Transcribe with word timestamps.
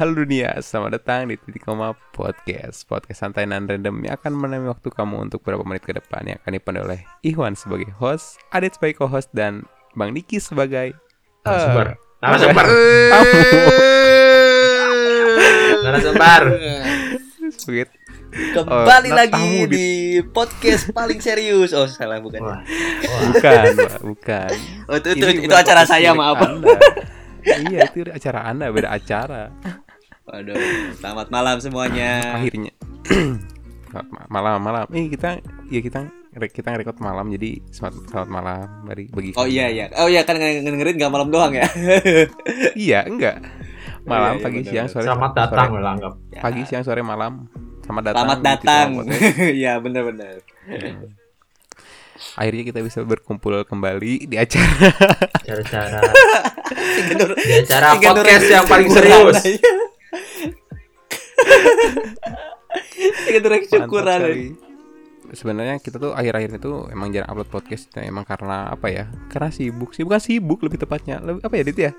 Halo 0.00 0.16
dunia, 0.16 0.56
selamat 0.58 0.96
datang 0.96 1.28
di 1.28 1.36
Titik 1.36 1.60
Koma 1.60 1.92
Podcast 2.10 2.88
Podcast 2.88 3.20
santai 3.20 3.44
dan 3.44 3.68
random 3.68 4.00
yang 4.00 4.16
akan 4.16 4.32
menemani 4.32 4.72
waktu 4.72 4.88
kamu 4.88 5.28
untuk 5.28 5.44
beberapa 5.44 5.60
menit 5.62 5.84
ke 5.84 5.92
depan 5.92 6.24
Yang 6.24 6.40
akan 6.40 6.52
dipandu 6.56 6.80
oleh 6.82 7.00
Ikhwan 7.20 7.52
sebagai 7.52 7.92
host, 7.94 8.40
Adit 8.48 8.72
sebagai 8.74 8.96
co-host, 8.96 9.28
dan 9.30 9.68
Bang 9.92 10.16
Diki 10.16 10.40
sebagai 10.40 10.96
Narasumber. 11.44 11.86
eh, 11.92 11.96
Narasumber. 12.18 12.66
Narasumber. 15.82 16.42
sebagai 17.52 17.86
Kembali 18.30 19.10
Oh, 19.10 19.16
lagi 19.18 19.42
di- 19.42 19.68
di 19.68 19.88
podcast 20.24 20.94
paling 20.94 21.18
serius. 21.18 21.74
Oh, 21.74 21.84
salah 21.84 22.22
bukan. 22.22 22.38
Wah, 22.40 22.62
Bukan, 23.26 23.64
Pak, 23.74 24.00
bukan 24.00 24.50
Oh, 24.86 24.94
itu 24.96 25.08
itu, 25.12 25.26
itu 25.44 25.54
acara 25.54 25.82
saya, 25.82 26.14
maaf. 26.14 26.38
Iya, 27.42 27.90
itu 27.90 28.06
acara 28.06 28.46
Anda, 28.46 28.70
beda 28.70 28.94
acara 28.94 29.50
Waduh, 30.30 30.54
selamat 30.94 31.26
malam 31.28 31.56
semuanya. 31.58 32.38
Akhirnya 32.38 32.70
Malam-malam 34.30 34.86
Eh, 34.94 35.10
kita, 35.10 35.42
ya 35.66 35.82
kita 35.82 36.06
kita 36.30 36.68
ngerekord 36.70 37.02
malam 37.02 37.26
jadi 37.28 37.58
selamat, 37.68 38.06
selamat 38.06 38.30
malam 38.30 38.62
bagi 38.86 39.10
bagi 39.10 39.30
Oh 39.34 39.42
iya 39.42 39.66
iya. 39.66 39.90
Oh 39.98 40.06
iya 40.06 40.22
kan 40.22 40.38
nge- 40.38 40.62
dengerin 40.62 40.94
nggak 40.94 41.10
malam 41.10 41.28
doang 41.28 41.50
ya. 41.50 41.66
iya 42.78 43.02
enggak 43.02 43.42
malam 44.00 44.32
iya, 44.32 44.38
iya, 44.38 44.44
pagi 44.46 44.60
siang 44.64 44.86
sore 44.86 45.04
Selamat 45.04 45.30
sore- 45.30 45.38
datang 45.44 45.68
anggap. 45.76 46.12
Ya. 46.30 46.40
pagi 46.40 46.62
siang 46.64 46.84
sore 46.86 47.02
malam 47.02 47.32
selamat 47.82 48.02
datang 48.06 48.16
Selamat 48.22 48.38
datang. 48.40 48.88
Iya, 49.60 49.72
benar-benar. 49.76 50.34
akhirnya 52.36 52.64
kita 52.64 52.80
bisa 52.80 53.00
berkumpul 53.02 53.64
kembali 53.64 54.30
di 54.30 54.36
acara 54.36 54.92
Tiga 57.00 57.24
di 57.34 57.54
acara 57.58 57.86
tiga 57.98 58.08
podcast 58.14 58.46
yang 58.46 58.64
paling 58.64 58.88
serius. 58.88 59.36
Durasi 63.40 63.66
Mantap 63.66 63.72
syukuran. 63.86 64.20
sebenarnya 65.30 65.78
kita 65.78 66.02
tuh 66.02 66.10
akhir-akhir 66.10 66.58
itu 66.58 66.90
emang 66.90 67.14
jarang 67.14 67.30
upload 67.30 67.46
podcast 67.54 67.86
nah, 67.94 68.02
emang 68.02 68.26
karena 68.26 68.66
apa 68.66 68.90
ya 68.90 69.04
karena 69.30 69.54
sibuk 69.54 69.94
sih 69.94 70.02
bukan 70.02 70.18
sibuk 70.18 70.58
lebih 70.66 70.82
tepatnya 70.82 71.22
lebih 71.22 71.46
apa 71.46 71.54
ya 71.54 71.62
Dit 71.62 71.78
ya 71.78 71.92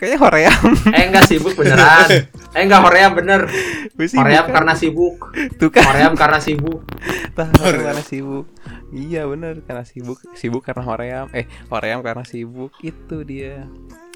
kayaknya 0.00 0.18
hoream 0.24 0.60
Eh 0.96 1.04
enggak 1.12 1.28
sibuk 1.28 1.52
beneran. 1.52 2.08
Eh 2.56 2.62
enggak 2.64 2.80
Hoream 2.80 3.12
bener. 3.12 3.40
Hoream 4.20 4.44
kan? 4.48 4.54
karena 4.56 4.72
sibuk. 4.72 5.36
tuh 5.60 5.68
kan 5.68 5.84
Hoream 5.84 6.12
karena 6.16 6.40
sibuk. 6.40 6.80
Tah, 7.36 7.48
hoream 7.60 7.84
karena 7.84 8.04
sibuk 8.04 8.48
iya 8.92 9.24
bener 9.24 9.64
karena 9.64 9.84
sibuk 9.88 10.20
sibuk 10.36 10.62
karena 10.62 10.84
hoream 10.84 11.26
eh 11.32 11.48
hoream 11.72 12.04
karena 12.04 12.22
sibuk 12.28 12.76
itu 12.84 13.24
dia 13.24 13.64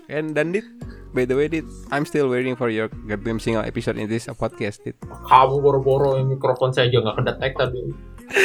and 0.09 0.33
dan 0.33 0.51
dit 0.51 0.67
by 1.11 1.25
the 1.25 1.35
way 1.35 1.47
dit 1.47 1.65
I'm 1.89 2.05
still 2.05 2.27
waiting 2.27 2.55
for 2.55 2.69
your 2.69 2.87
goddamn 3.05 3.39
single 3.39 3.63
episode 3.63 3.97
in 3.97 4.07
this 4.07 4.29
podcast 4.33 4.83
dit 4.83 4.95
Kamu 5.03 5.59
boro-boro 5.59 6.15
yang 6.15 6.29
mikrofon 6.29 6.71
saya 6.71 6.87
juga 6.87 7.11
nggak 7.11 7.17
kedetek 7.23 7.53
tadi. 7.57 7.81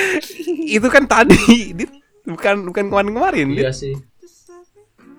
itu 0.77 0.87
kan 0.87 1.03
tadi 1.05 1.73
dit 1.73 1.91
bukan 2.23 2.69
bukan 2.69 2.85
kemarin-kemarin 2.87 3.47
dit 3.51 3.65
Iya 3.65 3.73
sih. 3.73 3.93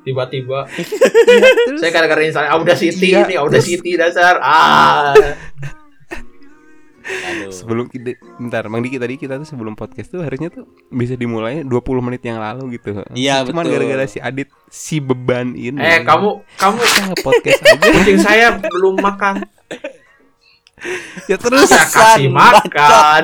Tiba-tiba 0.03 0.67
Terus- 0.67 1.79
saya 1.83 1.91
kadang-kadang 1.91 2.27
install 2.27 2.51
Audacity 2.51 3.09
Iya, 3.11 3.23
ini 3.23 3.35
Audacity 3.39 3.91
dasar. 3.95 4.39
Ah. 4.43 5.15
Aduh. 7.03 7.50
sebelum 7.50 7.86
kita 7.86 8.14
bentar 8.36 8.64
Bang 8.64 8.81
Diki 8.81 8.97
tadi 8.97 9.14
kita 9.17 9.36
tuh 9.36 9.45
sebelum 9.45 9.72
podcast 9.72 10.08
tuh 10.08 10.20
harusnya 10.20 10.48
tuh 10.48 10.64
bisa 10.89 11.12
dimulai 11.12 11.61
20 11.61 11.72
menit 12.00 12.22
yang 12.22 12.39
lalu 12.39 12.77
gitu 12.77 13.03
Iya, 13.12 13.42
cuman 13.42 13.64
gara-gara 13.64 14.05
si 14.05 14.19
Adit 14.19 14.48
si 14.67 14.98
beban 14.98 15.53
ini 15.53 15.77
Eh 15.77 16.00
kamu 16.00 16.28
kamu 16.55 16.77
kita 16.78 17.00
nge-podcast 17.08 17.61
aja 17.64 17.89
kucing 17.92 18.19
saya 18.19 18.47
belum 18.56 18.97
makan. 18.97 19.42
ya 21.27 21.36
terus 21.36 21.67
Saya 21.67 21.86
kasih 21.86 22.28
makan. 22.28 23.23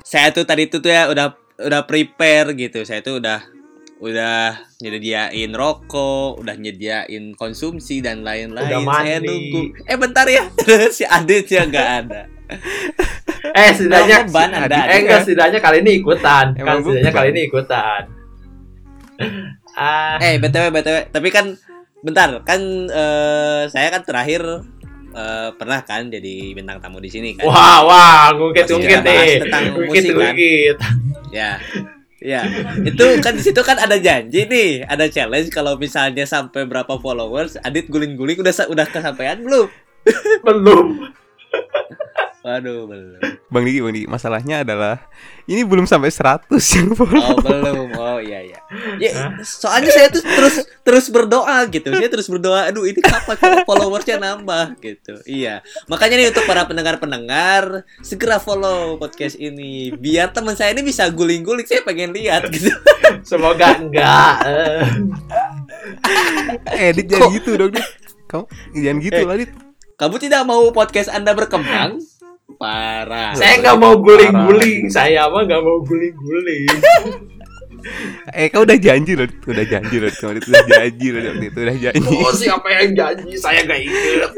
saya 0.00 0.28
tuh 0.30 0.44
tadi 0.44 0.66
tuh 0.66 0.78
tuh 0.78 0.88
ya 0.88 1.08
udah 1.08 1.32
udah 1.58 1.80
prepare 1.84 2.54
gitu 2.54 2.80
saya 2.82 3.00
tuh 3.00 3.18
udah 3.18 3.42
udah 3.98 4.54
nyediain 4.78 5.50
rokok 5.50 6.38
udah 6.38 6.54
nyediain 6.54 7.34
konsumsi 7.34 7.98
dan 7.98 8.22
lain-lain. 8.22 8.86
Saya 8.86 9.18
nunggu. 9.18 9.62
Eh 9.86 9.96
bentar 9.98 10.26
ya. 10.30 10.46
Si 10.96 11.02
Adit 11.02 11.50
ya 11.50 11.66
nggak 11.66 11.88
ada. 12.06 12.22
Eh 13.52 13.70
setidaknya 13.74 14.24
beban 14.24 14.50
Anda, 14.54 14.88
eh 14.88 15.04
enggak 15.04 15.26
setidaknya 15.26 15.58
kali 15.60 15.82
ini 15.82 15.90
ikutan. 16.00 16.54
Emang 16.56 16.80
kan 16.80 16.86
setidaknya 16.86 17.12
kali 17.12 17.28
ini 17.34 17.40
ikutan. 17.50 18.02
Ah, 19.78 20.18
eh 20.18 20.42
btw 20.42 20.74
btw 20.74 21.06
tapi 21.14 21.30
kan 21.30 21.54
bentar. 22.02 22.42
Kan 22.42 22.90
eh, 22.90 23.62
saya 23.70 23.94
kan 23.94 24.02
terakhir 24.02 24.42
eh, 25.14 25.48
pernah 25.54 25.86
kan 25.86 26.10
jadi 26.10 26.50
bintang 26.50 26.82
tamu 26.82 26.98
di 26.98 27.06
sini 27.06 27.38
kan? 27.38 27.46
Wah 27.46 27.86
wah 27.86 28.26
ngungkit 28.34 28.66
ngungkit 28.66 29.06
nih. 29.06 29.38
tentang 29.46 29.78
Ngungkit 29.78 30.02
musik, 30.02 30.18
kan? 30.18 30.34
Ya. 31.30 31.62
Ya, 32.18 32.42
itu 32.88 33.04
kan 33.22 33.38
di 33.38 33.42
situ 33.46 33.62
kan 33.62 33.78
ada 33.78 33.94
janji 33.94 34.42
nih, 34.50 34.82
ada 34.82 35.06
challenge 35.06 35.54
kalau 35.54 35.78
misalnya 35.78 36.26
sampai 36.26 36.66
berapa 36.66 36.98
followers, 36.98 37.54
Adit 37.62 37.86
guling-guling 37.86 38.42
udah 38.42 38.54
udah 38.66 38.86
kesampaian 38.90 39.38
belum? 39.38 39.70
Belum. 40.42 41.14
Waduh, 42.48 42.88
belum. 42.88 43.20
Bang 43.52 43.62
Diki 43.68 43.84
Bang 43.84 43.92
Diki 43.92 44.08
masalahnya 44.08 44.64
adalah 44.64 45.04
ini 45.44 45.68
belum 45.68 45.84
sampai 45.84 46.08
100 46.08 46.48
yang 46.80 46.96
follow 46.96 47.20
Oh, 47.20 47.36
belum. 47.36 47.88
Oh, 47.92 48.16
iya 48.16 48.40
iya. 48.40 48.56
Ya, 48.96 49.12
soalnya 49.44 49.92
saya 49.92 50.08
tuh 50.08 50.24
terus 50.24 50.56
terus 50.80 51.06
berdoa 51.12 51.60
gitu. 51.68 51.92
Saya 51.92 52.08
terus 52.08 52.24
berdoa, 52.24 52.72
aduh 52.72 52.88
ini 52.88 53.04
kapan 53.04 53.36
followersnya 53.68 54.16
nambah 54.16 54.80
gitu. 54.80 55.20
Iya. 55.28 55.60
Makanya 55.92 56.16
nih 56.16 56.28
untuk 56.32 56.48
para 56.48 56.64
pendengar-pendengar, 56.64 57.84
segera 58.00 58.40
follow 58.40 58.96
podcast 58.96 59.36
ini 59.36 59.92
biar 59.92 60.32
teman 60.32 60.56
saya 60.56 60.72
ini 60.72 60.80
bisa 60.80 61.04
guling-guling. 61.12 61.68
Saya 61.68 61.84
pengen 61.84 62.16
lihat 62.16 62.48
gitu. 62.48 62.72
Semoga 63.28 63.76
enggak. 63.76 64.34
Eh. 64.48 64.80
Eh, 66.68 66.90
jangan 67.04 67.28
gitu 67.34 67.50
dong, 67.56 67.76
Dit. 67.76 67.84
Kamu 68.24 68.44
jangan 68.72 68.98
gitu 69.00 69.20
Eh. 69.20 69.26
lah, 69.28 69.36
Dit. 69.36 69.52
Kamu 69.98 70.14
tidak 70.16 70.42
mau 70.46 70.62
podcast 70.70 71.10
Anda 71.10 71.34
berkembang? 71.34 71.98
Parah. 72.58 73.32
Saya 73.32 73.62
nggak 73.62 73.76
mau 73.78 73.94
guling-guling. 73.96 74.90
Saya 74.90 75.30
mah 75.30 75.46
nggak 75.46 75.62
mau 75.62 75.78
guling-guling. 75.80 76.66
Eh, 78.34 78.50
kau 78.50 78.66
udah 78.66 78.74
janji 78.74 79.14
loh, 79.14 79.24
udah 79.46 79.64
janji 79.64 79.96
loh. 79.96 80.10
Dit. 80.10 80.18
udah 80.20 80.66
janji 80.66 81.06
loh, 81.08 81.22
Dit. 81.38 81.54
udah 81.54 81.76
janji. 81.78 82.10
Oh 82.18 82.34
siapa 82.34 82.68
yang 82.74 82.90
janji? 82.90 83.38
Saya 83.38 83.62
nggak 83.64 83.80
inget. 83.80 84.30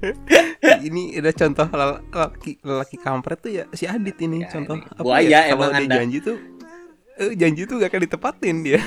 ini 0.80 1.18
ada 1.18 1.30
contoh 1.30 1.66
lel- 1.68 2.00
lelaki 2.08 2.52
lelaki 2.62 2.96
kampret 2.96 3.38
tuh 3.38 3.52
ya 3.52 3.64
si 3.72 3.84
Adit 3.84 4.16
ini 4.18 4.42
Ya, 4.42 4.48
contoh 4.48 4.80
ini 4.80 4.86
apa 4.86 5.02
buaya 5.02 5.28
ya, 5.28 5.40
emang 5.52 5.68
kalau 5.68 5.76
dia 5.76 5.84
Anda. 5.84 5.96
janji 6.00 6.18
tuh 6.22 6.36
eh, 7.18 7.32
janji 7.36 7.62
tuh 7.66 7.76
gak 7.76 7.90
akan 7.90 8.02
ditepatin 8.06 8.56
dia 8.62 8.80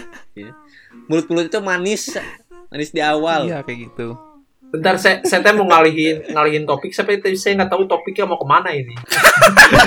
Mulut-mulut 1.05 1.47
itu 1.47 1.59
manis, 1.61 2.17
manis 2.67 2.89
di 2.89 2.99
awal. 2.99 3.45
iya 3.45 3.61
kayak 3.61 3.91
gitu 3.91 4.15
Bentar, 4.71 4.95
saya, 4.95 5.19
saya 5.27 5.43
teh 5.43 5.51
mau 5.51 5.67
ngalihin 5.67 6.31
ngalihin 6.31 6.63
topik. 6.63 6.95
Tapi 6.95 7.19
tadi 7.19 7.35
saya 7.35 7.59
nggak 7.59 7.71
tahu 7.71 7.83
topiknya 7.85 8.23
mau 8.23 8.39
ke 8.39 8.47
mana 8.47 8.71
ini. 8.71 8.95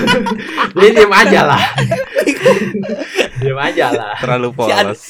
Jadi 0.77 0.91
diem 0.93 1.13
aja 1.13 1.41
lah. 1.49 1.63
diem 3.41 3.57
aja 3.59 3.87
lah. 3.91 4.15
terlalu 4.21 4.49
Si 4.53 4.57
polos 4.57 5.03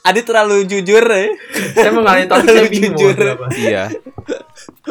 Adit 0.00 0.24
terlalu 0.24 0.64
jujur 0.64 1.04
ya. 1.04 1.28
Saya 1.76 1.90
mau 1.92 2.02
ngalihin 2.02 2.26
topik 2.26 2.48
saya 2.50 2.66
bingung. 2.66 2.96
Jujur. 2.98 3.18
iya 3.54 3.84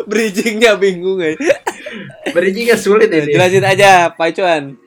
Bridgingnya 0.05 0.77
bingung 0.77 1.19
ya. 1.19 1.33
Bridgingnya 2.31 2.77
sulit 2.77 3.09
ini. 3.09 3.33
Jelasin 3.33 3.65
aja, 3.65 4.13
Pak 4.13 4.27
Icuan. 4.31 4.77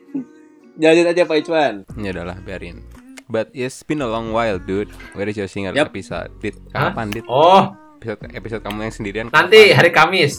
Jelasin 0.78 1.10
aja, 1.10 1.22
Pak 1.26 1.36
Icuan. 1.42 1.74
ya 1.98 2.10
udahlah 2.16 2.38
biarin 2.40 2.80
but 3.26 3.48
it's 3.56 3.80
been 3.82 4.04
a 4.04 4.06
long 4.06 4.28
while 4.30 4.60
dude 4.60 4.92
where 5.16 5.24
is 5.24 5.34
your 5.34 5.48
single 5.48 5.72
Yap. 5.72 5.88
episode 5.88 6.28
dit 6.44 6.52
kapan 6.69 7.08
dit 7.08 7.25
Oh, 7.25 7.72
episode 8.02 8.34
episode 8.34 8.62
kamu 8.62 8.82
yang 8.82 8.90
sendirian 8.90 9.26
nanti 9.31 9.70
kapan? 9.70 9.78
hari 9.78 9.90
Kamis. 9.94 10.32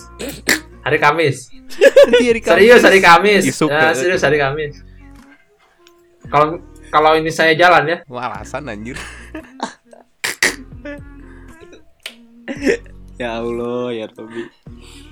Hari 0.84 0.98
Kamis. 1.00 1.38
nanti 1.48 2.24
hari 2.30 2.42
Kamis. 2.42 2.60
Serius 2.60 2.84
hari 2.84 3.00
Kamis. 3.00 3.44
Ya, 3.64 3.96
serius 3.96 4.20
hari 4.20 4.36
Kamis. 4.36 4.84
Kalau 6.28 6.60
kalau 6.92 7.16
ini 7.16 7.32
saya 7.32 7.56
jalan 7.56 7.88
ya. 7.88 7.98
wah 8.06 8.28
alasan 8.30 8.68
anjir 8.68 9.00
Ya 13.16 13.40
Allah, 13.40 13.94
ya 13.94 14.06
Robi. 14.10 14.44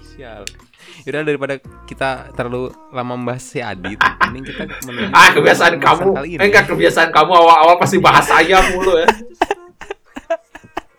sial 0.03 0.43
Yaudah 1.07 1.23
daripada 1.23 1.55
kita 1.87 2.35
terlalu 2.35 2.67
lama 2.91 3.15
membahas 3.15 3.39
si 3.41 3.63
Adit 3.63 3.95
Mending 4.27 4.43
kita 4.43 4.67
Ah, 5.15 5.31
kebiasaan 5.31 5.79
kamu. 5.79 6.11
kali 6.11 6.27
ini. 6.29 6.39
Eh, 6.41 6.47
enggak 6.49 6.67
kebiasaan 6.67 7.09
kamu 7.09 7.31
awal-awal 7.31 7.79
pasti 7.79 7.97
bahas 7.97 8.27
saya 8.27 8.59
mulu 8.69 8.99
ya. 8.99 9.07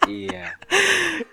Iya. 0.02 0.44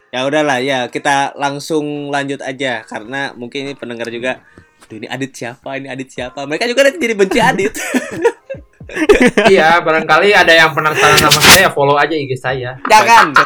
Ya 0.10 0.26
udahlah 0.26 0.58
ya, 0.58 0.90
kita 0.90 1.38
langsung 1.38 2.10
lanjut 2.10 2.42
aja 2.42 2.82
karena 2.82 3.30
mungkin 3.38 3.70
ini 3.70 3.74
pendengar 3.78 4.10
juga 4.10 4.42
"Aduh, 4.90 4.98
ini 4.98 5.06
Adit 5.06 5.38
siapa? 5.38 5.78
Ini 5.78 5.86
Adit 5.94 6.10
siapa? 6.10 6.50
Mereka 6.50 6.66
juga 6.66 6.90
nanti 6.90 6.98
jadi 6.98 7.14
benci 7.14 7.38
Adit. 7.38 7.74
iya, 9.54 9.78
barangkali 9.86 10.34
ada 10.34 10.50
yang 10.50 10.74
penasaran 10.74 11.14
sama 11.22 11.40
saya, 11.46 11.70
follow 11.70 11.94
aja 11.94 12.10
IG 12.18 12.34
saya. 12.42 12.74
Jangan. 12.90 13.38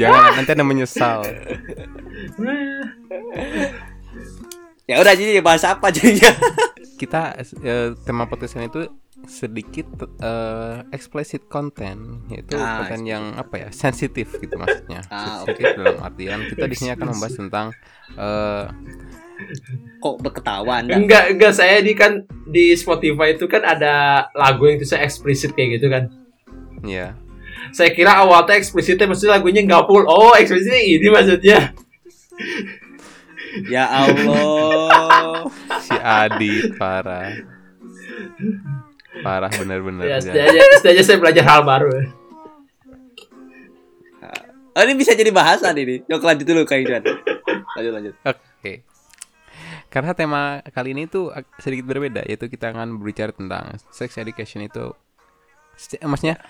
Jangan 0.00 0.30
nanti 0.40 0.50
anda 0.56 0.64
menyesal. 0.64 1.20
ya 4.88 4.96
udah 4.96 5.12
jadi 5.12 5.44
bahas 5.44 5.64
apa 5.68 5.92
jadinya? 5.92 6.32
Kita 6.96 7.36
eh, 7.60 7.92
tema 8.08 8.24
podcast 8.24 8.56
ini 8.56 8.72
itu 8.72 8.88
sedikit 9.26 9.86
eh, 10.20 10.84
explicit 10.92 11.48
content 11.48 12.24
yaitu 12.28 12.56
Ah, 12.56 12.84
konten 12.84 13.04
yang 13.08 13.34
apa 13.36 13.66
ya 13.66 13.68
sensitif 13.72 14.32
gitu 14.38 14.54
maksudnya 14.56 15.02
Ah, 15.08 15.42
sensitif 15.42 15.76
dalam 15.76 15.98
artian 16.00 16.44
kita 16.48 16.64
di 16.68 16.76
sini 16.76 16.90
akan 16.94 17.06
membahas 17.12 17.34
tentang 17.34 17.66
eh, 18.16 18.64
Kok 19.98 20.22
berketawa 20.22 20.78
Anda? 20.84 20.94
Enggak, 20.94 21.34
enggak 21.34 21.52
saya 21.58 21.82
ini 21.82 21.92
kan 21.98 22.22
di 22.46 22.70
Spotify 22.78 23.34
itu 23.34 23.50
kan 23.50 23.66
ada 23.66 24.26
lagu 24.30 24.70
yang 24.70 24.78
tulisnya 24.78 25.02
eksplisit 25.02 25.52
kayak 25.58 25.80
gitu 25.80 25.90
kan. 25.90 26.06
ya 26.86 27.18
Saya 27.74 27.90
kira 27.90 28.14
awalnya 28.22 28.54
eksplisitnya 28.54 29.10
maksudnya 29.10 29.40
lagunya 29.40 29.66
nggak 29.66 29.90
full. 29.90 30.06
Oh, 30.06 30.38
eksplisitnya 30.38 30.80
ini 30.86 31.08
maksudnya. 31.10 31.58
Ya 33.66 33.84
Allah. 33.90 35.50
si 35.84 35.96
Adit 35.98 36.78
parah 36.78 37.34
parah 39.22 39.52
bener-bener 39.52 40.04
Ya, 40.08 40.18
ya. 40.18 40.20
setidaknya, 40.20 40.62
setidaknya 40.80 41.04
saya 41.06 41.18
belajar 41.20 41.44
hal 41.46 41.60
baru. 41.62 41.90
Oh, 44.74 44.82
ini 44.82 44.98
bisa 44.98 45.14
jadi 45.14 45.30
bahasan 45.30 45.78
ini. 45.78 46.02
Yuk 46.10 46.18
lanjut 46.18 46.42
dulu 46.50 46.66
Kak 46.66 46.82
Iwan. 46.82 47.06
Lanjut 47.78 47.92
lanjut. 47.94 48.14
Oke. 48.26 48.82
Karena 49.86 50.10
tema 50.18 50.58
kali 50.74 50.90
ini 50.98 51.06
tuh 51.06 51.30
sedikit 51.62 51.86
berbeda, 51.86 52.26
yaitu 52.26 52.50
kita 52.50 52.74
akan 52.74 52.98
berbicara 52.98 53.30
tentang 53.30 53.78
sex 53.94 54.18
education 54.18 54.66
itu, 54.66 54.90
maksudnya 56.02 56.42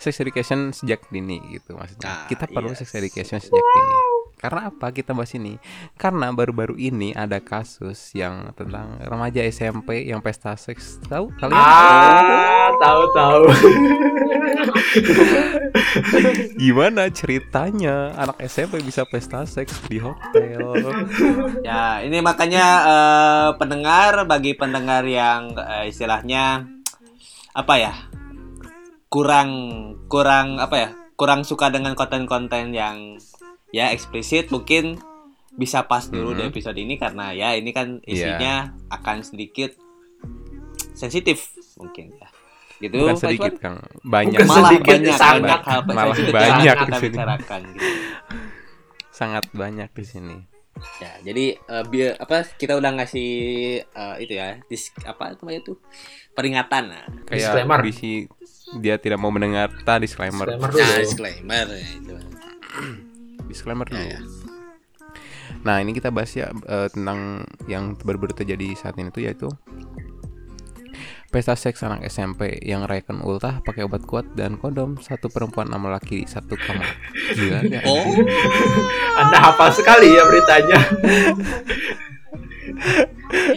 sex 0.00 0.16
education 0.24 0.72
sejak 0.72 1.04
dini 1.12 1.36
gitu 1.52 1.76
maksudnya. 1.76 2.08
Ah, 2.08 2.24
kita 2.24 2.48
perlu 2.48 2.72
yes. 2.72 2.80
sex 2.80 2.96
education 2.96 3.36
sejak 3.36 3.60
dini. 3.60 3.94
Karena 4.38 4.70
apa 4.70 4.94
kita 4.94 5.18
bahas 5.18 5.34
ini? 5.34 5.58
Karena 5.98 6.30
baru-baru 6.30 6.78
ini 6.78 7.10
ada 7.10 7.42
kasus 7.42 8.14
yang 8.14 8.54
tentang 8.54 9.02
remaja 9.02 9.42
SMP 9.42 10.06
yang 10.06 10.22
pesta 10.22 10.54
seks. 10.54 11.02
Tahu 11.10 11.34
kalian? 11.42 11.58
Ah, 11.58 12.70
tahu 12.78 13.02
tahu. 13.10 13.42
Gimana 16.62 17.10
ceritanya 17.10 18.14
anak 18.14 18.38
SMP 18.46 18.78
bisa 18.78 19.02
pesta 19.10 19.42
seks 19.42 19.74
di 19.90 19.98
hotel? 19.98 20.86
Ya, 21.66 21.98
ini 22.06 22.22
makanya 22.22 22.66
eh, 22.86 23.48
pendengar 23.58 24.22
bagi 24.30 24.54
pendengar 24.54 25.02
yang 25.02 25.50
eh, 25.58 25.90
istilahnya 25.90 26.62
apa 27.58 27.74
ya? 27.74 27.94
kurang 29.08 29.50
kurang 30.12 30.60
apa 30.60 30.76
ya? 30.76 30.90
kurang 31.18 31.42
suka 31.42 31.74
dengan 31.74 31.98
konten-konten 31.98 32.70
yang 32.70 33.18
ya 33.70 33.90
eksplisit 33.90 34.48
mungkin 34.48 34.96
bisa 35.50 35.82
pas 35.82 36.06
dulu 36.06 36.32
di 36.32 36.40
Mhm. 36.40 36.50
episode 36.50 36.76
ini 36.76 36.94
karena 36.94 37.30
ya 37.30 37.52
ini 37.52 37.70
kan 37.70 37.98
isinya 38.04 38.54
akan 38.88 39.16
sedikit 39.22 39.74
sensitif 40.92 41.50
mungkin 41.74 42.10
ya. 42.12 42.28
Gitu. 42.78 42.94
Bukan 42.96 43.18
sedikit? 43.18 43.58
Kang. 43.58 43.82
Banyak. 44.00 44.38
Bukan 44.38 44.46
malah 44.48 44.70
sedikit, 44.70 44.94
banyak 44.94 45.16
sangat. 45.16 45.42
banyak 45.42 45.62
hal 45.64 45.80
Malah 45.84 46.04
sensitif 46.08 46.32
banyak 46.32 46.46
yang 46.64 46.78
di 46.78 46.78
kita 46.80 46.96
sini. 46.96 47.10
bicarakan 47.10 47.60
gitu. 47.68 47.86
Sangat 49.10 49.44
banyak 49.50 49.90
di 49.92 50.04
sini. 50.06 50.36
Ya, 51.02 51.10
jadi 51.24 51.44
eh, 51.58 51.84
biar 51.84 52.10
apa 52.16 52.46
kita 52.54 52.78
udah 52.78 52.90
ngasih 52.94 53.30
eh, 53.82 54.14
itu 54.22 54.32
ya, 54.32 54.62
dis, 54.64 54.94
apa 55.02 55.34
namanya 55.34 55.60
tuh 55.64 55.76
peringatan 56.32 56.82
nah. 56.88 57.02
Kayak 57.26 57.34
Disclaimer. 57.50 57.78
bisi 57.82 58.12
dia 58.78 58.94
tidak 58.94 59.18
mau 59.18 59.28
mendengar 59.28 59.74
ta 59.82 59.98
disclaimer. 59.98 60.46
Disclaimer 60.46 60.70
Nah, 60.70 60.98
disclaimer 61.02 61.66
ya, 61.68 61.82
itu. 61.92 62.14
Disclaimer 63.48 63.88
dulu. 63.88 63.98
Ya, 63.98 64.20
ya. 64.20 64.20
Nah, 65.64 65.80
ini 65.82 65.96
kita 65.96 66.12
bahas 66.12 66.30
ya 66.36 66.52
eh, 66.52 66.88
tentang 66.92 67.42
yang 67.66 67.96
baru-baru 67.98 68.36
terjadi 68.36 68.76
saat 68.78 68.94
ini 69.00 69.10
tuh 69.10 69.24
yaitu 69.24 69.48
pesta 71.28 71.52
seks 71.52 71.84
anak 71.84 72.08
SMP 72.08 72.56
yang 72.64 72.88
rayakan 72.88 73.20
ultah 73.20 73.60
pakai 73.60 73.84
obat 73.84 74.08
kuat 74.08 74.24
dan 74.32 74.56
kondom 74.56 74.96
satu 74.96 75.28
perempuan 75.28 75.68
sama 75.68 75.92
laki 75.92 76.24
satu 76.24 76.56
kamar. 76.56 76.88
Gila 77.36 77.60
nggak? 77.68 77.84
Oh, 77.84 78.16
Anda 79.20 79.36
hafal 79.36 79.68
sekali 79.76 80.08
ya 80.16 80.24
beritanya. 80.24 80.78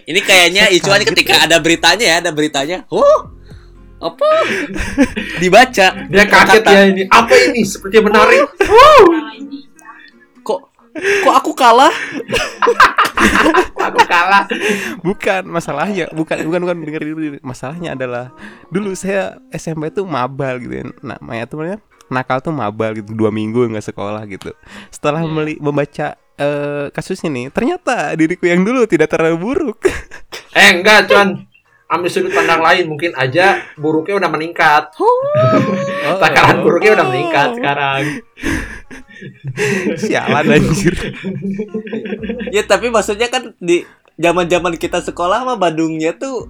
ini 0.04 0.20
kayaknya 0.20 0.68
Icuan 0.74 1.04
ketika 1.08 1.48
ada 1.48 1.64
beritanya 1.64 2.06
ya, 2.12 2.16
ada 2.20 2.32
beritanya. 2.36 2.84
Oh, 2.92 3.32
apa? 4.04 4.30
Dibaca. 5.40 5.88
Dia 6.12 6.26
kaget 6.28 6.64
ya 6.68 6.82
ini. 6.92 7.04
Apa 7.08 7.34
ini? 7.48 7.64
Sepertinya 7.64 8.12
menarik. 8.12 8.52
Kok 8.60 9.06
kok 10.96 11.36
aku 11.36 11.52
kalah? 11.56 11.94
Aku 13.82 14.02
kalah. 14.06 14.46
Bukan 15.02 15.48
masalahnya, 15.48 16.10
bukan 16.12 16.44
bukan 16.46 16.60
bukan 16.68 16.76
denger 16.84 17.02
dulu. 17.08 17.38
Masalahnya 17.42 17.96
adalah 17.96 18.36
dulu 18.70 18.94
saya 18.94 19.40
SMP 19.52 19.90
tuh 19.90 20.06
mabal 20.06 20.60
gitu 20.62 20.74
ya. 20.74 20.86
Namanya 21.02 21.44
tuh 21.48 21.64
namanya 21.64 21.80
nakal 22.12 22.44
tuh 22.44 22.52
mabal 22.52 22.92
gitu 22.98 23.16
dua 23.16 23.32
minggu 23.32 23.72
nggak 23.72 23.88
sekolah 23.88 24.22
gitu. 24.28 24.52
Setelah 24.92 25.24
meli- 25.24 25.62
membaca 25.64 26.20
eh, 26.36 26.86
kasus 26.92 27.22
ini, 27.24 27.48
ternyata 27.54 28.12
diriku 28.18 28.50
yang 28.50 28.62
dulu 28.66 28.84
tidak 28.86 29.14
terlalu 29.14 29.38
buruk. 29.40 29.80
Eh 30.52 30.70
enggak, 30.82 31.08
cuan. 31.08 31.48
Ambil 31.92 32.08
sudut 32.08 32.32
pandang 32.32 32.64
lain, 32.64 32.88
mungkin 32.88 33.12
aja 33.20 33.68
buruknya 33.76 34.16
udah 34.16 34.32
meningkat. 34.32 34.96
Oh, 34.96 35.20
Takaran 36.24 36.64
buruknya 36.64 36.96
udah 36.96 37.04
meningkat 37.04 37.60
sekarang. 37.60 38.24
Sialan 39.98 40.46
anjir. 40.50 40.96
Ya 42.50 42.64
tapi 42.64 42.88
maksudnya 42.88 43.28
kan 43.28 43.56
di 43.58 43.84
zaman-zaman 44.16 44.76
kita 44.76 45.02
sekolah 45.02 45.44
mah 45.44 45.56
Bandungnya 45.56 46.14
tuh 46.14 46.50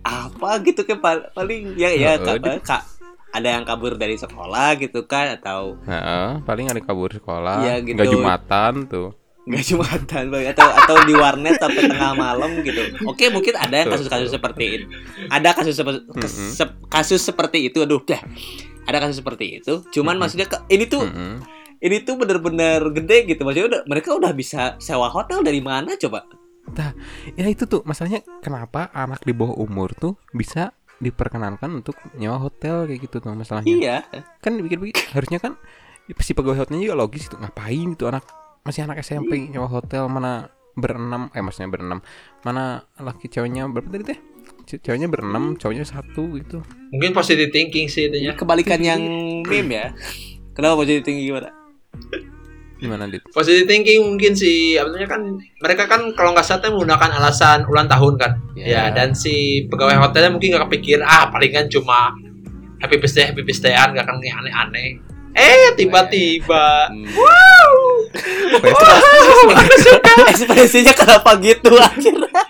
apa 0.00 0.58
gitu 0.60 0.82
kan 0.82 0.98
pal- 0.98 1.30
paling 1.30 1.74
ya 1.74 1.88
ya 1.88 2.16
Heeh, 2.16 2.38
ka- 2.38 2.60
ka- 2.60 2.86
ada 3.30 3.48
yang 3.50 3.62
kabur 3.62 3.94
dari 3.94 4.14
sekolah 4.14 4.74
gitu 4.76 5.06
kan 5.06 5.36
atau 5.36 5.78
Nah, 5.82 6.42
paling 6.42 6.66
ada 6.66 6.78
kabur 6.78 7.08
sekolah, 7.08 7.62
Iya, 7.62 7.74
gitu. 7.80 7.96
nggak 7.96 8.10
jumatan 8.10 8.74
tuh. 8.86 9.08
nggak 9.42 9.64
jumatan 9.64 10.22
Bang. 10.28 10.46
atau 10.48 10.68
atau 10.70 10.96
di 11.02 11.14
warnet 11.14 11.56
sampai 11.56 11.82
tengah 11.84 12.14
malam 12.14 12.62
gitu. 12.62 12.78
Oke, 13.04 13.26
mungkin 13.26 13.56
ada 13.56 13.74
yang 13.74 13.90
kasus-kasus 13.90 14.30
seperti 14.30 14.64
itu. 14.72 14.86
Ada 15.26 15.50
kasus 15.52 15.74
sepe- 15.74 16.06
kes- 16.12 16.36
Mm-mm. 16.36 16.52
sep- 16.52 16.78
kasus 16.86 17.18
seperti 17.20 17.66
itu. 17.66 17.82
Aduh, 17.82 17.98
dah. 18.00 18.22
Ada 18.84 19.02
kasus 19.02 19.18
seperti 19.18 19.58
itu. 19.58 19.82
Cuman 19.88 20.14
Mm-mm. 20.14 20.22
maksudnya 20.22 20.46
ke- 20.46 20.62
ini 20.68 20.86
tuh 20.86 21.02
Mm-mm. 21.02 21.42
Ini 21.82 21.96
tuh 22.06 22.14
bener-bener 22.14 22.78
gede 22.94 23.26
gitu. 23.26 23.42
Maksudnya 23.42 23.66
udah 23.68 23.80
mereka 23.90 24.14
udah 24.14 24.32
bisa 24.32 24.78
sewa 24.78 25.10
hotel 25.10 25.42
dari 25.42 25.58
mana 25.58 25.98
coba? 25.98 26.22
Ya 27.34 27.50
itu 27.50 27.66
tuh 27.66 27.82
masalahnya 27.82 28.22
kenapa 28.38 28.88
anak 28.94 29.26
di 29.26 29.34
bawah 29.34 29.58
umur 29.58 29.90
tuh 29.98 30.14
bisa 30.30 30.72
diperkenankan 31.02 31.82
untuk 31.82 31.98
nyewa 32.14 32.38
hotel 32.38 32.86
kayak 32.86 33.10
gitu 33.10 33.18
tuh 33.18 33.34
masalahnya. 33.34 33.66
Iya. 33.66 33.96
Kan 34.38 34.62
pikir-pikir 34.62 35.10
harusnya 35.10 35.42
kan 35.42 35.58
si 36.22 36.32
pegawai 36.32 36.62
hotelnya 36.62 36.86
juga 36.86 36.96
logis 37.02 37.26
itu 37.26 37.34
ngapain 37.34 37.98
itu 37.98 38.04
anak 38.06 38.22
masih 38.62 38.86
anak 38.86 39.02
SMP 39.02 39.50
nyewa 39.50 39.66
hotel 39.66 40.06
mana 40.06 40.46
berenam 40.78 41.28
eh 41.34 41.42
maksudnya 41.42 41.68
berenam 41.68 41.98
mana 42.46 42.86
laki 42.96 43.28
ceweknya 43.28 43.68
berapa 43.68 43.92
tadi 43.92 44.14
teh 44.14 44.18
ceweknya 44.80 45.10
berenam 45.10 45.58
cowoknya 45.58 45.84
satu 45.84 46.38
gitu 46.38 46.62
Mungkin 46.94 47.12
positive 47.12 47.50
thinking 47.50 47.90
sih 47.90 48.06
Ini 48.08 48.30
itunya. 48.30 48.32
kebalikan 48.38 48.80
yang 48.80 49.02
meme 49.44 49.72
ya. 49.74 49.86
Kenapa 50.52 50.84
jadi 50.84 51.00
tinggi 51.00 51.28
gimana? 51.32 51.61
Gimana 52.76 53.06
dit 53.06 53.22
Positive 53.30 53.62
thinking 53.62 54.02
mungkin 54.02 54.34
sih, 54.34 54.74
artinya 54.74 55.06
kan 55.06 55.22
mereka 55.62 55.86
kan 55.86 56.10
kalau 56.12 56.34
nggak 56.34 56.42
salah 56.42 56.66
menggunakan 56.66 57.14
alasan 57.14 57.62
ulang 57.64 57.86
tahun 57.86 58.18
kan. 58.18 58.32
Ya. 58.52 58.66
Ya, 58.66 58.82
dan 58.90 59.14
si 59.14 59.64
pegawai 59.70 60.02
hotelnya 60.02 60.34
mungkin 60.34 60.50
nggak 60.50 60.66
kepikir 60.66 60.98
ah 60.98 61.30
palingan 61.30 61.70
cuma 61.70 62.10
happy 62.82 62.98
birthday 62.98 63.30
happy 63.30 63.46
birthdayan 63.46 63.94
nggak 63.94 64.02
akan 64.02 64.18
aneh-aneh. 64.18 64.98
Eh 65.32 65.72
tiba-tiba, 65.78 66.90
Hmm. 66.90 67.06
Pesta- 68.52 69.00
Ekspresinya 70.34 70.92
kenapa 70.92 71.38
gitu 71.38 71.72
akhirnya? 71.72 72.42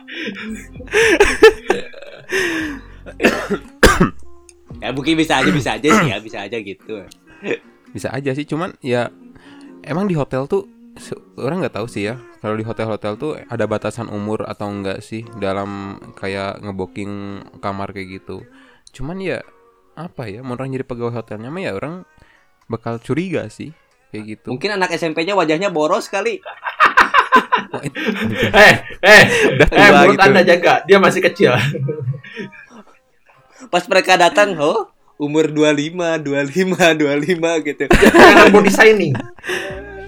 ya 4.82 4.90
mungkin 4.90 5.14
bisa 5.14 5.38
aja 5.38 5.50
bisa 5.52 5.70
aja 5.76 5.86
sih 5.86 6.08
ya 6.08 6.18
bisa 6.18 6.38
aja 6.42 6.58
gitu. 6.58 7.06
bisa 7.92 8.08
aja 8.10 8.30
sih 8.32 8.42
cuman 8.42 8.74
ya 8.80 9.12
emang 9.84 10.06
di 10.06 10.14
hotel 10.14 10.46
tuh 10.46 10.66
se- 10.94 11.16
orang 11.36 11.60
nggak 11.60 11.74
tahu 11.74 11.86
sih 11.86 12.04
ya 12.04 12.14
kalau 12.38 12.54
di 12.54 12.62
hotel-hotel 12.62 13.12
tuh 13.16 13.32
ada 13.40 13.64
batasan 13.64 14.08
umur 14.08 14.44
atau 14.44 14.68
enggak 14.68 15.00
sih 15.00 15.24
dalam 15.36 15.70
kayak 16.14 16.60
ngebooking 16.60 17.12
kamar 17.58 17.90
kayak 17.90 18.20
gitu 18.20 18.44
cuman 18.92 19.18
ya 19.18 19.38
apa 19.94 20.26
ya 20.26 20.40
mau 20.40 20.52
orang 20.52 20.70
jadi 20.70 20.84
pegawai 20.84 21.14
hotelnya 21.14 21.48
mah 21.48 21.62
ya 21.62 21.72
orang 21.72 22.04
bakal 22.66 22.96
curiga 22.98 23.48
sih 23.48 23.72
kayak 24.08 24.24
gitu 24.36 24.48
Mungkin 24.50 24.76
anak 24.76 24.92
SMP-nya 24.92 25.32
wajahnya 25.32 25.68
boros 25.68 26.06
kali. 26.06 26.36
Eh 27.72 28.74
eh 29.00 29.22
Udah 29.56 29.68
eh 29.72 29.88
menurut 29.90 30.14
gitu. 30.14 30.26
anda 30.28 30.42
jaga 30.44 30.84
dia 30.84 31.00
masih 31.00 31.24
kecil. 31.24 31.56
pas 33.66 33.80
mereka 33.88 34.20
datang, 34.20 34.52
oh 34.58 34.92
umur 35.16 35.48
25, 35.48 35.96
25, 36.22 36.76
25 36.76 37.68
gitu. 37.68 37.84
Jangan 38.12 38.48
body 38.50 38.70
signing. 38.70 39.14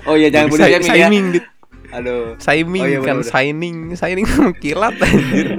Oh 0.04 0.14
iya 0.14 0.28
jangan 0.28 0.48
Jadi 0.48 0.52
boleh 0.52 0.64
say- 0.64 0.72
jamming 0.72 0.84
ya. 0.84 0.92
Signing 0.92 1.24
dit. 1.32 1.44
Aduh. 1.94 2.24
Signing 2.36 2.82
Oh, 2.82 2.88
iya, 2.90 2.98
kan 3.00 3.18
signing, 3.22 3.76
signing 3.94 4.26
kilat 4.58 4.94
anjir. 4.98 5.46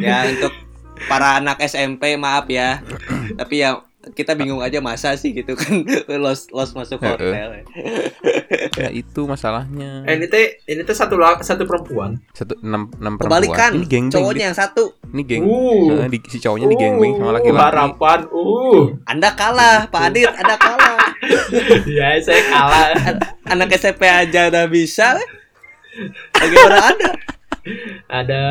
Ya 0.00 0.24
untuk 0.28 0.52
para 1.08 1.40
anak 1.40 1.60
SMP 1.60 2.16
maaf 2.16 2.46
ya. 2.46 2.84
Tapi 3.34 3.64
ya 3.64 3.80
kita 4.12 4.34
bingung 4.34 4.60
aja 4.60 4.82
masa 4.82 5.14
sih 5.16 5.32
gitu 5.32 5.54
kan 5.54 5.82
los 6.24 6.50
los 6.50 6.70
masuk 6.74 7.00
hotel. 7.00 7.62
ya 8.76 8.88
itu 8.90 9.20
masalahnya. 9.24 10.04
Eh, 10.06 10.18
ini 10.18 10.26
teh 10.26 10.60
ini 10.66 10.82
teh 10.82 10.96
satu 10.96 11.16
satu 11.40 11.64
perempuan. 11.66 12.18
Satu 12.34 12.58
enam 12.60 12.90
enam 12.98 13.14
perempuan. 13.16 13.40
Kebalikan, 13.42 13.70
Ini 13.78 13.86
geng 13.86 14.06
cowoknya 14.10 14.44
yang 14.50 14.58
satu. 14.58 14.84
Ini 15.10 15.22
geng. 15.26 15.42
Uh. 15.46 16.06
Di, 16.10 16.18
si 16.28 16.38
cowoknya 16.42 16.66
di 16.68 16.76
gangbang 16.76 17.12
sama 17.16 17.30
Uh, 17.30 17.34
laki-laki. 17.38 17.62
Harapan. 17.62 18.20
Uh. 18.34 18.82
Anda 19.06 19.30
kalah, 19.38 19.86
Pak 19.86 20.02
Adit, 20.10 20.30
Anda 20.34 20.56
kalah. 20.58 20.98
ya, 21.98 22.18
saya 22.18 22.42
kalah. 22.50 22.88
An- 23.06 23.22
Anak 23.46 23.74
SMP 23.78 24.06
aja 24.06 24.50
udah 24.50 24.66
bisa. 24.66 25.14
Bagaimana 26.34 26.76
Anda? 26.90 27.10
Ada 28.10 28.42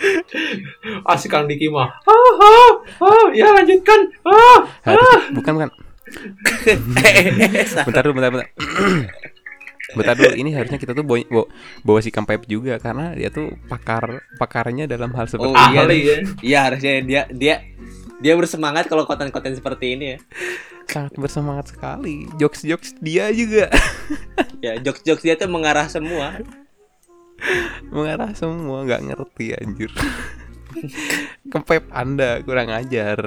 Ah, 1.04 1.14
si 1.14 1.26
Kang 1.26 1.44
Diki 1.44 1.68
mah. 1.68 1.88
Ah, 2.02 2.12
ah, 2.38 2.72
ah, 3.02 3.26
ya 3.30 3.50
lanjutkan. 3.50 4.00
Ah, 4.22 4.58
Harus- 4.84 5.30
bukan 5.32 5.52
bukan. 5.56 5.70
Eh, 6.66 7.26
Bentar 7.86 8.02
dulu, 8.02 8.14
bentar 8.16 8.30
bentar. 8.30 8.48
bentar 9.90 10.14
dulu, 10.14 10.34
ini 10.34 10.50
harusnya 10.50 10.76
kita 10.76 10.92
tuh 10.92 11.02
bawa, 11.02 11.18
bawa, 11.24 11.46
bawa 11.82 11.98
si 11.98 12.10
Kampep 12.10 12.46
juga 12.46 12.78
karena 12.78 13.10
dia 13.12 13.26
tuh 13.26 13.50
pakar 13.66 14.22
pakarnya 14.36 14.86
dalam 14.86 15.10
hal 15.10 15.26
seperti 15.26 15.50
Oh, 15.50 15.66
iya. 15.66 15.80
ahli 15.82 15.98
ya. 16.00 16.18
Iya 16.40 16.58
harusnya 16.64 16.92
dia 17.00 17.22
dia 17.28 17.54
dia 18.16 18.34
bersemangat 18.34 18.86
kalau 18.86 19.02
konten-konten 19.02 19.52
seperti 19.52 19.94
ini 19.94 20.06
ya. 20.14 20.18
sangat 20.86 21.14
bersemangat 21.16 21.70
sekali. 21.70 22.26
Jokes-jokes 22.34 22.98
dia 22.98 23.30
juga 23.30 23.70
Ya 24.64 24.74
jokes-jokes 24.76 25.22
dia 25.22 25.34
tuh 25.34 25.46
mengarah 25.46 25.86
semua. 25.86 26.38
Mengarah 27.88 28.32
semua 28.36 28.84
nggak 28.86 29.02
ngerti 29.10 29.46
anjir. 29.56 29.90
Kempep 31.50 31.90
Anda 31.90 32.40
kurang 32.46 32.70
ajar. 32.70 33.18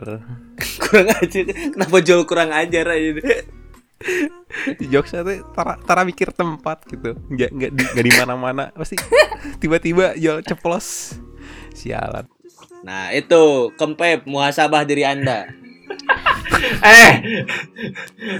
kurang 0.79 1.07
ajar. 1.11 1.43
Kenapa 1.75 1.97
Jol 1.99 2.23
kurang 2.23 2.49
ajar 2.55 2.85
aja? 2.93 3.23
Jokesnya 4.79 5.23
tuh 5.23 5.37
tara, 5.55 5.73
tara 5.83 6.01
mikir 6.07 6.31
tempat 6.31 6.83
gitu. 6.87 7.15
Nggak 7.31 7.49
nggak 7.51 7.71
di, 7.73 7.83
nggak 7.83 8.05
di 8.05 8.13
mana-mana. 8.15 8.63
Pasti 8.75 8.95
tiba-tiba 9.59 10.15
jual 10.15 10.43
ceplos. 10.43 11.17
Sialan. 11.73 12.29
Nah 12.83 13.15
itu 13.15 13.73
kempep 13.79 14.27
muhasabah 14.27 14.83
diri 14.83 15.07
anda. 15.07 15.49
Eh, 16.63 17.11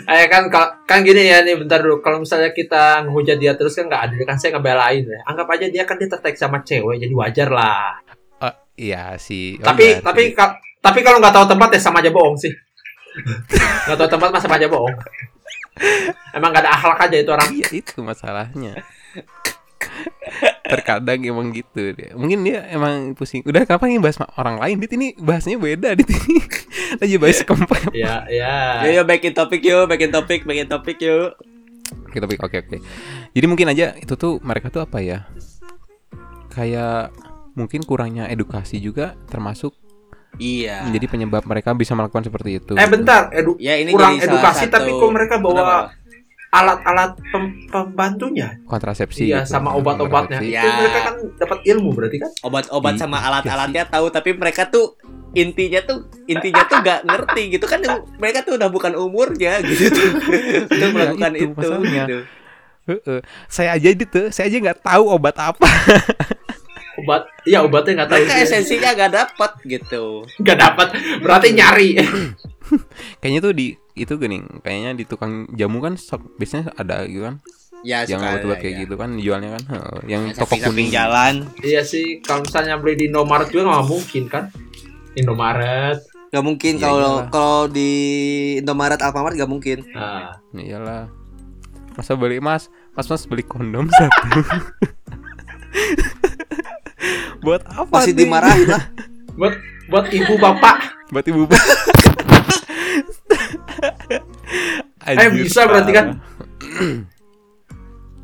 eh 0.05 0.25
kan 0.31 0.47
kan 0.87 0.99
gini 1.03 1.27
ya 1.27 1.43
nih 1.43 1.59
bentar 1.59 1.83
dulu. 1.83 1.99
Kalau 1.99 2.23
misalnya 2.23 2.51
kita 2.51 3.03
ngehujat 3.03 3.37
dia 3.37 3.53
terus 3.53 3.75
kan 3.75 3.91
nggak 3.91 4.03
adil 4.07 4.21
kan 4.23 4.39
saya 4.39 4.55
ngebelain 4.55 5.03
ya. 5.03 5.19
Anggap 5.27 5.47
aja 5.51 5.65
dia 5.67 5.83
kan 5.83 5.99
dia 5.99 6.07
tertarik 6.07 6.39
sama 6.39 6.63
cewek 6.63 7.03
jadi 7.03 7.13
wajar 7.13 7.49
lah. 7.51 7.99
Oh, 8.39 8.55
iya 8.75 9.15
sih. 9.19 9.59
Oh, 9.59 9.67
tapi 9.67 9.95
iya 9.95 9.99
tapi 9.99 10.21
sih. 10.31 10.35
ka- 10.35 10.55
tapi 10.79 10.99
kalau 11.03 11.19
nggak 11.19 11.35
tahu 11.35 11.45
tempat 11.51 11.69
ya 11.75 11.79
sama 11.79 11.99
aja 11.99 12.11
bohong 12.11 12.35
sih. 12.35 12.51
Nggak 13.87 13.97
tahu 13.99 14.09
tempat 14.09 14.27
mah 14.31 14.41
sama 14.41 14.55
aja 14.55 14.67
bohong. 14.67 14.95
Emang 16.31 16.49
nggak 16.53 16.63
ada 16.63 16.71
akhlak 16.75 16.99
aja 17.09 17.17
itu 17.19 17.31
orang. 17.31 17.49
Iya 17.51 17.67
itu 17.71 17.95
masalahnya. 17.99 18.73
Terkadang 20.73 21.19
emang 21.21 21.47
gitu 21.49 21.91
dia. 21.91 22.11
Mungkin 22.13 22.41
dia 22.41 22.65
emang 22.67 23.13
pusing. 23.13 23.41
Udah 23.41 23.63
kenapa 23.63 23.85
nih 23.85 23.97
bahas 23.97 24.17
orang 24.33 24.57
lain? 24.57 24.75
Dit 24.77 24.91
ini 24.91 25.13
bahasnya 25.15 25.55
beda 25.55 25.93
dit 25.93 26.09
ini. 26.17 26.37
Lagi 26.95 27.15
bahas 27.15 27.39
kempep. 27.39 27.91
Ya 27.91 28.25
ya. 28.27 28.83
Yo 28.83 28.89
yo 28.91 29.03
backin 29.03 29.31
topik 29.31 29.61
yo, 29.61 29.85
backin 29.85 30.09
topik, 30.09 30.43
backin 30.43 30.65
topik 30.65 30.97
yo. 30.99 31.33
Oke, 32.05 32.17
tapi 32.17 32.35
oke 32.35 32.57
oke. 32.59 32.77
Jadi 33.29 33.45
mungkin 33.45 33.67
aja 33.67 33.93
itu 33.93 34.13
tuh 34.13 34.37
mereka 34.39 34.69
tuh 34.69 34.81
apa 34.81 34.97
ya? 34.97 35.25
Kayak 36.49 37.09
mungkin 37.53 37.81
kurangnya 37.81 38.25
edukasi 38.27 38.77
juga 38.77 39.17
termasuk 39.27 39.73
Iya. 40.33 40.81
menjadi 40.83 41.05
penyebab 41.07 41.45
mereka 41.45 41.73
bisa 41.73 41.93
melakukan 41.93 42.25
seperti 42.25 42.57
itu. 42.57 42.73
Eh 42.73 42.89
bentar, 42.89 43.29
edu 43.29 43.53
Ya 43.55 43.77
ini 43.77 43.93
kurang 43.93 44.17
edukasi 44.17 44.65
satu- 44.65 44.73
tapi 44.75 44.89
kok 44.89 45.11
mereka 45.11 45.37
bawa 45.37 45.53
Kenapa? 45.53 45.77
Alat-alat 46.53 47.17
pem- 47.33 47.65
pembantunya. 47.65 48.61
kontrasepsi 48.69 49.25
Iya, 49.25 49.41
gitu. 49.41 49.57
sama 49.57 49.73
obat-obatnya. 49.73 50.37
Ya. 50.45 50.61
Itu 50.61 50.69
mereka 50.77 50.99
kan 51.01 51.15
dapat 51.41 51.59
ilmu 51.65 51.89
berarti 51.97 52.17
kan? 52.21 52.31
Obat-obat 52.45 52.93
Iya 52.93 53.01
sama 53.01 53.17
alat-alatnya 53.17 53.83
tahu 53.89 54.05
tapi 54.13 54.37
mereka 54.37 54.69
tuh 54.69 54.93
intinya 55.33 55.81
tuh 55.81 56.05
intinya 56.29 56.61
tuh 56.69 56.77
gak 56.85 57.09
ngerti 57.09 57.57
gitu 57.57 57.65
kan 57.65 57.81
mereka 58.21 58.45
tuh 58.45 58.53
udah 58.53 58.69
bukan 58.69 58.93
umurnya 58.93 59.65
gitu 59.65 59.89
tuh 59.97 60.07
untuk 60.69 60.89
melakukan 60.93 61.33
itu 61.33 61.49
itu, 61.49 61.69
gitu. 61.89 62.17
Heeh. 62.83 63.19
Saya 63.49 63.73
aja 63.79 63.89
gitu, 63.95 64.21
saya 64.29 64.45
aja 64.51 64.57
nggak 64.59 64.79
tahu 64.85 65.03
obat 65.09 65.33
apa. 65.39 65.65
Obat, 66.93 67.25
iya 67.49 67.65
obatnya 67.65 68.05
nggak 68.05 68.09
tahu. 68.13 68.21
mereka 68.21 68.35
esensinya 68.45 68.89
gak 68.93 69.11
dapet 69.17 69.51
gitu 69.65 70.21
Nggak 70.37 70.57
dapat, 70.61 70.87
berarti 71.25 71.49
nyari. 71.57 71.89
Kayaknya 73.17 73.39
tuh 73.41 73.53
di 73.57 73.73
itu 73.95 74.13
gini, 74.15 74.37
kayaknya 74.59 74.91
di 74.93 75.03
tukang 75.03 75.45
jamu 75.49 75.77
kan 75.79 75.93
sok- 75.93 76.33
biasanya 76.35 76.73
ada 76.73 77.05
gitu 77.05 77.23
kan. 77.23 77.37
ya 77.83 78.05
yang 78.05 78.23
obat-obat 78.23 78.55
ada, 78.55 78.61
kayak 78.61 78.73
ya. 78.73 78.81
gitu 78.81 78.95
kan 78.95 79.09
dijualnya 79.11 79.49
kan. 79.53 79.63
Heeh, 79.69 79.97
yang 80.07 80.23
Yang 80.25 80.39
toko 80.39 80.55
kuning. 80.57 80.87
jalan 80.89 81.33
iya 81.61 81.81
sih, 81.81 82.19
kalau 82.19 82.41
misalnya 82.41 82.75
beli 82.75 82.95
di 82.95 83.05
Indomaret 83.05 83.47
juga 83.47 83.69
nggak 83.69 83.87
mungkin 83.87 84.23
kan? 84.27 84.43
Indomaret. 85.13 85.99
Gak 86.27 86.41
mungkin 86.41 86.73
Iya, 86.73 86.81
kalau 86.81 86.97
iyalah. 87.19 87.29
kalau 87.29 87.63
di 87.67 87.91
Indomaret 88.57 88.97
Alfamart 88.97 89.35
gak 89.35 89.45
mungkin. 89.45 89.85
Nah, 89.91 90.33
Iyalah. 90.51 91.05
Masa 91.93 92.17
beli 92.17 92.41
Mas? 92.41 92.65
Mas 92.91 93.05
Mas 93.05 93.21
beli 93.23 93.45
kondom 93.45 93.85
satu. 93.93 94.25
Buat 97.39 97.61
apa 97.67 97.85
Masih 97.93 98.15
nih? 98.15 98.25
dimarahin 98.25 98.65
lah. 98.65 98.83
buat 99.35 99.53
buat 99.85 100.09
ibu 100.09 100.33
bapak. 100.35 100.77
Buat 101.11 101.25
ibu 101.27 101.45
Eh, 105.03 105.29
bisa 105.29 105.65
berarti 105.65 105.91
kan? 105.91 106.05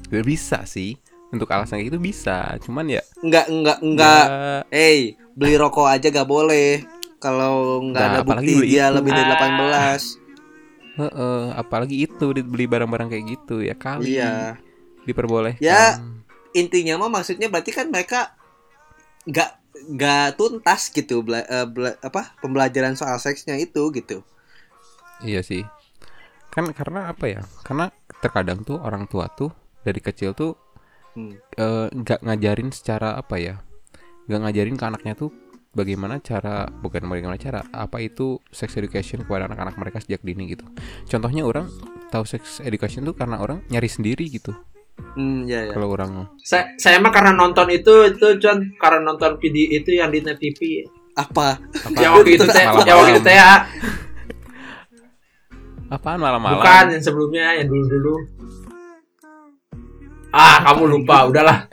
Gak 0.07 0.25
bisa 0.31 0.63
sih. 0.63 0.95
Untuk 1.29 1.45
alasan 1.47 1.77
kayak 1.77 1.93
gitu 1.93 1.99
bisa. 1.99 2.57
Cuman 2.59 2.89
ya 2.89 3.05
Enggak 3.19 3.45
enggak 3.47 3.77
enggak. 3.79 4.25
ya, 4.25 4.59
Eh, 4.71 4.99
beli 5.31 5.55
rokok 5.55 5.85
aja 5.85 6.07
gak 6.07 6.25
boleh. 6.25 6.81
Kalau 7.17 7.83
nggak 7.83 7.99
Nah, 8.01 8.13
ada 8.13 8.21
bukti 8.23 8.53
beli 8.55 8.67
dia 8.69 8.87
itu. 8.87 8.95
lebih 8.95 9.11
dari 9.11 9.27
Ah. 9.27 9.35
18. 9.35 10.01
heeh, 10.95 11.43
apalagi 11.53 11.95
itu 12.01 12.25
dibeli 12.33 12.65
barang-barang 12.65 13.07
kayak 13.07 13.25
gitu 13.29 13.59
ya 13.59 13.71
kali 13.73 14.15
Iya. 14.15 14.59
diperbolehkan. 15.03 15.59
Ya. 15.59 15.99
Intinya 16.51 16.97
mah 16.97 17.11
maksudnya 17.13 17.47
berarti 17.47 17.69
kan 17.69 17.87
mereka 17.87 18.33
nggak 19.23 19.51
nggak 19.89 20.27
tuntas 20.35 20.89
gitu 20.89 21.21
bela- 21.21 21.45
eh, 21.45 21.63
bela- 21.65 21.95
apa 21.99 22.35
pembelajaran 22.37 22.95
soal 22.95 23.15
seksnya 23.15 23.55
itu 23.55 23.79
gitu. 23.93 24.25
Iya 25.21 25.41
sih. 25.41 25.63
Kan 26.49 26.71
karena 26.73 27.11
apa 27.11 27.25
ya? 27.27 27.41
Karena 27.61 27.91
terkadang 28.19 28.63
tuh 28.63 28.79
orang 28.79 29.05
tua 29.05 29.27
tuh 29.29 29.51
dari 29.81 29.99
kecil 29.99 30.33
tuh 30.33 30.55
Hmm. 31.17 31.33
eh, 31.57 31.87
nggak 31.89 32.21
ngajarin 32.21 32.69
secara 32.69 33.17
apa 33.17 33.41
ya? 33.41 33.57
Nggak 34.29 34.39
ngajarin 34.45 34.75
ke 34.77 34.85
anaknya 34.85 35.13
tuh 35.17 35.33
bagaimana 35.69 36.21
cara 36.21 36.69
bukan 36.69 37.01
bagaimana 37.09 37.33
cara 37.35 37.65
apa 37.73 37.97
itu 37.97 38.37
sex 38.53 38.77
education 38.77 39.25
kepada 39.25 39.49
anak-anak 39.49 39.73
mereka 39.75 39.97
sejak 39.99 40.21
dini 40.21 40.53
gitu. 40.53 40.69
Contohnya 41.09 41.43
orang 41.43 41.65
tahu 42.09 42.23
sex 42.29 42.61
education 42.61 43.03
tuh 43.03 43.17
karena 43.17 43.41
orang 43.41 43.65
nyari 43.69 43.89
sendiri 43.89 44.29
gitu. 44.29 44.53
Hmm, 45.17 45.49
ya 45.49 45.65
ya. 45.65 45.73
Kalau 45.73 45.89
orang 45.89 46.29
Saya 46.39 46.77
saya 46.77 47.01
mah 47.01 47.09
karena 47.09 47.33
nonton 47.33 47.67
itu 47.73 47.93
itu 48.05 48.27
John 48.37 48.77
karena 48.77 49.01
nonton 49.01 49.41
video 49.41 49.65
itu 49.81 49.89
yang 49.97 50.13
di 50.13 50.21
net 50.21 50.37
TV. 50.37 50.85
Apa? 51.17 51.57
apa, 51.57 51.97
Yang 51.99 52.11
waktu 52.15 52.31
itu 52.31 52.45
teh, 52.47 52.63
Malam-malam. 52.63 52.85
yang 52.87 52.97
waktu 53.01 53.11
itu 53.17 53.21
teh 53.25 53.35
ya. 53.35 53.51
Apaan 55.89 56.17
malam-malam? 56.17 56.57
Bukan 56.57 56.85
yang 56.93 57.03
sebelumnya, 57.03 57.45
yang 57.57 57.67
dulu-dulu. 57.67 58.15
Ah, 60.29 60.61
kamu 60.63 60.83
lupa, 60.87 61.25
udahlah. 61.25 61.65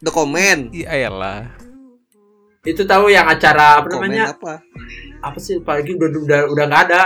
Dokumen. 0.00 0.72
Iya 0.72 1.12
lah. 1.12 1.44
Itu 2.60 2.84
tahu 2.84 3.08
yang 3.08 3.28
acara 3.28 3.80
apa 3.80 3.88
Komen 3.88 4.08
namanya? 4.08 4.32
apa? 4.32 4.64
Apa 5.20 5.36
sih 5.36 5.60
pagi 5.60 5.92
udah 5.92 6.08
udah 6.10 6.40
udah 6.48 6.64
nggak 6.66 6.82
ada. 6.88 7.02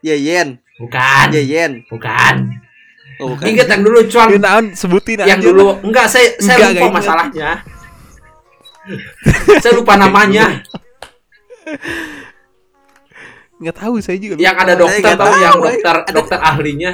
Yeyen. 0.00 0.62
Bukan, 0.78 1.26
Yeyen. 1.34 1.82
bukan. 1.90 2.34
Oh, 3.18 3.34
bukan. 3.34 3.46
Ingat 3.50 3.66
yang 3.66 3.82
dulu 3.82 3.98
cuan 4.06 4.28
Ya, 4.30 4.38
naon, 4.38 4.66
sebutin 4.72 5.18
yang 5.20 5.42
aja. 5.42 5.46
dulu 5.50 5.82
enggak 5.82 6.06
saya 6.06 6.38
saya 6.38 6.54
Enggak, 6.54 6.70
lupa 6.70 6.78
enggak 6.78 6.94
masalahnya. 6.94 7.50
saya 9.58 9.72
lupa 9.74 9.94
namanya. 9.98 10.46
nggak 13.58 13.76
tahu 13.76 13.94
saya 13.98 14.16
juga 14.22 14.38
yang 14.38 14.54
ada 14.54 14.78
dokter 14.78 15.12
tahu 15.18 15.34
yang 15.42 15.58
dokter 15.58 15.96
dokter 16.14 16.38
ahlinya. 16.38 16.92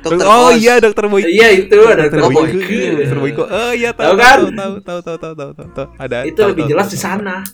Dokter 0.00 0.24
oh 0.24 0.56
iya 0.56 0.80
dokter 0.80 1.04
boy 1.12 1.20
iya 1.28 1.52
itu 1.52 1.76
ada 1.84 2.08
dokter 2.08 2.24
Boyko 2.32 2.56
dokter 2.56 3.18
boy 3.20 3.30
oh, 3.36 3.44
iya, 3.44 3.52
oh 3.52 3.72
iya 3.76 3.90
tahu, 3.92 4.14
kan? 4.16 4.38
tahu 4.48 4.74
tahu 4.80 5.00
tahu 5.04 5.16
tahu 5.20 5.32
tahu 5.36 5.68
tahu, 5.76 5.86
ada 6.00 6.24
itu 6.24 6.40
lebih 6.40 6.64
jelas 6.72 6.88
di 6.88 6.96
sana. 6.96 7.44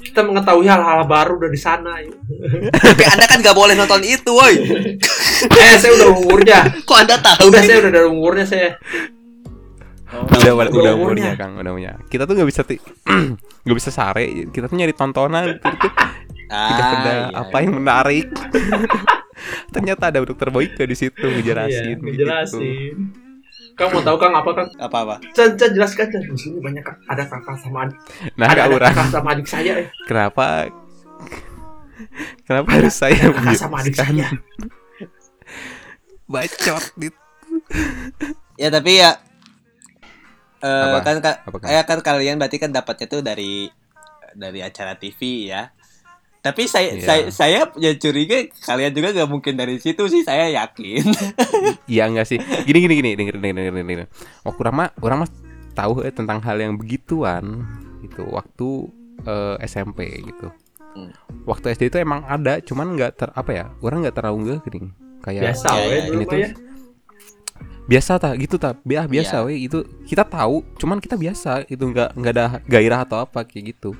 Kita 0.00 0.24
mengetahui 0.24 0.64
hal-hal 0.64 1.04
baru 1.04 1.36
dari 1.36 1.60
sana 1.60 2.00
tapi 2.72 3.02
anda 3.04 3.24
kan 3.28 3.38
gak 3.44 3.52
boleh 3.52 3.76
nonton 3.76 4.00
itu 4.00 4.32
woi. 4.32 4.56
Eh 5.44 5.76
saya 5.76 5.92
udah 5.92 6.08
umurnya. 6.16 6.58
Kok 6.88 6.96
anda 6.96 7.20
tahu? 7.20 7.52
Udah 7.52 7.62
saya 7.68 7.84
udah 7.84 7.92
dari 7.92 8.08
umurnya 8.08 8.48
saya 8.48 8.80
udah 10.10 10.26
udah, 10.26 10.52
Udah 10.66 10.70
udah 10.72 10.92
umurnya. 10.92 11.32
kang 11.34 11.54
udah 11.54 11.70
umurnya 11.70 11.94
kita 12.06 12.24
tuh 12.24 12.34
nggak 12.34 12.48
bisa 12.48 12.62
ti- 12.62 12.82
nggak 13.64 13.76
bisa 13.76 13.90
sare 13.90 14.24
kita 14.48 14.66
tuh 14.66 14.74
nyari 14.74 14.90
tontonan 14.92 15.44
gitu, 15.48 15.62
gitu. 15.62 15.88
tidak 16.50 16.50
Ah, 16.82 16.90
ada 16.96 17.12
iya, 17.12 17.26
apa 17.36 17.56
yang 17.60 17.72
menarik 17.76 18.26
ternyata 19.74 20.10
ada 20.10 20.18
dokter 20.20 20.48
Boyke 20.48 20.82
di 20.82 20.94
situ 20.94 21.14
ngejelasin 21.22 21.70
Iya, 21.70 21.94
gitu. 21.94 22.02
ngejelasin. 22.04 22.94
Kang 23.72 23.88
mau 23.88 24.02
tahu 24.02 24.18
Kang 24.18 24.34
apa 24.34 24.50
Kang? 24.52 24.68
Apa-apa? 24.76 25.14
Chan, 25.30 25.54
Chan 25.54 25.70
jelaskan 25.70 26.06
Chan. 26.06 26.20
Di 26.20 26.36
sini 26.36 26.58
banyak 26.58 26.82
Kang. 26.82 26.98
ada 27.06 27.22
kakak 27.24 27.56
sama 27.56 27.86
adik. 27.86 27.96
nah 28.34 28.46
ada, 28.46 28.62
ada 28.62 28.74
orang 28.74 28.90
kakak 28.90 29.08
sama 29.08 29.28
adik 29.30 29.46
saya. 29.46 29.72
eh. 29.78 29.88
kenapa 30.04 30.44
kenapa 32.44 32.68
harus 32.72 32.94
saya 32.94 33.16
Ada 33.22 33.32
kakak 33.32 33.56
sama 33.56 33.76
adik 33.78 33.94
saya. 33.94 34.26
bacot 36.26 36.84
gitu 36.96 37.18
Ya 38.54 38.68
tapi 38.68 38.98
ya 38.98 39.16
eh 40.60 40.84
Apa? 40.86 40.98
kan 41.00 41.16
ka- 41.18 41.40
Apa, 41.42 41.56
Kang? 41.56 41.66
kayak 41.66 41.84
kan 41.84 41.98
kalian 42.00 42.36
berarti 42.36 42.56
kan 42.56 42.70
dapatnya 42.70 43.06
tuh 43.06 43.20
dari 43.20 43.68
dari 44.32 44.60
acara 44.60 44.94
TV 44.94 45.48
ya. 45.48 45.72
Tapi 46.40 46.64
saya 46.64 46.96
Iya. 46.96 47.04
saya 47.04 47.22
saya 47.28 47.60
ya 47.76 47.92
curiga 47.94 48.40
kalian 48.64 48.92
juga 48.92 49.12
gak 49.12 49.28
mungkin 49.28 49.54
dari 49.54 49.76
situ 49.76 50.08
sih 50.08 50.24
saya 50.24 50.48
yakin. 50.48 51.04
Iya 51.92 52.08
enggak 52.08 52.26
sih. 52.26 52.38
Gini 52.64 52.78
gini 52.80 52.94
gini, 52.96 53.10
denger 53.12 53.36
denger 53.36 53.62
denger 53.66 53.84
denger. 53.84 54.08
Waktu 54.42 54.60
orang 54.62 54.74
mah 54.74 54.88
orang 55.00 55.18
mah 55.20 55.30
tahu 55.70 56.00
eh, 56.00 56.10
tentang 56.10 56.40
hal 56.40 56.56
yang 56.56 56.76
begituan 56.76 57.66
gitu 58.00 58.24
waktu 58.26 58.68
eh, 59.22 59.56
SMP 59.64 60.08
gitu. 60.22 60.48
Hmm. 60.90 61.12
Waktu 61.44 61.70
SD 61.70 61.82
itu 61.88 61.98
emang 61.98 62.24
ada, 62.24 62.58
cuman 62.58 62.96
nggak 62.96 63.12
ter 63.14 63.28
apa 63.30 63.50
ya? 63.52 63.64
Orang 63.78 64.00
nggak 64.00 64.16
terlalu 64.16 64.36
nggak 64.48 64.58
gini. 64.66 64.88
Kayak 65.20 65.52
Biasa 65.52 65.68
we 65.76 65.84
iya, 65.84 66.00
dulu 66.02 66.16
ini 66.16 66.24
tuh 66.24 66.38
ya. 66.40 66.48
Biasa 67.90 68.22
tak 68.22 68.38
gitu 68.38 68.54
tak 68.54 68.78
biasa 68.86 69.06
biasa 69.10 69.36
Iya. 69.42 69.46
we 69.50 69.54
itu 69.66 69.78
kita 70.06 70.22
tahu 70.22 70.62
cuman 70.78 71.02
kita 71.02 71.18
biasa 71.18 71.66
itu 71.66 71.82
nggak 71.82 72.14
nggak 72.14 72.32
ada 72.38 72.46
gairah 72.70 73.02
atau 73.02 73.18
apa 73.22 73.42
kayak 73.42 73.74
gitu 73.74 73.98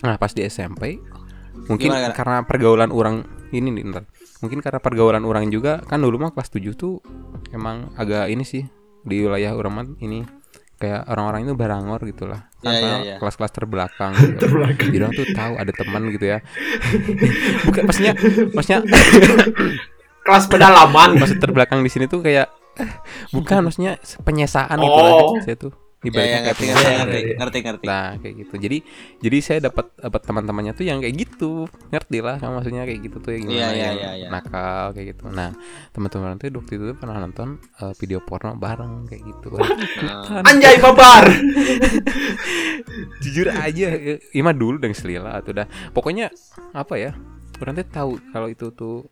nah 0.00 0.16
pas 0.16 0.32
di 0.32 0.44
SMP 0.44 0.96
mungkin 1.68 1.92
Gimana, 1.92 2.12
karena 2.16 2.36
pergaulan 2.44 2.90
orang 2.92 3.24
ini 3.52 3.68
nih 3.68 3.84
ntar 3.92 4.04
mungkin 4.40 4.60
karena 4.60 4.80
pergaulan 4.80 5.24
orang 5.24 5.48
juga 5.48 5.80
kan 5.84 6.00
dulu 6.00 6.20
mah 6.20 6.32
kelas 6.32 6.52
7 6.52 6.72
tuh 6.76 7.00
emang 7.52 7.92
agak 7.96 8.28
ini 8.28 8.44
sih 8.44 8.64
di 9.04 9.24
wilayah 9.24 9.52
orang 9.52 9.72
mah 9.72 9.86
ini 10.00 10.24
kayak 10.80 11.06
orang-orang 11.06 11.48
itu 11.48 11.54
barangor 11.54 12.00
gitu 12.04 12.24
lah 12.26 12.50
kan 12.60 12.72
karena 12.74 12.96
iya, 13.00 13.04
iya. 13.04 13.16
kelas-kelas 13.22 13.52
terbelakang 13.54 14.12
gitu. 14.20 14.36
Terbelakang. 14.40 14.88
jadi 14.90 15.02
orang 15.06 15.14
tuh 15.16 15.26
tahu 15.32 15.52
ada 15.56 15.72
teman 15.72 16.02
gitu 16.10 16.26
ya 16.28 16.38
bukan 17.68 17.82
maksudnya 17.86 18.12
maksudnya 18.52 18.80
Kelas 20.24 20.44
pedalaman. 20.48 21.14
maksud 21.20 21.38
terbelakang 21.38 21.84
di 21.84 21.90
sini 21.92 22.08
tuh 22.08 22.24
kayak 22.24 22.48
eh, 22.80 22.90
bukan 23.30 23.68
maksudnya 23.68 24.00
penyesaan 24.24 24.80
gitu 24.80 24.98
Oh. 24.98 25.36
lah 25.36 25.44
saya 25.44 25.54
tuh 25.54 25.72
ya, 26.04 26.08
ibaratnya 26.12 26.28
ya, 26.28 26.36
kayak 26.36 26.44
ngerti, 26.44 26.64
ngerti, 26.68 26.84
ngerti, 26.84 27.36
ngerti, 27.40 27.58
ngerti. 27.64 27.84
nah 27.88 28.06
kayak 28.20 28.34
gitu 28.44 28.54
jadi 28.60 28.78
jadi 29.24 29.38
saya 29.40 29.58
dapat 29.64 29.86
dapat 29.96 30.20
teman-temannya 30.20 30.72
tuh 30.76 30.84
yang 30.84 31.00
kayak 31.00 31.14
gitu 31.16 31.64
ngerti 31.88 32.18
lah 32.20 32.36
kan 32.36 32.52
maksudnya 32.52 32.84
kayak 32.84 33.00
gitu 33.08 33.16
tuh 33.24 33.30
yang 33.32 33.42
gimana 33.48 33.56
Iya, 33.56 33.68
iya, 33.72 33.84
yang 33.88 33.96
iya, 33.96 34.10
iya. 34.20 34.28
nakal 34.28 34.92
kayak 34.92 35.06
gitu 35.16 35.24
nah 35.32 35.50
teman-teman 35.96 36.36
tuh 36.36 36.48
waktu 36.52 36.72
itu 36.76 36.84
pernah 36.92 37.16
nonton 37.24 37.48
eh, 37.80 37.92
video 37.96 38.20
porno 38.20 38.52
bareng 38.52 39.08
kayak 39.08 39.22
gitu 39.24 39.48
Ikutan. 39.56 40.42
Anjay 40.44 40.76
babar. 40.76 41.24
jujur 43.24 43.48
aja 43.48 43.86
Ima 44.36 44.52
dulu 44.52 44.76
dan 44.76 44.92
selila 44.92 45.40
atau 45.40 45.56
udah 45.56 45.66
pokoknya 45.96 46.28
apa 46.76 46.94
ya 47.00 47.10
tuh 47.56 47.86
tahu 47.88 48.18
kalau 48.28 48.48
itu 48.50 48.68
tuh 48.76 49.08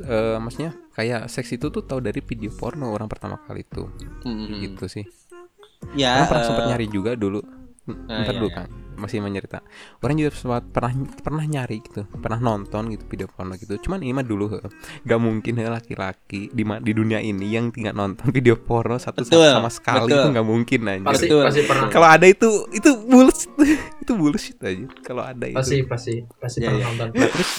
eh, 0.00 0.36
maksudnya 0.36 0.70
kayak 0.92 1.26
seks 1.26 1.50
itu 1.52 1.68
tuh 1.68 1.82
tahu 1.82 2.00
dari 2.00 2.20
video 2.20 2.50
porno 2.50 2.90
orang 2.90 3.06
pertama 3.06 3.38
kali 3.40 3.62
itu 3.62 3.86
Hmm, 4.22 4.60
gitu 4.60 4.86
sih 4.86 5.06
Ya, 5.92 6.18
Orang 6.18 6.28
pernah 6.28 6.42
eh, 6.42 6.48
sempat 6.48 6.64
nyari 6.66 6.86
juga 6.88 7.14
dulu. 7.14 7.38
Ah, 8.10 8.26
Ntar 8.26 8.34
iya, 8.34 8.40
dulu 8.42 8.50
iya. 8.50 8.58
kan, 8.58 8.68
masih 8.98 9.22
mencerita. 9.22 9.62
Orang 10.02 10.18
juga 10.18 10.34
sempat 10.34 10.66
pernah 10.66 10.90
pernah 11.22 11.44
nyari 11.46 11.78
gitu, 11.78 12.02
pernah 12.10 12.42
nonton 12.42 12.90
gitu 12.90 13.06
video 13.06 13.30
porno 13.30 13.54
gitu. 13.54 13.78
Cuman 13.78 14.02
ini 14.02 14.10
mah 14.10 14.26
dulu, 14.26 14.50
he. 14.50 14.58
gak 15.06 15.20
mungkin 15.22 15.54
laki-laki 15.62 16.50
di 16.50 16.66
ma- 16.66 16.82
di 16.82 16.90
dunia 16.90 17.22
ini 17.22 17.46
yang 17.46 17.70
tidak 17.70 17.94
nonton 17.94 18.26
video 18.34 18.58
porno 18.58 18.98
satu 18.98 19.22
Betul, 19.22 19.46
sama 19.46 19.70
sekali 19.70 20.10
betul. 20.10 20.18
itu 20.18 20.28
nggak 20.34 20.48
mungkin 20.48 20.80
aja. 20.82 21.06
Pasti 21.06 21.26
pasti 21.30 21.60
pernah. 21.62 21.88
Kalau 21.94 22.08
ada 22.10 22.26
itu 22.26 22.48
itu 22.74 22.90
bullshit, 22.98 23.50
itu 24.02 24.12
bullshit 24.18 24.58
aja. 24.58 24.86
Kalau 25.06 25.22
ada 25.22 25.46
itu. 25.46 25.54
Pasti 25.54 25.76
pasti 25.86 26.14
pasti 26.34 26.58
Iya, 26.58 26.74
pernah 26.74 26.82
nonton. 26.90 27.08
Nah, 27.14 27.28
terus 27.30 27.52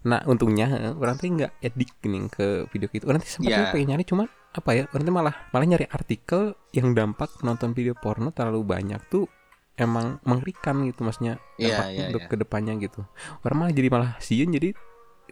Nah 0.00 0.24
untungnya 0.24 0.96
orang 0.96 1.16
tuh 1.20 1.28
nggak 1.28 1.52
edik 1.60 1.92
nih 2.04 2.22
ke 2.32 2.46
video 2.72 2.88
itu. 2.92 3.04
Orang 3.04 3.20
tuh 3.20 3.30
sempat 3.40 3.52
Iya. 3.52 3.72
pengen 3.72 3.88
nyari 3.94 4.04
cuman 4.08 4.26
apa 4.50 4.70
ya? 4.72 4.84
Orang 4.90 5.04
tuh 5.04 5.14
malah 5.14 5.34
malah 5.52 5.66
nyari 5.68 5.86
artikel 5.86 6.56
yang 6.72 6.96
dampak 6.96 7.28
nonton 7.44 7.76
video 7.76 7.92
porno 7.92 8.32
terlalu 8.32 8.64
banyak 8.64 9.00
tuh 9.12 9.28
emang 9.76 10.20
mengerikan 10.24 10.84
gitu 10.84 11.04
maksudnya 11.04 11.40
Iya, 11.56 11.76
dampak 11.76 11.86
iya, 11.92 12.00
untuk 12.08 12.22
iya. 12.24 12.28
ke 12.28 12.36
depannya 12.40 12.72
gitu. 12.80 13.00
Orang 13.44 13.56
malah 13.64 13.72
jadi 13.72 13.88
malah 13.92 14.10
sieun 14.20 14.50
jadi 14.52 14.72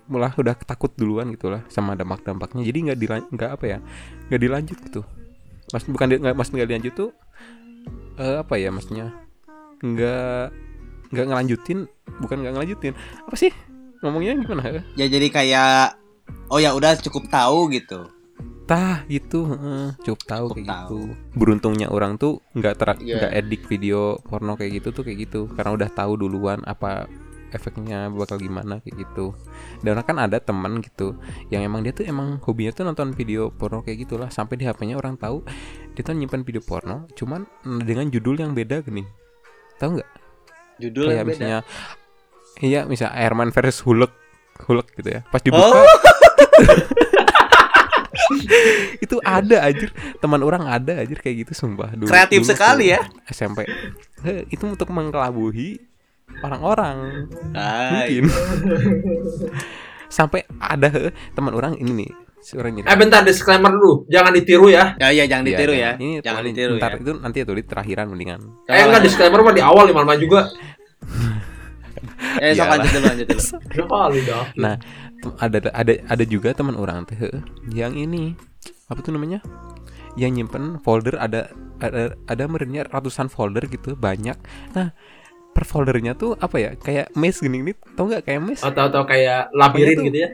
malah 0.08 0.32
udah 0.32 0.56
takut 0.64 0.92
duluan 0.96 1.28
gitu 1.32 1.48
lah 1.52 1.64
sama 1.68 1.96
dampak-dampaknya. 1.96 2.64
Jadi 2.64 2.78
nggak 2.92 2.98
dilan 3.00 3.20
nggak 3.32 3.50
apa 3.56 3.64
ya 3.66 3.78
nggak 4.28 4.40
dilanjut 4.40 4.78
gitu. 4.84 5.00
Mas 5.68 5.84
bukan 5.84 6.06
nggak 6.16 6.32
mas 6.36 6.48
nggak 6.48 6.68
dilanjut 6.68 6.94
tuh 6.96 7.10
eh, 8.16 8.36
apa 8.40 8.56
ya 8.56 8.72
maksudnya 8.72 9.12
nggak 9.78 10.44
nggak 11.12 11.26
ngelanjutin 11.28 11.78
bukan 12.20 12.36
nggak 12.40 12.52
ngelanjutin 12.56 12.92
apa 13.24 13.36
sih 13.36 13.52
ngomongnya 14.00 14.32
gimana 14.38 14.62
ya 14.94 15.06
jadi 15.06 15.26
kayak 15.28 15.72
oh 16.48 16.58
ya 16.58 16.72
udah 16.72 16.96
cukup 16.98 17.26
tahu 17.28 17.72
gitu. 17.72 18.08
tah 18.64 19.00
gitu 19.08 19.48
heeh, 19.48 19.96
cukup 20.04 20.20
tahu 20.28 20.46
Cukup 20.52 20.56
kayak 20.60 20.68
tahu. 20.68 20.76
gitu 20.76 20.98
beruntungnya 21.34 21.88
orang 21.88 22.20
tuh 22.20 22.44
nggak 22.52 22.74
ter 22.76 22.88
Iya. 23.00 23.16
nggak 23.16 23.32
edik 23.40 23.62
video 23.64 24.20
porno 24.20 24.54
kayak 24.54 24.84
gitu 24.84 24.92
tuh 24.92 25.02
kayak 25.02 25.18
gitu 25.24 25.40
karena 25.56 25.72
udah 25.72 25.88
tahu 25.88 26.20
duluan 26.20 26.60
apa 26.68 27.08
efeknya 27.48 28.12
bakal 28.12 28.36
gimana 28.36 28.76
kayak 28.84 29.08
gitu 29.08 29.32
dan 29.80 29.96
orang 29.96 30.04
kan 30.04 30.18
ada 30.20 30.36
teman 30.36 30.84
gitu 30.84 31.16
yang 31.48 31.64
emang 31.64 31.80
dia 31.80 31.96
tuh 31.96 32.04
emang 32.04 32.36
hobinya 32.44 32.76
tuh 32.76 32.84
nonton 32.84 33.16
video 33.16 33.48
porno 33.48 33.80
kayak 33.80 34.04
gitulah 34.04 34.28
sampai 34.28 34.60
di 34.60 34.68
HP-nya 34.68 35.00
orang 35.00 35.16
tahu 35.16 35.40
dia 35.96 36.04
tuh 36.04 36.12
nyimpan 36.12 36.44
video 36.44 36.60
porno 36.60 37.08
cuman 37.16 37.48
dengan 37.88 38.12
judul 38.12 38.36
yang 38.36 38.52
beda 38.52 38.84
gini 38.84 39.00
tahu 39.80 39.96
nggak 39.96 40.10
Judul 40.78 41.08
kayak 41.08 41.16
yang 41.18 41.28
beda. 41.32 41.58
Iya 42.60 42.84
misalnya 42.84 43.14
Airman 43.16 43.50
versus 43.50 43.80
Hulk 43.80 44.12
Hulk 44.64 44.86
gitu 44.96 45.08
ya 45.08 45.20
pas 45.26 45.40
dibuka 45.40 45.80
Oh, 45.80 45.86
itu 49.00 49.16
ada 49.22 49.64
anjir 49.64 49.88
teman 50.18 50.42
orang 50.42 50.66
ada 50.66 51.00
anjir 51.00 51.18
kayak 51.18 51.46
gitu 51.46 51.52
sumpah 51.56 51.94
dulu 51.94 52.10
kreatif 52.10 52.44
dulu 52.44 52.50
sekali 52.50 52.84
tuh 52.86 52.92
ya. 52.92 53.00
SMP 53.30 53.58
itu 54.48 54.64
untuk 54.64 54.88
mengkelabuhi 54.90 55.80
orang-orang 56.42 57.26
Ah, 57.54 58.04
mungkin 58.04 58.28
sampai 60.08 60.44
ada 60.58 61.12
teman 61.32 61.52
orang 61.52 61.76
ini 61.78 62.04
nih 62.04 62.10
si 62.38 62.56
orang 62.56 62.80
Eh 62.80 62.96
bentar 62.96 63.20
disclaimer 63.26 63.68
dulu, 63.68 64.06
jangan 64.08 64.30
ditiru 64.30 64.70
ya. 64.70 64.94
Ya 64.96 65.10
ya 65.10 65.26
jangan 65.26 65.44
Iya, 65.44 65.50
ditiru 65.52 65.72
iya. 65.74 65.84
ya. 65.84 65.92
Ini 66.00 66.10
jangan 66.22 66.42
ditiru 66.46 66.72
ntar 66.78 66.90
ya. 66.94 66.98
itu 67.02 67.12
nanti 67.18 67.38
itu 67.42 67.52
di 67.52 67.64
terakhiran 67.66 68.06
mendingan. 68.08 68.40
Eh 68.64 68.78
enggak 68.78 69.02
disclaimer 69.04 69.42
mah 69.42 69.52
di 69.52 69.60
awal 69.60 69.84
di 69.84 69.92
mana 69.92 70.14
juga. 70.16 70.46
Eh, 72.42 72.54
sok 72.54 72.66
lanjut 72.66 72.90
dulu 72.94 73.06
lanjut 73.06 73.26
dulu. 73.30 73.42
Nah, 74.62 74.74
ada 75.38 75.58
ada 75.74 75.92
ada 76.06 76.24
juga 76.26 76.54
teman 76.54 76.74
orang 76.74 77.06
teh 77.06 77.18
eh, 77.18 77.42
yang 77.70 77.94
ini 77.94 78.34
apa 78.90 78.98
tuh 79.02 79.14
namanya? 79.14 79.42
Yang 80.18 80.30
nyimpen 80.42 80.82
folder 80.82 81.14
ada 81.18 81.50
ada 81.78 82.14
ada 82.26 82.44
merenya 82.50 82.82
ratusan 82.86 83.30
folder 83.30 83.66
gitu 83.70 83.94
banyak. 83.94 84.34
Nah, 84.74 84.90
per 85.54 85.62
foldernya 85.62 86.18
tuh 86.18 86.34
apa 86.38 86.56
ya? 86.58 86.70
Kayak 86.74 87.14
maze 87.14 87.38
gini 87.38 87.62
nih, 87.62 87.74
tau 87.94 88.10
nggak 88.10 88.26
kayak 88.26 88.40
maze? 88.42 88.62
Atau-atau 88.66 89.06
kayak 89.06 89.50
labirin 89.54 89.98
gitu 90.10 90.18
ya. 90.26 90.30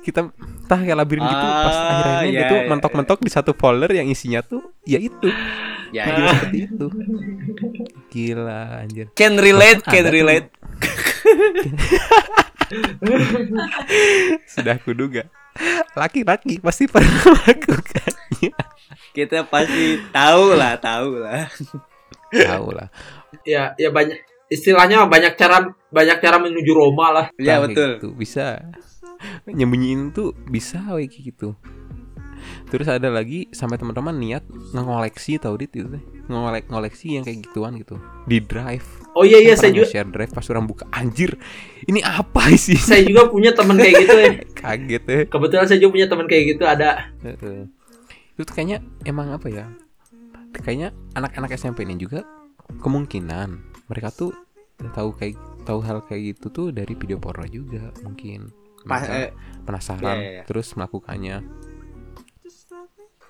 Kita 0.00 0.32
tah 0.70 0.80
kayak 0.80 0.96
labirin 1.02 1.26
gitu 1.26 1.46
pas 1.46 1.76
Ah, 1.76 1.90
akhirnya 1.90 2.16
iya, 2.30 2.40
gitu 2.46 2.54
iya, 2.62 2.68
mentok-mentok 2.70 3.18
di 3.20 3.30
satu 3.30 3.52
folder 3.58 3.90
yang 3.90 4.06
isinya 4.06 4.38
tuh 4.40 4.62
ya 4.86 5.02
itu 5.02 5.28
Ya, 5.94 6.02
ya. 6.02 6.34
seperti 6.34 6.58
itu. 6.66 6.86
Gila 8.12 8.60
anjir. 8.82 9.06
Can 9.14 9.38
relate, 9.38 9.82
Bahkan 9.86 9.92
can 9.94 10.06
relate. 10.10 10.46
Sudah 14.52 14.76
kuduga. 14.82 15.24
Laki-laki 15.96 16.60
pasti 16.60 16.84
pernah 16.84 17.16
melakukannya. 17.32 18.50
Kita 19.16 19.48
pasti 19.48 19.96
tahu 20.12 20.52
lah, 20.52 20.76
tahu 20.76 21.24
lah. 21.24 21.48
Tahu 22.28 22.66
lah. 22.74 22.88
Ya 23.48 23.72
ya 23.76 23.88
banyak 23.88 24.20
istilahnya 24.46 25.02
banyak 25.08 25.34
cara 25.34 25.72
banyak 25.88 26.18
cara 26.20 26.36
menuju 26.36 26.70
Roma 26.70 27.08
lah. 27.12 27.26
Iya 27.40 27.56
Nah, 27.56 27.60
betul. 27.66 27.90
gitu. 27.96 28.08
Bisa. 28.12 28.60
nyembunyiin 29.48 30.12
tuh 30.12 30.36
bisa 30.44 30.76
kayak 30.92 31.08
gitu 31.08 31.56
terus 32.68 32.84
ada 32.84 33.08
lagi 33.08 33.48
sampai 33.48 33.80
teman-teman 33.80 34.12
niat 34.12 34.44
ngoleksi 34.76 35.40
tau 35.40 35.56
dit 35.56 35.72
itu 35.72 35.88
ngolek 36.26 36.66
ngoleksi 36.66 37.14
yang 37.14 37.22
kayak 37.22 37.46
gituan 37.46 37.74
gitu 37.74 37.96
di 38.24 38.38
drive 38.38 38.84
Oh 39.12 39.22
iya 39.22 39.38
iya 39.38 39.54
Kan 39.54 39.60
saya 39.62 39.70
juga 39.72 39.86
nge-share 39.86 40.10
drive 40.10 40.32
pas 40.32 40.46
orang 40.50 40.64
buka 40.64 40.84
anjir 40.90 41.38
ini 41.82 42.00
apa 42.00 42.52
sih 42.54 42.76
saya 42.76 43.00
juga 43.00 43.26
punya 43.26 43.50
teman 43.50 43.74
kayak 43.74 43.94
gitu 44.02 44.14
ya. 44.14 44.30
kaget 44.60 45.04
ya 45.04 45.20
Kebetulan 45.24 45.64
saya 45.64 45.78
juga 45.78 45.92
punya 45.92 46.06
teman 46.06 46.26
kayak 46.26 46.44
gitu 46.46 46.62
ada. 46.62 46.90
Heeh. 47.20 47.70
itu 48.32 48.42
tuh 48.42 48.52
kayaknya 48.52 48.78
emang 49.02 49.30
apa 49.30 49.48
ya 49.48 49.64
kayaknya 50.52 50.92
anak-anak 51.12 51.54
SMP 51.54 51.82
ini 51.82 51.96
juga 51.96 52.28
kemungkinan 52.76 53.48
mereka 53.86 54.10
tuh 54.10 54.36
tahu 54.92 55.14
kayak 55.14 55.36
tahu 55.64 55.80
hal 55.80 56.02
kayak 56.02 56.36
gitu 56.36 56.46
tuh 56.50 56.66
dari 56.68 56.92
video 56.92 57.16
porno 57.16 57.46
juga 57.46 57.94
mungkin 58.02 58.52
Pas, 58.84 59.02
eh, 59.02 59.32
penasaran 59.64 60.04
iya, 60.04 60.12
iya, 60.14 60.32
iya. 60.32 60.42
terus 60.44 60.70
melakukannya 60.72 61.36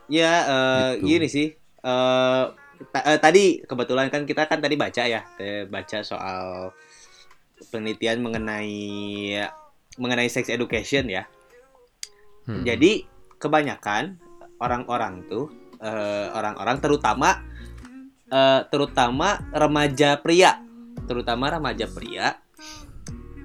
ya 0.07 0.33
eh, 0.43 0.91
Gitu. 0.97 1.07
gini 1.07 1.27
sih. 1.27 1.49
Eh, 1.81 2.45
ta- 2.47 2.65
eh, 2.79 3.19
tadi 3.21 3.61
kebetulan 3.65 4.09
kan 4.12 4.25
kita 4.25 4.49
kan 4.49 4.61
tadi 4.61 4.75
baca 4.79 5.03
ya, 5.05 5.23
baca 5.69 5.99
soal 6.05 6.71
penelitian 7.73 8.21
mengenai 8.21 8.77
mengenai 9.97 10.29
sex 10.29 10.53
education 10.53 11.09
ya. 11.09 11.25
Hmm. 12.47 12.62
Jadi 12.62 13.05
kebanyakan 13.41 14.21
orang-orang 14.61 15.27
tuh 15.27 15.51
eh, 15.81 16.29
orang-orang 16.33 16.79
terutama 16.79 17.43
eh, 18.29 18.61
terutama 18.69 19.41
remaja 19.53 20.21
pria, 20.21 20.62
terutama 21.09 21.51
remaja 21.53 21.89
pria 21.91 22.39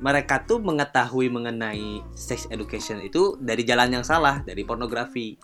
mereka 0.02 0.41
tuh 0.41 0.58
mengetahui 0.58 1.30
mengenai 1.30 2.02
sex 2.17 2.50
education 2.50 2.98
itu 3.06 3.38
dari 3.38 3.62
jalan 3.62 4.02
yang 4.02 4.06
salah, 4.06 4.41
dari 4.41 4.65
pornografi. 4.65 5.38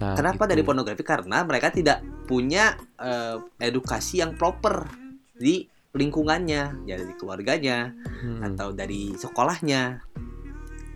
Nah, 0.00 0.16
Kenapa 0.16 0.44
gitu. 0.44 0.50
dari 0.50 0.62
pornografi? 0.62 1.02
Karena 1.02 1.44
mereka 1.44 1.68
tidak 1.68 2.00
punya 2.24 2.72
eh, 2.96 3.36
edukasi 3.60 4.18
yang 4.18 4.32
proper 4.32 4.88
di 5.34 5.64
lingkungannya, 5.90 6.84
ya 6.84 6.94
dari 6.94 7.14
keluarganya 7.14 7.90
Hmm. 8.20 8.40
atau 8.44 8.70
dari 8.70 9.12
sekolahnya. 9.12 10.00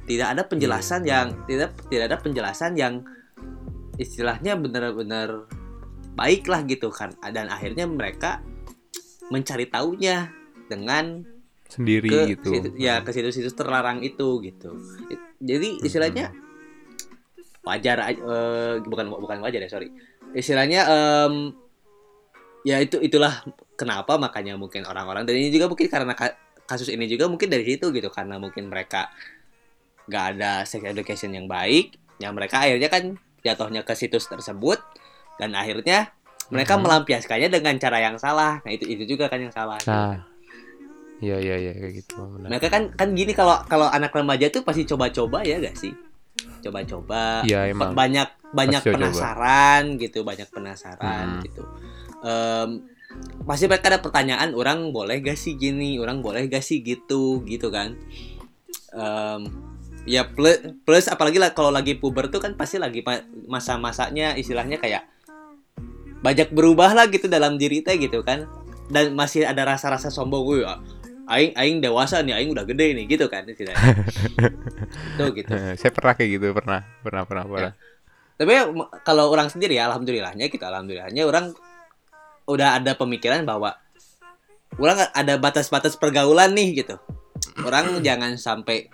Tidak 0.04 0.28
ada 0.28 0.44
penjelasan 0.44 1.02
Iya. 1.02 1.10
yang 1.10 1.26
tidak 1.44 1.70
tidak 1.86 2.04
ada 2.06 2.18
penjelasan 2.18 2.72
yang 2.74 2.94
istilahnya 3.94 4.54
benar-benar 4.54 5.48
baik 6.14 6.46
lah 6.46 6.62
gitu 6.62 6.88
kan. 6.88 7.10
Dan 7.24 7.48
akhirnya 7.48 7.84
mereka 7.84 8.44
mencari 9.26 9.66
taunya 9.66 10.28
dengan 10.64 11.24
sendiri 11.66 12.06
ke 12.06 12.20
gitu 12.36 12.48
situ- 12.50 12.76
ya 12.76 13.00
ke 13.00 13.10
situs-situs 13.10 13.52
terlarang 13.52 14.00
itu 14.00 14.38
gitu. 14.40 14.76
It- 15.08 15.32
Jadi 15.40 15.82
istilahnya 15.82 16.30
wajar 17.64 17.96
aj- 18.02 18.20
eh, 18.22 18.74
bukan 18.84 19.08
bukan 19.10 19.38
wajar 19.40 19.60
ya 19.60 19.68
sorry. 19.68 19.88
Istilahnya 20.32 20.84
em, 20.84 21.34
ya 22.62 22.80
itu 22.80 22.96
itulah 22.98 23.44
kenapa 23.74 24.16
makanya 24.16 24.56
mungkin 24.56 24.84
orang-orang 24.84 25.24
dan 25.24 25.34
ini 25.36 25.48
juga 25.48 25.68
mungkin 25.68 25.88
karena 25.88 26.12
ka- 26.12 26.36
kasus 26.64 26.88
ini 26.88 27.04
juga 27.04 27.28
mungkin 27.28 27.48
dari 27.48 27.64
situ 27.66 27.88
gitu 27.88 28.08
karena 28.08 28.40
mungkin 28.40 28.68
mereka 28.68 29.12
nggak 30.04 30.24
ada 30.36 30.52
sex 30.64 30.80
education 30.80 31.32
yang 31.32 31.44
baik, 31.44 31.96
yang 32.20 32.32
mereka 32.32 32.60
akhirnya 32.60 32.88
kan 32.88 33.16
jatuhnya 33.40 33.84
ke 33.84 33.92
situs 33.92 34.28
tersebut 34.28 34.80
dan 35.40 35.52
akhirnya 35.52 36.12
mereka 36.52 36.76
Mhm. 36.76 36.82
melampiaskannya 36.84 37.48
dengan 37.48 37.76
cara 37.76 38.00
yang 38.00 38.16
salah. 38.16 38.60
Nah 38.60 38.72
itu 38.72 38.84
itu 38.84 39.04
juga 39.06 39.28
kan 39.28 39.40
yang 39.40 39.52
salah. 39.52 39.80
nah 39.84 40.20
iya 41.20 41.40
iya 41.40 41.56
iya 41.58 41.72
kayak 41.72 41.94
gitu 41.94 42.20
benar 42.20 42.48
Mereka 42.52 42.66
kan 42.68 42.82
kan 42.92 43.08
gini 43.12 43.32
kalau 43.32 43.56
kalau 43.64 43.88
anak 43.88 44.12
remaja 44.12 44.48
tuh 44.48 44.60
pasti 44.60 44.84
coba-coba 44.84 45.40
ya 45.40 45.56
gak 45.56 45.76
sih? 45.76 45.92
Coba-coba. 46.64 47.44
Ba- 47.44 47.68
emang 47.68 47.92
Banyak 47.92 48.28
banyak 48.54 48.80
Pasti 48.80 48.94
penasaran 48.94 49.82
gitu, 49.98 50.18
banyak 50.22 50.48
penasaran 50.48 51.26
Hmm. 51.38 51.42
gitu. 51.42 51.62
Em, 52.24 52.70
pasti 53.44 53.66
mereka 53.66 53.90
ada 53.90 54.00
pertanyaan, 54.00 54.54
orang 54.54 54.94
boleh 54.94 55.20
gak 55.20 55.36
sih 55.36 55.58
gini, 55.58 55.98
orang 55.98 56.22
boleh 56.22 56.46
gak 56.46 56.62
sih 56.62 56.80
gitu, 56.80 57.42
gitu 57.44 57.68
kan? 57.68 57.98
Em, 58.94 59.42
ya 60.06 60.22
plus, 60.24 60.62
plus 60.86 61.10
apalagi 61.10 61.42
lah 61.42 61.50
kalau 61.50 61.74
lagi 61.74 61.98
puber 61.98 62.30
tuh 62.30 62.38
kan 62.38 62.54
pasti 62.54 62.78
lagi 62.78 63.02
ma- 63.02 63.24
masa-masanya 63.50 64.36
istilahnya 64.36 64.78
kayak 64.78 65.08
banyak 66.20 66.52
berubah 66.52 66.92
lah 66.92 67.08
gitu 67.08 67.28
dalam 67.28 67.56
diri 67.56 67.80
teh 67.80 67.96
gitu 67.96 68.20
kan 68.20 68.48
dan 68.88 69.16
masih 69.16 69.44
ada 69.44 69.64
rasa-rasa 69.64 70.08
sombong 70.08 70.44
gue 70.44 70.64
aing 71.24 71.52
aing 71.56 71.76
dewasa 71.80 72.20
nih 72.20 72.36
aing 72.36 72.50
udah 72.52 72.64
gede 72.68 72.92
nih 72.92 73.04
gitu 73.08 73.26
kan 73.32 73.48
istilahnya. 73.48 73.80
Tuh 75.18 75.32
gitu. 75.32 75.50
Saya 75.50 75.90
pernah 75.92 76.12
kayak 76.16 76.30
gitu 76.36 76.46
pernah 76.52 76.80
pernah 77.00 77.22
pernah 77.24 77.44
pernah. 77.48 77.72
Tapi 78.34 78.52
m- 78.74 78.90
kalau 79.06 79.30
orang 79.30 79.48
sendiri 79.48 79.78
ya 79.78 79.88
alhamdulillahnya 79.88 80.50
kita 80.52 80.68
alhamdulillahnya 80.68 81.22
orang 81.24 81.54
udah 82.44 82.76
ada 82.76 82.92
pemikiran 82.92 83.46
bahwa 83.48 83.72
orang 84.76 85.08
ada 85.14 85.34
batas-batas 85.40 85.96
pergaulan 85.96 86.52
nih 86.52 86.84
gitu. 86.84 86.96
Orang 87.64 87.96
jangan 88.06 88.36
sampai 88.36 88.92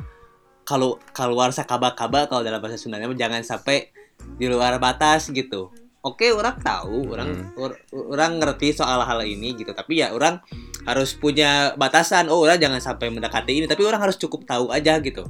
kalau 0.62 1.02
keluar 1.10 1.50
sakaba-kaba 1.50 2.30
kalau 2.30 2.46
dalam 2.46 2.62
bahasa 2.62 2.78
Sundanya 2.78 3.10
jangan 3.18 3.42
sampai 3.42 3.90
di 4.38 4.46
luar 4.46 4.78
batas 4.78 5.32
gitu 5.32 5.72
oke 6.00 6.26
orang 6.32 6.56
tahu 6.60 7.12
orang 7.12 7.52
or- 7.56 7.80
orang 7.92 8.40
ngerti 8.40 8.72
soal 8.72 9.04
hal 9.04 9.20
ini 9.24 9.56
gitu. 9.56 9.72
Tapi 9.72 10.00
ya 10.00 10.12
orang 10.12 10.40
harus 10.88 11.12
punya 11.16 11.76
batasan. 11.76 12.28
Oh 12.32 12.44
orang 12.44 12.60
jangan 12.60 12.80
sampai 12.80 13.12
mendekati 13.12 13.52
ini. 13.62 13.66
Tapi 13.68 13.84
orang 13.84 14.00
harus 14.00 14.16
cukup 14.16 14.48
tahu 14.48 14.72
aja 14.72 14.96
gitu 15.00 15.28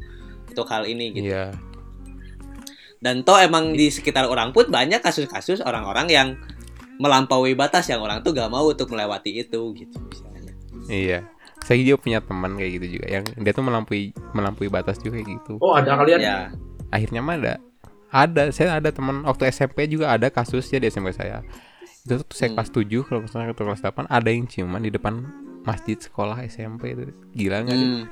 untuk 0.51 0.67
hal 0.71 0.87
ini 0.87 1.15
gitu. 1.15 1.31
Iya. 1.35 1.55
Dan 3.01 3.25
toh 3.25 3.41
emang 3.41 3.73
di 3.73 3.89
sekitar 3.89 4.29
orang 4.29 4.53
pun 4.53 4.69
banyak 4.69 5.01
kasus-kasus 5.01 5.65
orang-orang 5.65 6.07
yang 6.13 6.29
melampaui 7.01 7.57
batas 7.57 7.89
yang 7.89 8.05
orang 8.05 8.21
tuh 8.21 8.37
gak 8.37 8.53
mau 8.53 8.69
untuk 8.69 8.93
melewati 8.93 9.41
itu 9.41 9.73
gitu 9.73 9.97
misalnya. 10.05 10.53
iya. 10.93 11.21
Saya 11.65 11.81
juga 11.81 12.01
punya 12.01 12.21
teman 12.21 12.57
kayak 12.61 12.73
gitu 12.81 13.01
juga 13.01 13.07
yang 13.09 13.25
dia 13.25 13.53
tuh 13.57 13.65
melampaui 13.65 14.13
melampaui 14.37 14.69
batas 14.69 15.01
juga 15.01 15.21
kayak 15.21 15.29
gitu. 15.33 15.57
Oh 15.65 15.73
ada 15.77 15.97
kalian? 15.97 16.21
Ya, 16.21 16.37
akhirnya 16.93 17.21
mah 17.25 17.37
ada 17.41 17.55
ada 18.11 18.51
saya 18.51 18.83
ada 18.83 18.91
teman 18.91 19.23
waktu 19.23 19.47
SMP 19.55 19.87
juga 19.87 20.11
ada 20.11 20.27
kasusnya 20.29 20.83
di 20.83 20.91
SMP 20.91 21.15
saya. 21.15 21.47
Itu 22.03 22.21
tuh 22.27 22.35
saya 22.35 22.51
Hmm. 22.51 22.59
kelas 22.59 22.71
7 22.75 23.07
kalau 23.07 23.21
misalnya 23.25 23.55
ke 23.55 23.63
kelas 23.63 23.83
8 23.83 24.11
ada 24.11 24.29
yang 24.29 24.47
ciuman 24.51 24.83
di 24.83 24.91
depan 24.91 25.23
masjid 25.63 25.95
sekolah 25.95 26.43
SMP 26.51 26.99
itu. 26.99 27.15
Gila 27.37 27.57
nggak 27.63 27.77
hmm, 27.79 28.03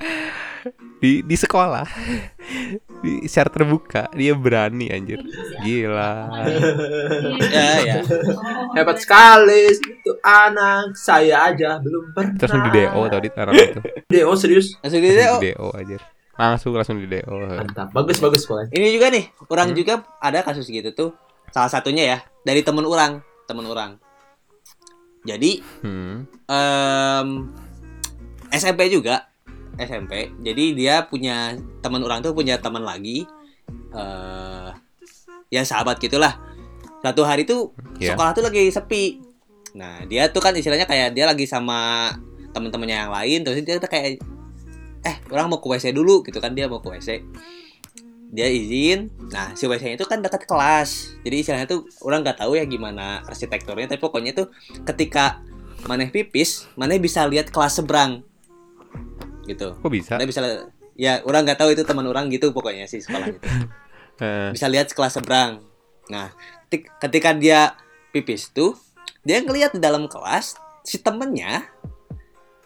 di 1.03 1.11
di 1.23 1.35
sekolah. 1.35 1.85
Di 2.99 3.23
secara 3.31 3.47
terbuka 3.47 4.11
dia 4.11 4.35
berani 4.35 4.91
anjir. 4.91 5.23
Gila. 5.63 6.27
Ya 7.47 7.69
ya. 7.79 8.03
Hebat 8.75 8.99
sekali 8.99 9.71
itu 9.71 10.11
anak 10.19 10.99
saya 10.99 11.47
aja 11.47 11.79
belum 11.79 12.11
pernah. 12.11 12.35
terus 12.35 12.59
di 12.59 12.71
DO 12.75 13.01
tau 13.07 13.21
di 13.23 13.31
taruh 13.31 13.55
itu. 13.55 13.79
DO 14.11 14.31
serius? 14.35 14.75
Langsung 14.83 14.99
gitu 14.99 15.15
oh, 15.15 15.39
di 15.39 15.55
DO 15.55 15.67
aja 15.79 15.97
langsung 16.39 16.71
langsung 16.71 16.95
di 16.95 17.05
DO 17.05 17.35
Mantap. 17.59 17.91
Bagus 17.91 18.17
bagus 18.17 18.47
pokoknya. 18.47 18.71
ini 18.71 18.95
juga 18.95 19.11
nih, 19.11 19.27
orang 19.45 19.69
Hmm. 19.69 19.77
juga 19.77 19.93
ada 20.17 20.39
kasus 20.39 20.65
gitu 20.65 20.89
tuh. 20.91 21.09
Salah 21.51 21.67
satunya 21.67 22.03
ya 22.05 22.17
dari 22.41 22.63
temen 22.63 22.87
orang, 22.87 23.19
temen 23.43 23.65
orang. 23.65 23.99
Jadi 25.21 25.59
hmm. 25.83 26.47
em, 26.47 27.27
SMP 28.49 28.87
juga 28.87 29.27
SMP 29.75 30.31
jadi 30.39 30.63
dia 30.73 30.95
punya 31.03 31.55
teman 31.79 31.99
orang 32.01 32.19
tuh 32.19 32.31
punya 32.31 32.55
teman 32.57 32.83
lagi 32.83 33.23
eh 33.89 34.69
ya 35.49 35.61
sahabat 35.61 35.97
gitulah 35.97 36.35
satu 36.99 37.23
hari 37.23 37.43
tuh 37.43 37.71
Ya. 37.99 38.15
sekolah 38.15 38.31
tuh 38.31 38.43
lagi 38.43 38.67
sepi 38.69 39.19
nah 39.71 40.03
dia 40.03 40.27
tuh 40.27 40.39
kan 40.39 40.51
istilahnya 40.51 40.83
kayak 40.83 41.11
dia 41.11 41.27
lagi 41.27 41.43
sama 41.43 42.11
teman-temannya 42.51 42.97
yang 42.97 43.11
lain 43.11 43.39
terus 43.43 43.59
dia 43.61 43.75
tuh 43.75 43.87
kayak 43.87 44.23
eh 45.01 45.15
orang 45.29 45.47
mau 45.47 45.59
ke 45.59 45.67
WC 45.67 45.91
dulu 45.91 46.21
gitu 46.21 46.37
kan 46.37 46.51
dia 46.51 46.65
mau 46.65 46.79
ke 46.79 46.89
WC 46.89 47.23
dia 48.29 48.45
izin. 48.45 49.09
Nah 49.33 49.57
si 49.57 49.65
WC 49.65 49.97
itu 49.97 50.05
kan 50.05 50.21
dekat 50.21 50.45
kelas. 50.45 51.17
Jadi 51.25 51.35
istilahnya 51.39 51.65
tuh 51.65 51.89
orang 52.05 52.21
nggak 52.21 52.37
tahu 52.37 52.53
ya 52.53 52.63
gimana 52.63 53.25
arsitekturnya 53.25 53.89
tapi 53.89 53.97
pokoknya 53.97 54.37
tuh 54.37 54.53
ketika 54.85 55.41
maneh 55.85 56.07
pipis 56.07 56.69
maneh 56.75 57.01
bisa 57.01 57.25
lihat 57.25 57.49
kelas 57.49 57.81
seberang. 57.81 58.21
Gitu. 59.43 59.73
Kok 59.73 59.89
bisa? 59.89 60.13
Maneh 60.13 60.29
bisa 60.29 60.45
ya 60.93 61.23
orang 61.25 61.41
nggak 61.41 61.57
tahu 61.57 61.73
itu 61.73 61.81
teman 61.81 62.05
orang 62.05 62.29
gitu 62.29 62.51
pokoknya 62.51 62.85
sih 62.85 62.99
sekolah 62.99 63.27
itu. 63.27 63.39
Eh, 64.19 64.51
bisa 64.51 64.67
lihat 64.67 64.91
kelas 64.91 65.15
seberang. 65.15 65.63
Nah 66.11 66.27
ketik- 66.67 66.91
ketika 66.99 67.31
dia 67.31 67.71
pipis 68.11 68.51
tuh 68.51 68.75
dia 69.23 69.39
ngelihat 69.39 69.71
di 69.71 69.79
dalam 69.79 70.11
kelas 70.11 70.59
si 70.83 70.99
temennya 70.99 71.63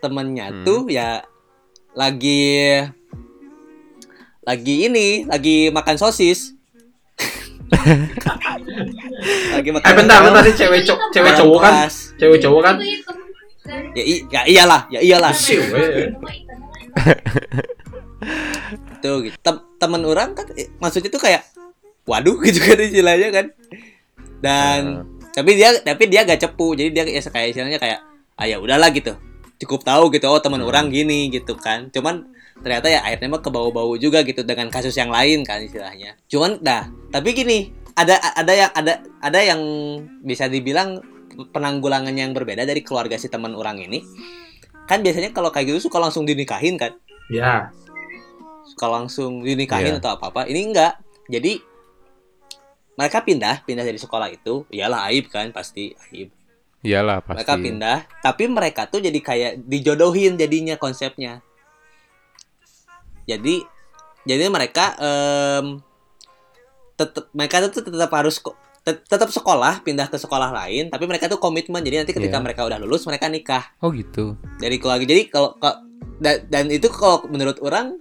temennya 0.02 0.50
Hmm. 0.50 0.65
tuh 0.65 0.89
ya 0.89 1.22
lagi 1.93 2.82
lagi 4.43 4.75
ini 4.86 5.23
lagi 5.23 5.69
makan 5.69 5.95
sosis 5.95 6.51
lagi 9.56 9.69
makan 9.71 9.88
Eh 9.88 9.95
bentar 9.95 10.19
bentar 10.21 10.41
nih 10.41 10.53
cewek 10.53 10.82
cowok 10.84 11.01
cewek 11.10 11.34
cowok 11.34 11.60
kan? 11.60 11.73
Cewek 12.17 12.39
cowok 12.39 12.62
kan? 12.62 12.75
ya, 13.93 14.03
i- 14.03 14.25
ya 14.27 14.41
iyalah 14.45 14.82
ya 14.89 14.99
iyalah 14.99 15.32
eh. 15.32 16.12
Tuh 18.99 19.15
gitu. 19.21 19.36
Tem- 19.39 19.63
temen 19.77 20.01
orang 20.03 20.32
kan 20.32 20.45
eh, 20.53 20.69
maksudnya 20.77 21.10
tuh 21.10 21.19
kayak 21.19 21.43
waduh 22.06 22.38
gitu 22.45 22.60
kan 22.60 22.77
istilahnya 22.77 23.29
kan. 23.32 23.45
Dan 24.39 24.79
tapi 25.32 25.56
dia 25.56 25.73
tapi 25.79 26.08
dia 26.08 26.23
gak 26.23 26.39
cepu. 26.39 26.75
Jadi 26.75 26.89
dia 26.91 27.03
ya 27.08 27.21
kayak 27.21 27.47
istilahnya 27.51 27.79
kayak 27.79 27.99
ah 28.36 28.45
ya 28.45 28.60
udahlah 28.60 28.91
gitu. 28.91 29.15
Cukup 29.58 29.84
tahu 29.84 30.10
gitu 30.12 30.26
oh 30.28 30.39
teman 30.39 30.60
Hmm. 30.60 30.70
orang 30.70 30.86
gini 30.89 31.30
gitu 31.30 31.54
kan. 31.56 31.88
Cuman 31.89 32.28
ternyata 32.60 32.88
ya 32.88 33.02
akhirnya 33.02 33.30
mah 33.30 33.42
kebau-bau 33.42 33.94
juga 33.96 34.22
gitu 34.22 34.42
dengan 34.42 34.70
kasus 34.70 34.94
yang 34.94 35.10
lain 35.10 35.44
kan 35.44 35.60
istilahnya. 35.60 36.16
Cuman 36.28 36.60
dah, 36.60 36.88
tapi 37.10 37.34
gini, 37.34 37.70
ada 37.94 38.18
ada 38.18 38.54
yang 38.54 38.72
ada 38.74 38.94
ada 39.20 39.39
yang 39.39 39.62
bisa 40.22 40.48
dibilang 40.48 41.00
penanggulangan 41.50 42.13
yang 42.13 42.32
berbeda 42.32 42.63
dari 42.63 42.82
keluarga 42.82 43.16
si 43.16 43.28
teman 43.28 43.54
orang 43.54 43.82
ini. 43.82 44.02
Kan 44.86 45.02
biasanya 45.02 45.32
kalau 45.32 45.50
kayak 45.50 45.74
gitu 45.74 45.88
suka 45.89 45.98
langsung 45.98 46.24
dinikahin 46.24 46.76
kan. 46.76 46.94
Ya, 47.32 47.72
Suka 48.63 48.88
langsung 48.88 49.42
dinikahin 49.42 49.96
Iya. 49.96 50.02
atau 50.02 50.12
apa-apa. 50.18 50.46
Ini 50.46 50.60
enggak. 50.72 50.94
Jadi 51.30 51.62
mereka 52.94 53.22
pindah, 53.22 53.66
pindah 53.66 53.82
dari 53.82 53.98
sekolah 53.98 54.30
itu, 54.30 54.66
iyalah 54.70 55.10
aib 55.10 55.30
kan 55.30 55.50
pasti 55.50 55.94
aib. 56.10 56.30
Iyalah 56.84 57.24
pasti. 57.24 57.39
Mereka 57.39 57.56
pindah, 57.58 57.98
tapi 58.19 58.43
mereka 58.46 58.82
tuh 58.86 59.00
jadi 59.00 59.15
kayak 59.15 59.52
dijodohin 59.63 60.36
jadinya 60.36 60.76
konsepnya. 60.76 61.39
Jadi 63.24 63.63
jadi 64.24 64.48
mereka 64.48 64.96
em 65.00 65.80
tetap 66.93 67.32
mereka 67.32 67.63
tuh 67.65 67.82
tetap 67.82 68.12
harus 68.12 68.38
tet- 68.84 69.04
tetap 69.04 69.32
sekolah, 69.32 69.80
pindah 69.82 70.12
ke 70.12 70.19
sekolah 70.19 70.52
lain, 70.52 70.91
tapi 70.91 71.08
mereka 71.08 71.32
tuh 71.32 71.39
komitmen. 71.39 71.80
Jadi 71.80 71.96
nanti 71.98 72.12
ketika 72.12 72.38
Iya. 72.38 72.43
mereka 72.43 72.62
udah 72.63 72.78
lulus 72.78 73.08
mereka 73.08 73.32
nikah 73.32 73.63
Oh 73.80 73.89
gitu. 73.89 74.36
dari 74.60 74.76
keluarga. 74.76 75.08
Jadi 75.08 75.32
kalau 75.32 75.56
ka- 75.56 75.80
da- 76.19 76.43
dan 76.43 76.67
itu 76.67 76.91
kalau 76.91 77.24
menurut 77.28 77.63
orang 77.63 77.96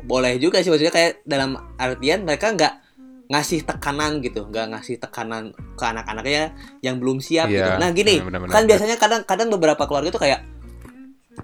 boleh 0.00 0.38
juga 0.38 0.62
sih 0.62 0.70
maksudnya 0.70 0.94
kayak 0.94 1.26
dalam 1.26 1.58
artian 1.76 2.24
mereka 2.24 2.48
nggak 2.48 2.87
ngasih 3.28 3.60
tekanan 3.62 4.18
gitu, 4.18 4.44
nggak 4.44 4.72
ngasih 4.72 4.96
tekanan 4.98 5.48
ke 5.76 5.84
anak-anaknya 5.84 6.52
yang 6.80 6.96
belum 6.96 7.20
siap 7.20 7.46
gitu. 7.46 7.60
Iya, 7.60 7.76
Nah 7.76 7.92
gini, 7.92 8.18
benar-benar. 8.18 8.50
kan 8.50 8.62
biasanya 8.64 8.96
kadang-kadang 8.96 9.48
beberapa 9.48 9.84
keluarga 9.84 10.08
tuh 10.08 10.22
kayak 10.22 10.40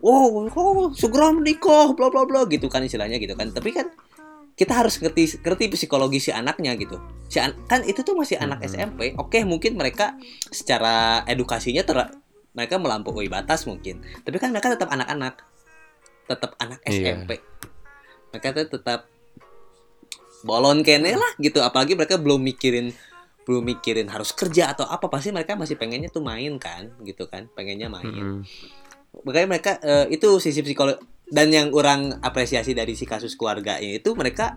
wow 0.01 0.49
oh, 0.49 0.91
segera 0.93 1.31
menikah 1.31 1.93
bla 1.93 2.09
bla 2.09 2.25
bla 2.25 2.45
gitu 2.47 2.67
kan 2.67 2.83
istilahnya 2.83 3.17
gitu 3.17 3.33
kan 3.33 3.49
tapi 3.49 3.71
kan 3.71 3.87
kita 4.55 4.75
harus 4.75 4.99
ngerti 4.99 5.39
ngerti 5.39 5.65
psikologi 5.71 6.19
si 6.21 6.31
anaknya 6.31 6.75
gitu 6.75 6.99
si 7.25 7.39
an- 7.39 7.55
kan 7.65 7.83
itu 7.83 8.03
tuh 8.03 8.15
masih 8.15 8.37
anak 8.37 8.59
Mhm. 8.61 8.67
SMP 8.69 9.01
oke 9.15 9.39
mungkin 9.45 9.75
mereka 9.75 10.19
secara 10.45 11.23
edukasinya 11.25 11.83
ter 11.83 12.11
mereka 12.51 12.75
melampaui 12.77 13.27
batas 13.27 13.67
mungkin 13.67 14.03
tapi 14.21 14.39
kan 14.39 14.51
mereka 14.51 14.71
tetap 14.71 14.91
anak-anak 14.91 15.43
tetap 16.25 16.51
anak 16.57 16.83
Iya. 16.85 17.15
SMP 17.19 17.31
mereka 18.31 18.47
tuh 18.53 18.67
tetap 18.75 19.07
bolon 20.45 20.85
kene 20.85 21.17
lah 21.17 21.33
gitu 21.41 21.59
apalagi 21.59 21.97
mereka 21.97 22.21
belum 22.21 22.39
mikirin 22.39 22.93
belum 23.45 23.65
mikirin 23.67 24.09
harus 24.09 24.33
kerja 24.33 24.73
atau 24.73 24.85
apa 24.85 25.09
pasti 25.09 25.29
mereka 25.29 25.57
masih 25.57 25.77
pengennya 25.77 26.09
tuh 26.09 26.21
main 26.21 26.57
kan 26.57 26.93
gitu 27.01 27.25
kan 27.27 27.49
pengennya 27.53 27.89
main 27.89 28.09
Mm-mm. 28.09 28.41
makanya 29.25 29.49
mereka 29.49 29.71
eh, 29.81 30.07
itu 30.13 30.37
sisi 30.39 30.61
psikolog 30.61 30.97
dan 31.29 31.49
yang 31.49 31.73
orang 31.73 32.21
apresiasi 32.21 32.73
dari 32.73 32.93
si 32.93 33.05
kasus 33.05 33.37
keluarganya 33.37 33.97
itu 33.97 34.13
mereka 34.13 34.57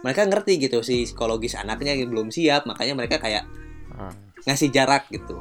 mereka 0.00 0.24
ngerti 0.24 0.58
gitu 0.58 0.80
si 0.80 1.04
psikologis 1.04 1.54
anaknya 1.54 1.92
yang 1.92 2.08
belum 2.08 2.28
siap 2.28 2.64
makanya 2.64 2.96
mereka 2.96 3.20
kayak 3.20 3.44
Ah. 3.92 4.08
ngasih 4.48 4.72
jarak 4.72 5.04
gitu 5.12 5.36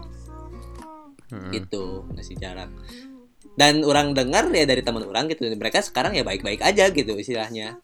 Mm-mm. 1.31 1.55
gitu 1.55 2.03
ngasih 2.11 2.35
jarak 2.35 2.67
dan 3.55 3.83
orang 3.87 4.11
dengar 4.11 4.51
ya 4.51 4.67
dari 4.67 4.83
teman 4.83 5.07
orang 5.07 5.31
gitu 5.31 5.47
mereka 5.55 5.79
sekarang 5.79 6.11
ya 6.11 6.23
baik-baik 6.23 6.59
aja 6.59 6.91
gitu 6.91 7.15
istilahnya 7.15 7.79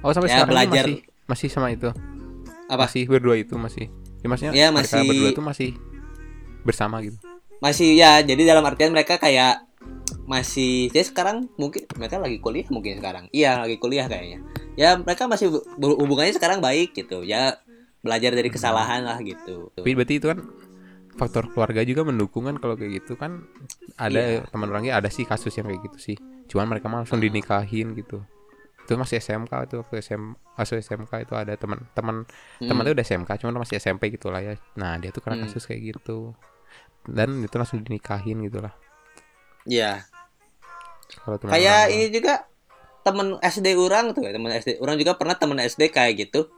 Oh 0.00 0.10
sampai 0.10 0.28
Ya, 0.28 0.34
sekarang 0.36 0.50
belajar. 0.52 0.84
masih 0.84 0.96
masih 1.26 1.48
sama 1.48 1.68
itu. 1.68 1.88
Apa? 2.66 2.84
Masih 2.84 3.02
berdua 3.04 3.36
itu 3.36 3.54
masih. 3.54 3.86
Ya 4.18 4.26
maksudnya 4.26 4.52
Ya, 4.52 4.68
mereka 4.68 4.94
masih- 4.94 5.08
berdua 5.08 5.28
itu 5.30 5.42
masih 5.42 5.70
bersama 6.60 7.00
gitu. 7.00 7.16
masih 7.58 7.90
ya 7.92 8.20
jadi 8.20 8.38
dalam 8.46 8.62
artian 8.62 8.90
mereka 8.90 9.16
kayak 9.16 9.66
masih 10.24 10.86
ya 10.88 11.02
sekarang 11.02 11.50
mungkin 11.54 11.90
mereka 11.92 12.14
lagi 12.16 12.38
kuliah 12.38 12.62
mungkin 12.68 12.98
sekarang 12.98 13.26
iya 13.32 13.58
lagi 13.58 13.74
kuliah 13.76 14.06
kayaknya 14.06 14.44
ya 14.74 14.94
mereka 14.94 15.26
masih 15.26 15.48
bu- 15.48 15.66
bu- 15.74 15.98
hubungannya 15.98 16.30
sekarang 16.32 16.60
baik 16.60 16.94
gitu 16.94 17.24
ya 17.24 17.58
belajar 17.98 18.30
dari 18.30 18.46
kesalahan 18.46 19.02
lah 19.02 19.18
gitu 19.18 19.74
Tapi 19.74 19.90
berarti 19.92 20.14
itu 20.14 20.26
kan 20.28 20.38
faktor 21.14 21.50
keluarga 21.50 21.82
juga 21.82 22.04
mendukung 22.04 22.46
kan 22.46 22.56
kalau 22.56 22.74
kayak 22.74 23.02
gitu 23.02 23.16
kan 23.16 23.42
ada 23.96 24.38
Iya. 24.38 24.46
teman 24.46 24.68
orangnya 24.68 24.94
ada 24.94 25.08
sih 25.08 25.24
kasus 25.24 25.50
yang 25.52 25.66
kayak 25.66 25.82
gitu 25.84 25.98
sih. 25.98 26.16
Cuman 26.46 26.68
mereka 26.68 26.86
malah 26.86 27.02
langsung 27.02 27.18
Ah. 27.18 27.24
dinikahin 27.24 27.90
gitu. 27.92 28.22
Itu 28.88 28.96
masih 28.96 29.20
SMK 29.20 29.68
itu 29.68 29.76
waktu 29.76 30.00
SM 30.00 30.22
masuk 30.56 30.80
SMK 30.80 31.28
itu 31.28 31.36
ada 31.36 31.52
teman-teman 31.54 32.24
Hmm. 32.24 32.68
temannya 32.72 32.96
udah 32.96 33.04
SMK 33.04 33.36
cuman 33.36 33.60
masih 33.60 33.76
SMP 33.76 34.08
gitu 34.08 34.32
lah 34.32 34.40
ya. 34.40 34.56
Nah, 34.74 34.96
dia 34.96 35.12
tuh 35.12 35.20
kena 35.20 35.36
Hmm. 35.36 35.44
kasus 35.44 35.68
kayak 35.68 35.92
gitu. 35.92 36.32
Dan 37.04 37.44
itu 37.44 37.52
langsung 37.54 37.84
dinikahin 37.84 38.40
gitu 38.40 38.64
lah. 38.64 38.72
ya 39.62 40.00
Kalau 41.20 41.36
teman 41.36 41.52
kayak 41.52 41.68
orang 41.84 41.92
ini 41.92 42.06
juga 42.08 42.48
temen 43.00 43.28
SD 43.38 43.76
orang 43.76 44.16
tuh 44.16 44.24
temen 44.24 44.48
SD 44.48 44.80
orang 44.80 44.96
juga 44.96 45.12
pernah 45.12 45.36
temen 45.36 45.60
SD 45.60 45.92
kayak 45.92 46.16
gitu. 46.16 46.48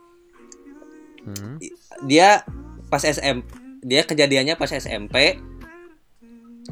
Hmm. 1.21 1.59
dia 2.07 2.47
pas 2.87 3.03
SM 3.03 3.43
dia 3.83 4.03
kejadiannya 4.03 4.55
pas 4.55 4.71
SMP 4.71 5.37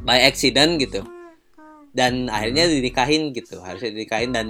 by 0.01 0.23
accident 0.23 0.79
gitu 0.79 1.03
dan 1.91 2.29
akhirnya 2.29 2.65
dinikahin 2.65 3.33
gitu 3.33 3.59
harusnya 3.59 3.91
dinikahin 3.91 4.31
dan 4.31 4.47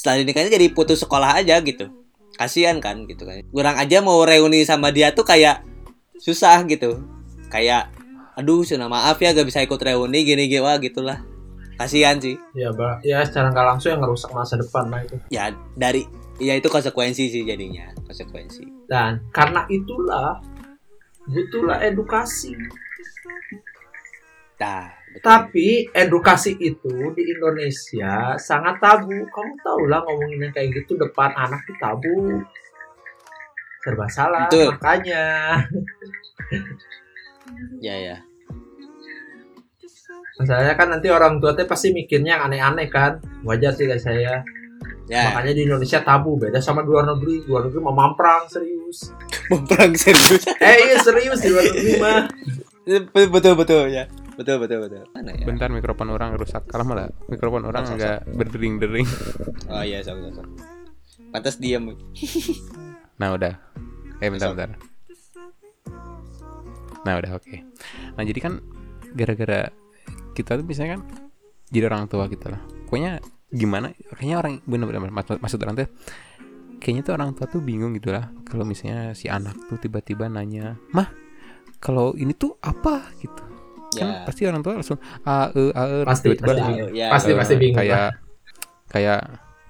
setelah 0.00 0.24
dinikahin 0.24 0.48
jadi 0.48 0.72
putus 0.72 1.04
sekolah 1.04 1.36
aja 1.36 1.60
gitu. 1.60 1.92
Kasihan 2.40 2.80
kan 2.80 3.04
gitu 3.04 3.28
kan. 3.28 3.44
Kurang 3.52 3.76
aja 3.76 4.00
mau 4.00 4.24
reuni 4.24 4.64
sama 4.64 4.88
dia 4.88 5.12
tuh 5.12 5.28
kayak 5.28 5.60
susah 6.16 6.64
gitu. 6.64 7.04
Kayak 7.52 7.92
aduh 8.32 8.64
Suna 8.64 8.88
maaf 8.88 9.20
ya 9.20 9.36
gak 9.36 9.44
bisa 9.44 9.60
ikut 9.60 9.76
reuni 9.76 10.24
gini 10.24 10.48
gini 10.48 10.64
wah 10.64 10.80
gitulah. 10.80 11.20
Kasihan 11.76 12.16
sih. 12.16 12.40
Ya, 12.56 12.72
ba- 12.72 12.96
ya 13.04 13.20
secara 13.28 13.52
nggak 13.52 13.66
langsung 13.76 13.92
yang 13.92 14.00
ngerusak 14.00 14.32
masa 14.32 14.56
depan 14.56 14.88
lah 14.88 15.04
itu. 15.04 15.16
ya 15.28 15.52
dari 15.76 16.04
ya 16.40 16.56
itu 16.56 16.72
konsekuensi 16.72 17.28
sih 17.28 17.44
jadinya 17.44 17.92
konsekuensi. 18.08 18.88
Dan 18.88 19.20
karena 19.36 19.68
itulah 19.68 20.40
butuhlah 21.28 21.80
edukasi. 21.84 22.56
nah 24.60 24.88
betul. 24.88 24.99
Tapi 25.20 25.88
edukasi 25.92 26.56
itu 26.56 26.94
di 27.12 27.22
Indonesia 27.28 28.34
sangat 28.40 28.80
tabu. 28.80 29.12
Kamu 29.12 29.52
tahu 29.60 29.82
lah 29.88 30.00
ngomongin 30.04 30.48
yang 30.48 30.52
kayak 30.56 30.72
gitu 30.72 30.96
depan 30.96 31.32
anak 31.36 31.60
itu 31.68 31.74
tabu. 31.76 32.40
Serba 33.80 34.06
salah 34.08 34.48
Betul. 34.48 34.76
makanya. 34.76 35.24
ya 37.84 37.96
ya 37.96 38.16
Masalahnya 40.40 40.72
kan 40.72 40.88
nanti 40.88 41.12
orang 41.12 41.36
tua 41.36 41.52
teh 41.52 41.68
pasti 41.68 41.92
mikirnya 41.92 42.40
yang 42.40 42.42
aneh-aneh 42.48 42.88
kan. 42.88 43.20
Wajar 43.44 43.76
sih 43.76 43.84
guys 43.84 44.04
saya. 44.04 44.40
ya 45.10 45.36
Makanya 45.36 45.52
di 45.52 45.62
Indonesia 45.68 46.00
tabu 46.00 46.40
beda 46.40 46.64
sama 46.64 46.80
di 46.80 46.88
luar 46.88 47.04
negeri. 47.12 47.44
Di 47.44 47.48
luar 47.48 47.68
negeri 47.68 47.80
mau 47.84 47.92
mamprang 47.92 48.48
serius. 48.48 49.12
memperang 49.50 49.92
serius 49.98 50.46
Eh 50.62 50.76
iya 50.86 50.96
serius 51.02 51.42
di 51.42 51.50
luar 51.50 51.64
negeri 51.66 51.92
mah. 51.98 52.22
betul 53.34 53.54
betul 53.58 53.90
ya 53.90 54.06
betul 54.40 54.56
betul 54.56 54.88
betul 54.88 55.04
mana 55.12 55.36
ya 55.36 55.44
Bentar 55.44 55.68
mikrofon 55.68 56.08
orang 56.08 56.32
rusak. 56.40 56.64
Kalau 56.64 56.88
malah 56.88 57.12
mikrofon 57.28 57.68
orang 57.68 57.84
Sok, 57.84 58.00
agak 58.00 58.16
berdering-dering. 58.32 59.04
oh 59.68 59.84
iya 59.84 60.00
sok 60.00 60.16
sok 60.24 60.32
sok 60.40 60.46
pantas 61.28 61.60
diam 61.60 61.92
Nah 63.20 63.36
udah. 63.36 63.52
Eh 64.24 64.32
bentar 64.32 64.48
Sok. 64.48 64.56
bentar. 64.56 64.70
Nah 67.04 67.14
udah 67.20 67.30
oke. 67.36 67.56
Nah 68.16 68.22
jadi 68.24 68.38
kan 68.40 68.52
gara-gara 69.12 69.68
kita 70.32 70.56
tuh 70.56 70.64
misalnya 70.64 70.96
kan 70.96 71.02
jadi 71.68 71.92
orang 71.92 72.08
tua 72.08 72.24
kita 72.32 72.48
lah. 72.48 72.60
Pokoknya 72.88 73.20
gimana? 73.52 73.92
Kayaknya 74.16 74.36
orang 74.40 74.54
bener-bener 74.64 75.12
maksud, 75.12 75.36
maksud 75.36 75.60
orang 75.60 75.84
tuh 75.84 75.88
kayaknya 76.80 77.02
tuh 77.04 77.12
orang 77.12 77.36
tua 77.36 77.44
tuh 77.44 77.60
bingung 77.60 77.92
gitu 77.92 78.08
lah 78.08 78.32
kalau 78.48 78.64
misalnya 78.64 79.12
si 79.12 79.28
anak 79.28 79.52
tuh 79.68 79.76
tiba-tiba 79.76 80.32
nanya 80.32 80.80
mah 80.96 81.12
kalau 81.76 82.16
ini 82.16 82.32
tuh 82.32 82.56
apa 82.64 83.04
gitu 83.20 83.49
kan 83.92 84.06
ya 84.06 84.22
pasti 84.22 84.42
orang 84.44 84.62
tua 84.62 84.78
langsung 84.78 84.98
a 85.24 85.50
e 85.50 85.62
a 85.72 85.82
e 85.84 85.96
Pasti, 86.04 86.26
tiba-tiba 86.30 86.46
pasti. 86.48 86.62
langsung, 86.62 86.90
ya 86.92 87.06
Pasti 87.10 87.30
eh, 87.30 87.36
pasti 87.36 87.54
bingung. 87.56 87.74
lah. 87.74 87.82
kayak 87.82 88.08
kayak 88.88 89.20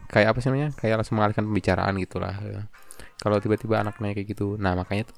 kayak 0.06 0.28
apa 0.28 0.38
sih 0.38 0.48
namanya 0.48 0.68
kayak 0.74 0.94
langsung 0.96 1.14
mengalihkan 1.16 1.44
pembicaraan 1.44 1.94
gitulah 1.96 2.34
ya. 2.36 2.62
kalau 3.16 3.36
tiba-tiba 3.38 3.78
anaknya 3.78 4.12
kayak 4.12 4.28
gitu 4.28 4.56
nah 4.56 4.74
makanya 4.74 5.08
tuh 5.08 5.16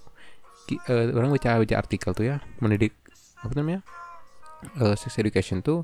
ki- 0.66 0.82
eh, 0.84 1.10
orang 1.10 1.30
baca 1.30 1.56
baca 1.56 1.74
artikel 1.76 2.10
tuh 2.12 2.24
ya 2.24 2.36
mendidik 2.58 2.94
apa 3.40 3.52
namanya 3.54 3.80
eh, 4.78 4.94
sex 4.94 5.16
education 5.16 5.60
tuh 5.60 5.82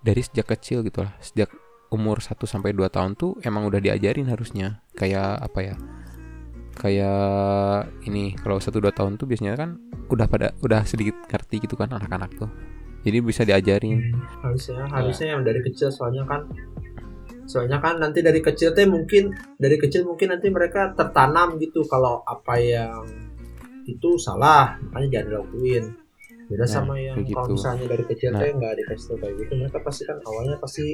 dari 0.00 0.20
sejak 0.20 0.44
kecil 0.50 0.84
gitu 0.84 1.00
lah 1.00 1.12
sejak 1.20 1.48
umur 1.88 2.18
1 2.18 2.44
sampai 2.44 2.74
2 2.74 2.90
tahun 2.90 3.14
tuh 3.14 3.38
emang 3.40 3.64
udah 3.64 3.78
diajarin 3.78 4.26
harusnya 4.26 4.82
kayak 4.92 5.40
apa 5.40 5.60
ya 5.62 5.74
kayak 6.74 7.90
ini 8.04 8.34
kalau 8.38 8.58
1 8.58 8.68
2 8.70 8.90
tahun 8.90 9.16
tuh 9.16 9.26
biasanya 9.26 9.54
kan 9.54 9.78
udah 10.10 10.26
pada 10.28 10.52
udah 10.60 10.82
sedikit 10.84 11.16
ngerti 11.30 11.64
gitu 11.64 11.74
kan 11.78 11.88
anak-anak 11.90 12.34
tuh. 12.36 12.50
Jadi 13.04 13.18
bisa 13.20 13.44
diajarin. 13.44 14.00
Hmm, 14.12 14.20
harusnya 14.48 14.84
harusnya 14.88 15.26
yang 15.36 15.42
dari 15.44 15.60
kecil 15.60 15.92
soalnya 15.92 16.24
kan 16.24 16.48
soalnya 17.44 17.76
kan 17.76 18.00
nanti 18.00 18.24
dari 18.24 18.40
kecil 18.40 18.72
teh 18.72 18.88
mungkin 18.88 19.28
dari 19.60 19.76
kecil 19.76 20.08
mungkin 20.08 20.32
nanti 20.32 20.48
mereka 20.48 20.96
tertanam 20.96 21.60
gitu 21.60 21.84
kalau 21.84 22.24
apa 22.24 22.56
yang 22.56 23.04
itu 23.84 24.16
salah 24.16 24.80
makanya 24.88 25.20
jangan 25.20 25.26
dilakuin. 25.30 25.84
Beda 26.44 26.64
Nah, 26.64 26.68
sama 26.68 26.94
yang 27.00 27.16
kayak 27.20 27.36
kalau 27.36 27.48
gitu. 27.48 27.56
misalnya 27.56 27.86
dari 27.88 28.04
kecil 28.08 28.30
Nah. 28.32 28.40
teh 28.40 28.50
nggak 28.52 28.72
dikasih 28.80 29.06
tau 29.08 29.16
kayak 29.20 29.34
gitu 29.40 29.52
mereka 29.60 29.78
pasti 29.84 30.02
kan 30.08 30.16
awalnya 30.24 30.56
pasti 30.60 30.86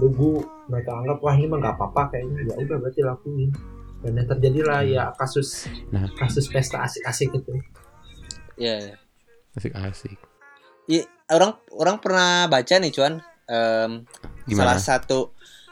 lugu 0.00 0.40
mereka 0.68 0.90
anggap 0.96 1.18
wah 1.20 1.34
ini 1.36 1.46
mah 1.48 1.58
nggak 1.60 1.74
apa-apa 1.76 2.02
kayaknya. 2.12 2.38
Ya 2.48 2.54
udah 2.60 2.76
berarti 2.80 3.00
lakuin 3.04 3.50
dan 4.00 4.12
yang 4.14 4.28
terjadilah 4.28 4.80
ya 4.82 5.04
kasus 5.14 5.68
Nah. 5.88 6.08
kasus 6.14 6.46
pesta 6.46 6.80
asik-asik 6.80 7.30
gitu 7.32 7.52
Iya. 8.54 8.96
Asik-asik. 9.50 10.20
Iya, 10.84 11.04
orang 11.28 11.56
orang 11.70 11.96
pernah 11.96 12.44
baca 12.46 12.74
nih 12.74 12.90
cuan 12.90 13.24
Gimana? 14.44 14.76
salah 14.76 14.78
satu 14.78 15.18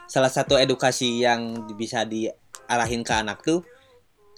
salah 0.03 0.27
satu 0.27 0.55
edukasi 0.55 1.19
yang 1.19 1.53
bisa 1.71 2.01
diarahin 2.01 3.01
ke 3.01 3.13
anak 3.13 3.39
tuh 3.39 3.61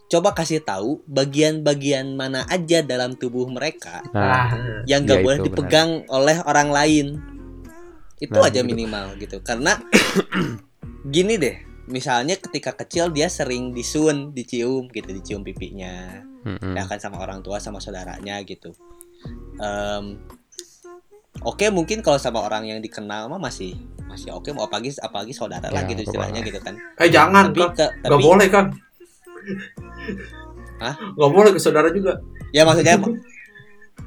coba 0.06 0.32
kasih 0.32 0.60
tahu 0.60 1.00
bagian-bagian 1.06 2.12
mana 2.12 2.44
aja 2.46 2.82
dalam 2.82 3.16
tubuh 3.16 3.48
mereka 3.48 4.04
Nah, 4.12 4.20
ah 4.20 4.50
yang 4.84 5.02
Ya, 5.02 5.10
gak 5.10 5.24
boleh 5.24 5.38
itu 5.38 5.46
dipegang 5.48 5.90
oleh 6.06 6.38
orang 6.42 6.70
lain 6.70 7.06
itu 8.20 8.36
Nah, 8.36 8.46
aja 8.46 8.60
gitu. 8.60 8.68
minimal 8.68 9.16
gitu 9.16 9.40
karena 9.40 9.80
gini 11.08 11.40
deh 11.40 11.56
misalnya 11.92 12.40
ketika 12.40 12.72
kecil 12.74 13.12
dia 13.12 13.28
sering 13.28 13.76
disun 13.76 14.32
dicium 14.32 14.88
gitu 14.90 15.12
dicium 15.12 15.44
pipinya. 15.44 16.24
Mm-mm. 16.42 16.74
ya 16.74 16.90
kan 16.90 16.98
sama 16.98 17.22
orang 17.22 17.46
tua 17.46 17.62
sama 17.62 17.78
saudaranya 17.78 18.42
gitu. 18.42 18.74
Em, 19.62 20.18
oke 21.46 21.70
mungkin 21.70 22.02
kalau 22.02 22.18
sama 22.18 22.42
orang 22.42 22.66
yang 22.66 22.82
dikenal 22.82 23.30
mah 23.30 23.38
masih 23.38 23.78
masih 24.10 24.34
oke 24.34 24.50
mau 24.50 24.66
apalagi 24.66 24.90
apalagi 24.98 25.38
saudara 25.38 25.70
lah 25.70 25.86
Ya, 25.86 25.90
gitu 25.94 26.02
istilahnya 26.10 26.42
gitu 26.42 26.58
kan. 26.58 26.82
Eh 26.98 27.14
jangan 27.14 27.54
tapi 27.54 27.62
kan 27.62 27.70
ke, 27.78 27.86
nggak 27.86 28.10
tapi 28.10 28.24
boleh 28.26 28.48
kan 28.50 28.66
Hah? 30.82 30.96
nggak 30.98 31.32
boleh 31.32 31.52
ke 31.54 31.60
saudara 31.62 31.94
juga. 31.94 32.18
Ya 32.50 32.66
maksudnya 32.66 32.98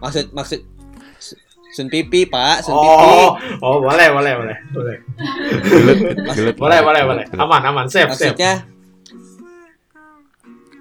maksud 0.02 0.24
maksud 0.34 0.58
su- 0.58 0.66
sun 1.74 1.90
pipi 1.90 2.30
pak 2.30 2.62
sun 2.62 2.78
pipi. 2.78 2.86
oh 3.02 3.34
oh 3.60 3.76
boleh 3.82 4.08
boleh 4.14 4.32
boleh. 4.38 4.56
Boleh 4.70 4.96
Gelet, 5.66 5.98
gelet. 6.38 6.54
boleh 6.54 6.78
boleh 6.80 7.02
boleh. 7.02 7.24
Aman 7.34 7.62
aman. 7.66 7.84
Safe 7.90 8.06
safe. 8.14 8.32
Maksudnya 8.32 8.52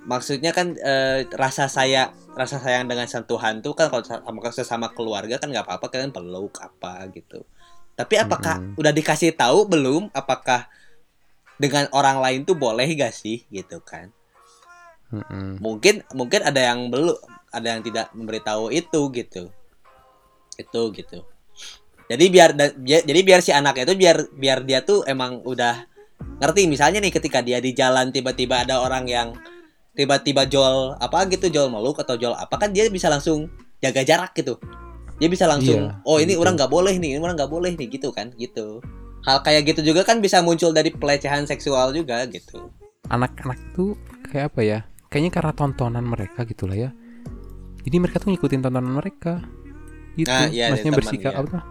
maksudnya 0.06 0.52
kan 0.54 0.78
eh, 0.78 1.26
rasa 1.34 1.66
saya 1.66 2.14
rasa 2.38 2.62
sayang 2.62 2.86
dengan 2.86 3.10
sentuhan 3.10 3.62
tuh 3.66 3.74
kan 3.74 3.90
kalau 3.90 4.06
sama 4.06 4.40
sesama 4.54 4.88
keluarga 4.94 5.42
kan 5.42 5.50
nggak 5.50 5.66
apa-apa 5.66 5.90
kalian 5.90 6.14
peluk 6.14 6.62
apa 6.62 7.10
gitu. 7.10 7.42
Tapi 7.94 8.18
apakah 8.22 8.58
Mm-mm. 8.58 8.80
udah 8.82 8.94
dikasih 8.94 9.38
tahu 9.38 9.70
belum 9.70 10.10
apakah 10.14 10.66
dengan 11.62 11.86
orang 11.94 12.18
lain 12.18 12.40
tuh 12.42 12.58
boleh 12.58 12.90
gak 12.98 13.14
sih 13.14 13.46
gitu 13.54 13.78
kan? 13.86 14.10
Mm-mm. 15.14 15.62
mungkin 15.62 16.02
mungkin 16.18 16.42
ada 16.42 16.58
yang 16.58 16.90
belum 16.90 17.14
ada 17.54 17.68
yang 17.78 17.86
tidak 17.86 18.10
memberitahu 18.18 18.74
itu 18.74 19.14
gitu 19.14 19.54
itu 20.56 20.82
gitu 20.94 21.18
jadi 22.08 22.26
biar 22.28 22.50
bia- 22.78 23.06
jadi 23.06 23.20
biar 23.24 23.40
si 23.40 23.52
anak 23.52 23.80
itu 23.80 23.94
biar 23.96 24.28
biar 24.32 24.64
dia 24.64 24.84
tuh 24.84 25.02
emang 25.04 25.40
udah 25.44 25.88
ngerti 26.40 26.68
misalnya 26.68 27.00
nih 27.00 27.12
ketika 27.12 27.40
dia 27.40 27.60
di 27.60 27.72
jalan 27.72 28.12
tiba-tiba 28.12 28.64
ada 28.64 28.80
orang 28.80 29.08
yang 29.08 29.36
tiba-tiba 29.94 30.50
jual 30.50 30.98
apa 30.98 31.30
gitu 31.30 31.48
jual 31.48 31.70
meluk 31.70 32.02
atau 32.02 32.18
jual 32.18 32.34
apa 32.34 32.58
kan 32.58 32.74
dia 32.74 32.90
bisa 32.90 33.08
langsung 33.08 33.48
jaga 33.80 34.02
jarak 34.02 34.34
gitu 34.34 34.58
dia 35.22 35.30
bisa 35.30 35.46
langsung 35.46 35.94
Iya, 35.94 36.02
oh 36.04 36.18
ini 36.18 36.34
gitu. 36.34 36.42
orang 36.42 36.58
nggak 36.58 36.72
boleh 36.72 36.94
nih 36.98 37.10
ini 37.16 37.22
orang 37.22 37.38
nggak 37.38 37.52
boleh 37.54 37.72
nih 37.78 37.88
gitu 37.88 38.10
kan 38.10 38.34
gitu 38.36 38.82
hal 39.24 39.40
kayak 39.40 39.70
gitu 39.70 39.94
juga 39.94 40.04
kan 40.04 40.20
bisa 40.20 40.42
muncul 40.42 40.74
dari 40.74 40.90
pelecehan 40.92 41.46
seksual 41.46 41.94
juga 41.94 42.26
gitu 42.28 42.74
Anak-anak 43.04 43.60
tuh 43.76 44.00
kayak 44.32 44.56
apa 44.56 44.62
ya? 44.64 44.80
Kayaknya 45.12 45.32
karena 45.36 45.52
tontonan 45.54 46.08
mereka 46.08 46.48
gitu 46.48 46.66
lah 46.66 46.88
ya. 46.88 46.90
Jadi 47.84 47.96
mereka 48.00 48.24
tuh 48.24 48.32
ngikutin 48.32 48.64
tontonan 48.64 48.96
mereka. 48.96 49.44
Gitu. 50.14 50.30
Nah, 50.30 50.48
iya, 50.50 50.70
Maksudnya 50.70 50.94
teman, 50.94 51.00
bersikap 51.02 51.32
iya. 51.34 51.40
apa 51.42 51.48
tuh? 51.50 51.64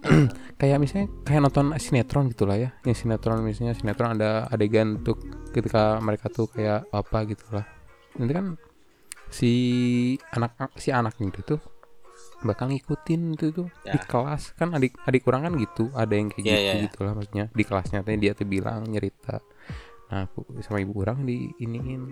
kayak 0.60 0.76
misalnya 0.76 1.06
kayak 1.24 1.40
nonton 1.44 1.66
sinetron 1.76 2.24
gitu 2.32 2.44
lah 2.48 2.56
ya. 2.58 2.70
Yang 2.84 3.06
sinetron 3.06 3.40
misalnya 3.40 3.74
sinetron 3.76 4.16
ada 4.18 4.50
adegan 4.50 5.00
tuh 5.00 5.16
ketika 5.52 6.00
mereka 6.00 6.28
tuh 6.28 6.50
kayak 6.50 6.88
apa 6.90 7.18
gitu 7.28 7.44
lah. 7.54 7.64
Nanti 8.18 8.32
kan 8.34 8.46
si 9.30 9.52
anak 10.34 10.74
si 10.74 10.90
anaknya 10.90 11.30
itu 11.30 11.40
tuh 11.54 11.60
bakal 12.40 12.72
ngikutin 12.72 13.36
itu 13.36 13.52
tuh 13.52 13.68
di 13.84 13.94
Ya. 13.94 14.02
kelas 14.02 14.56
kan 14.56 14.72
adik 14.72 14.96
adik 15.04 15.22
kurang 15.22 15.44
kan 15.44 15.52
gitu 15.60 15.92
ada 15.92 16.08
yang 16.16 16.32
kayak 16.32 16.44
Iya, 16.44 16.56
gitu 16.56 16.64
iya, 16.64 16.72
iya. 16.72 16.84
gitu 16.88 16.98
lah 17.04 17.12
maksudnya 17.12 17.44
di 17.52 17.62
kelasnya 17.68 18.00
teh 18.00 18.16
dia 18.16 18.32
tuh 18.32 18.48
bilang 18.48 18.88
nyerita 18.88 19.44
nah 20.08 20.24
aku 20.26 20.42
sama 20.64 20.80
ibu 20.80 20.96
orang 20.98 21.22
di 21.22 21.52
iniin 21.60 22.02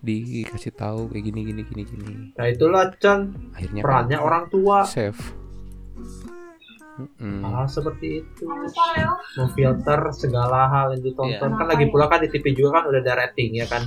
dikasih 0.00 0.72
tahu 0.72 1.10
kayak 1.10 1.24
gini 1.24 1.40
gini 1.44 1.62
gini 1.62 1.82
gini. 1.84 2.12
Nah 2.34 2.46
itulah 2.46 2.90
Chan. 2.96 3.34
Akhirnya 3.52 3.82
perannya 3.82 4.18
orang 4.18 4.44
tua. 4.48 4.82
save. 4.84 5.18
Mm-mm. 6.98 7.46
hal 7.46 7.70
seperti 7.70 8.26
itu. 8.26 8.42
Memfilter 9.38 10.10
segala 10.10 10.66
hal 10.66 10.98
yang 10.98 11.02
ditonton. 11.06 11.50
Iya. 11.50 11.58
kan 11.58 11.66
lagi 11.70 11.86
pula 11.86 12.10
kan 12.10 12.18
di 12.18 12.28
TV 12.28 12.58
juga 12.58 12.82
kan 12.82 12.90
udah 12.90 12.98
ada 12.98 13.14
rating 13.22 13.54
ya 13.54 13.66
kan? 13.70 13.86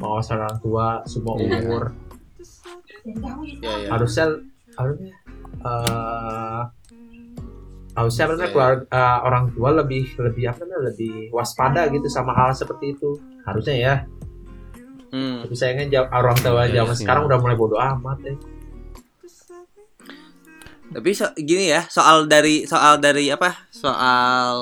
Mau 0.00 0.16
orang 0.16 0.56
tua 0.58 1.04
semua 1.04 1.36
Iya. 1.36 1.60
umur. 1.60 1.92
Ya 3.60 3.72
ya 3.84 3.88
harusnya 3.92 4.24
harusnya 4.74 5.12
eh 5.60 6.62
harusnya 7.92 8.24
namanya, 8.24 8.40
Iya. 8.40 8.52
keluarga 8.56 8.84
eh, 8.88 9.18
orang 9.20 9.44
tua 9.52 9.68
lebih 9.76 10.04
lebih 10.16 10.44
apa 10.48 10.64
namanya 10.64 10.88
lebih 10.88 11.28
waspada 11.28 11.84
gitu 11.92 12.08
sama 12.08 12.32
hal 12.32 12.56
seperti 12.56 12.96
itu. 12.96 13.20
Harusnya 13.44 13.76
ya 13.76 13.94
Hmm. 15.12 15.44
tapi 15.44 15.52
sayangnya 15.52 16.08
orang 16.08 16.32
tua 16.34 16.64
Iya, 16.64 16.82
zaman 16.82 16.90
iya. 16.90 16.98
sekarang 16.98 17.22
udah 17.26 17.38
mulai 17.38 17.54
bodoh 17.54 17.76
amat 17.76 18.18
ya 18.22 18.34
Tapi 20.92 21.10
so- 21.10 21.32
gini 21.34 21.68
ya, 21.68 21.88
soal 21.88 22.24
dari 22.26 22.68
soal 22.68 22.96
dari 22.96 23.28
apa? 23.28 23.64
Soal 23.70 24.52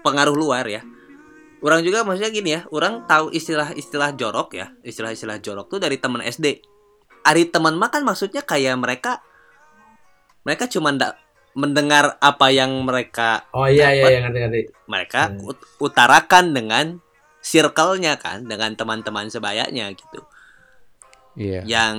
pengaruh 0.00 0.36
luar 0.36 0.68
ya. 0.68 0.84
Orang 1.60 1.80
juga 1.80 2.00
maksudnya 2.02 2.28
gini 2.28 2.52
ya, 2.52 2.68
orang 2.68 3.04
tahu 3.04 3.28
istilah-istilah 3.30 4.12
jorok 4.14 4.52
ya, 4.54 4.72
istilah-istilah 4.82 5.36
jorok 5.38 5.68
tuh 5.68 5.78
dari 5.78 5.96
teman 5.96 6.20
SD. 6.20 6.60
Ari 7.22 7.48
teman 7.48 7.72
makan 7.74 8.04
maksudnya 8.04 8.40
kayak 8.42 8.76
mereka 8.76 9.24
mereka 10.40 10.64
cuma 10.66 10.88
ndak 10.90 11.16
mendengar 11.52 12.16
apa 12.18 12.48
yang 12.48 12.76
mereka 12.80 13.44
oh 13.50 13.64
iya 13.64 13.90
iya 13.90 14.00
Dapat. 14.00 14.08
iya 14.08 14.18
ngerti 14.22 14.38
ngerti 14.40 14.60
mereka 14.86 15.20
Hmm. 15.26 15.40
ut- 15.46 15.66
utarakan 15.78 16.44
dengan 16.50 16.84
circle-nya 17.40 18.20
kan, 18.20 18.44
dengan 18.44 18.76
teman-teman 18.76 19.32
sebayanya 19.32 19.90
gitu. 19.96 20.20
iya. 21.36 21.64
Yang 21.64 21.96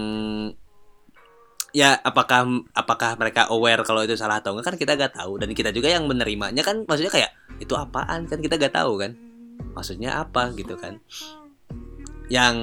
ya 1.72 1.96
apakah 2.04 2.68
apakah 2.76 3.16
mereka 3.16 3.48
aware 3.48 3.80
kalau 3.88 4.04
itu 4.04 4.20
salah 4.20 4.44
atau 4.44 4.52
enggak 4.54 4.74
kan 4.74 4.76
kita 4.78 4.92
gak 4.98 5.14
tahu. 5.18 5.42
Dan 5.42 5.52
kita 5.58 5.74
juga 5.74 5.90
yang 5.90 6.06
menerimanya 6.06 6.62
kan 6.62 6.86
maksudnya 6.86 7.12
kayak 7.12 7.32
itu 7.58 7.74
apaan? 7.74 8.30
Kan 8.30 8.40
kita 8.40 8.62
gak 8.62 8.78
tahu 8.78 9.02
kan. 9.02 9.18
Maksudnya 9.74 10.22
apa 10.22 10.54
gitu 10.54 10.78
kan. 10.78 11.02
Yang 12.30 12.56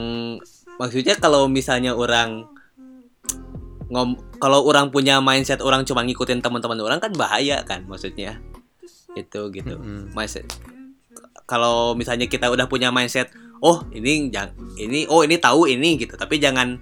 maksudnya 0.78 1.18
kalau 1.18 1.50
misalnya 1.50 1.98
orang 1.98 2.46
ngom 3.88 4.20
kalau 4.38 4.68
orang 4.68 4.92
punya 4.92 5.18
mindset 5.18 5.64
orang 5.64 5.82
cuma 5.88 6.04
ngikutin 6.04 6.44
teman-teman 6.44 6.78
orang 6.78 7.00
kan 7.02 7.10
bahaya 7.16 7.66
kan 7.66 7.82
maksudnya. 7.90 8.38
Itu 9.18 9.50
gitu. 9.50 9.74
Mm-mm. 9.80 10.14
mindset 10.14 10.46
kalau 11.44 11.94
misalnya 11.94 12.26
kita 12.26 12.48
udah 12.48 12.66
punya 12.66 12.88
mindset 12.90 13.30
oh 13.62 13.82
ini 13.90 14.30
ini 14.78 15.06
oh 15.10 15.22
ini 15.22 15.36
tahu 15.38 15.68
ini 15.70 15.98
gitu. 16.00 16.16
Tapi 16.16 16.40
jangan 16.40 16.78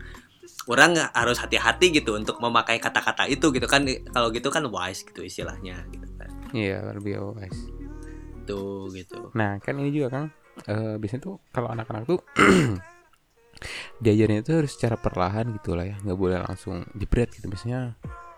orang 0.66 0.99
harus 1.14 1.38
hati-hati 1.38 1.95
gitu 1.95 2.19
untuk 2.19 2.38
memakai 2.42 2.79
kata-kata 2.81 3.27
itu 3.29 3.53
gitu 3.53 3.66
kan. 3.69 3.85
Kalau 3.87 4.29
gitu 4.31 4.49
kan 4.49 4.64
wise 4.71 5.05
gitu 5.05 5.21
istilahnya 5.27 5.85
gitu 5.92 6.07
kan. 6.16 6.29
Iya 6.55 6.95
lebih 6.95 7.21
wise. 7.37 7.61
Tuh 8.47 8.88
gitu. 8.95 9.31
Nah 9.35 9.59
kan 9.59 9.77
ini 9.79 9.90
juga 9.90 10.09
kan 10.11 10.25
eh, 10.66 10.95
biasanya 10.97 11.23
tuh 11.23 11.35
kalau 11.51 11.69
anak-anak 11.71 12.07
tuh 12.07 12.19
diajarnya 14.05 14.45
itu 14.45 14.53
harus 14.53 14.73
secara 14.77 15.01
perlahan 15.01 15.49
gitu 15.57 15.75
lah 15.75 15.87
ya. 15.88 15.97
Nggak 16.05 16.19
boleh 16.19 16.38
langsung 16.44 16.85
jebret 16.94 17.33
gitu. 17.33 17.48
Misalnya 17.48 17.96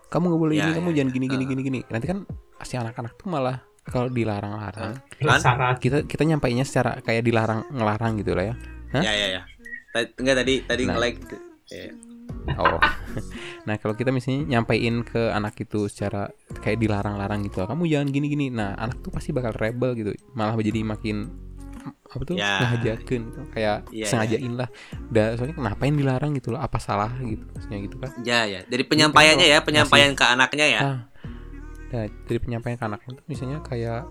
kamu 0.09 0.25
nggak 0.33 0.41
boleh 0.41 0.55
Ya, 0.57 0.65
ini 0.65 0.71
ya, 0.73 0.77
kamu 0.81 0.89
jangan 0.97 1.11
gini 1.13 1.27
gini 1.29 1.45
Ah. 1.45 1.49
gini 1.53 1.61
gini 1.61 1.81
nanti 1.93 2.07
kan 2.09 2.19
si 2.65 2.75
anak-anak 2.81 3.13
tuh 3.21 3.29
malah 3.29 3.61
kalau 3.89 4.07
dilarang-larang 4.07 4.95
Kan? 5.19 5.75
kita 5.77 6.05
kita 6.05 6.23
nyampainya 6.25 6.63
secara 6.63 7.01
kayak 7.01 7.23
dilarang 7.23 7.67
ngelarang 7.69 8.17
gitu 8.17 8.33
lah 8.33 8.45
ya. 8.45 8.55
Hah? 8.91 9.03
ya 9.03 9.13
ya 9.13 9.27
ya. 9.35 9.43
Enggak 10.15 10.37
tadi 10.39 10.55
tadi 10.63 10.83
Nah. 10.85 10.95
nge-like 10.95 11.19
ya. 11.67 11.91
oh. 12.55 12.79
Nah 13.67 13.77
kalau 13.77 13.93
kita 13.93 14.09
misalnya 14.09 14.49
nyampein 14.49 15.03
ke 15.03 15.29
anak 15.29 15.59
itu 15.59 15.85
secara 15.87 16.29
kayak 16.59 16.79
dilarang-larang 16.79 17.43
gitu 17.43 17.61
kamu 17.61 17.85
jangan 17.85 18.09
gini 18.09 18.27
gini 18.27 18.47
nah 18.49 18.73
anak 18.75 19.01
tuh 19.01 19.11
pasti 19.11 19.33
bakal 19.33 19.53
rebel 19.53 19.93
gitu. 19.93 20.13
Malah 20.33 20.57
jadi 20.57 20.81
makin 20.81 21.29
apa 22.09 22.23
tuh 22.25 22.37
Ya. 22.37 22.65
ngajakin 22.65 23.21
gitu. 23.27 23.41
Kayak 23.53 23.85
Iya, 23.91 24.07
sengajain 24.07 24.53
lah. 24.55 24.69
Udah 25.09 25.37
soalnya 25.37 25.57
ngapain 25.59 25.93
dilarang 25.93 26.33
gitu 26.33 26.53
loh? 26.53 26.61
Apa 26.61 26.81
salah 26.81 27.13
gitu 27.21 27.45
maksudnya 27.47 27.79
gitu 27.83 27.97
kan? 28.01 28.11
Ya 28.23 28.45
ya. 28.45 28.61
Dari 28.65 28.85
penyampaiannya 28.85 29.47
ya 29.47 29.61
penyampaian 29.61 30.13
ke 30.13 30.25
anaknya 30.25 30.67
ya. 30.69 30.81
Ah, 30.81 30.99
nah, 31.93 32.05
dari 32.29 32.39
penyampaian 32.41 32.77
ke 32.77 32.85
anaknya 32.85 33.11
tuh 33.19 33.25
misalnya 33.29 33.59
kayak 33.65 34.09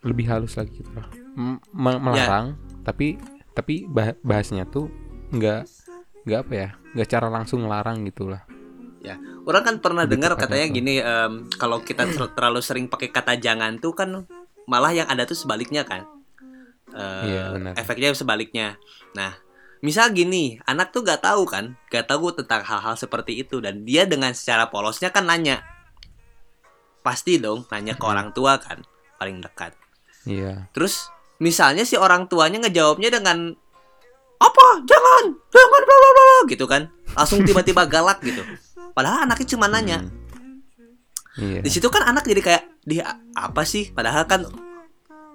lebih 0.00 0.26
halus 0.32 0.56
lagi 0.56 0.80
gitu 0.80 0.90
lah 0.96 1.06
M- 1.36 1.60
me- 1.76 2.00
melarang 2.00 2.56
tapi 2.82 3.20
tapi 3.52 3.84
bah- 3.84 4.16
bahasnya 4.24 4.64
tuh 4.66 4.88
nggak 5.30 5.62
nggak 6.26 6.40
apa 6.46 6.52
ya 6.54 6.68
nggak 6.96 7.08
cara 7.08 7.26
langsung 7.28 7.62
melarang 7.64 8.02
gitu 8.08 8.26
lah 8.28 8.42
Orang 9.48 9.62
kan 9.64 9.76
pernah 9.80 10.04
dengar 10.04 10.36
katanya 10.36 10.66
tuh. 10.68 10.76
gini, 10.76 10.94
em, 11.00 11.32
kalau 11.56 11.80
kita 11.80 12.04
ter- 12.04 12.32
terlalu 12.36 12.60
sering 12.60 12.86
pakai 12.86 13.08
kata 13.08 13.40
jangan 13.40 13.80
tuh 13.80 13.96
kan 13.96 14.08
malah 14.68 14.92
yang 14.92 15.08
ada 15.08 15.24
tuh 15.24 15.34
sebaliknya 15.34 15.82
kan. 15.82 16.04
Iya, 16.90 17.54
benar. 17.54 17.72
efeknya 17.78 18.14
sebaliknya. 18.14 18.78
Nah, 19.14 19.38
misal 19.80 20.10
gini, 20.10 20.58
anak 20.66 20.90
tuh 20.90 21.06
gak 21.06 21.22
tahu 21.22 21.46
kan, 21.46 21.78
gak 21.88 22.10
tahu 22.10 22.34
tentang 22.34 22.66
hal-hal 22.66 22.98
seperti 22.98 23.42
itu 23.42 23.62
dan 23.62 23.86
dia 23.86 24.04
dengan 24.04 24.34
secara 24.34 24.66
polosnya 24.68 25.14
kan 25.14 25.26
nanya, 25.26 25.62
pasti 27.00 27.40
dong 27.40 27.64
nanya 27.72 27.96
ke 27.96 28.04
orang 28.04 28.32
tua 28.36 28.60
kan, 28.60 28.84
paling 29.16 29.40
dekat. 29.40 29.72
iya 30.28 30.68
Terus 30.76 31.08
misalnya 31.40 31.88
si 31.88 31.96
orang 31.96 32.28
tuanya 32.28 32.60
ngejawabnya 32.60 33.08
dengan 33.08 33.56
apa? 34.40 34.66
Jangan, 34.88 35.24
jangan 35.52 35.68
bla 35.68 35.80
bla 35.84 35.96
bla 35.96 36.10
bla," 36.12 36.38
gitu 36.48 36.64
kan. 36.64 36.88
Langsung 37.16 37.44
tiba-tiba 37.44 37.84
galak 37.92 38.20
gitu. 38.24 38.44
Padahal 38.96 39.28
anaknya 39.28 39.48
cuma 39.56 39.66
nanya. 39.68 40.04
Hmm. 40.04 40.60
iya 41.40 41.60
Di 41.64 41.70
situ 41.72 41.88
kan 41.88 42.04
anak 42.04 42.24
jadi 42.24 42.40
kayak 42.40 42.64
dia 42.84 43.20
apa 43.36 43.62
sih? 43.64 43.92
Padahal 43.92 44.24
kan 44.28 44.44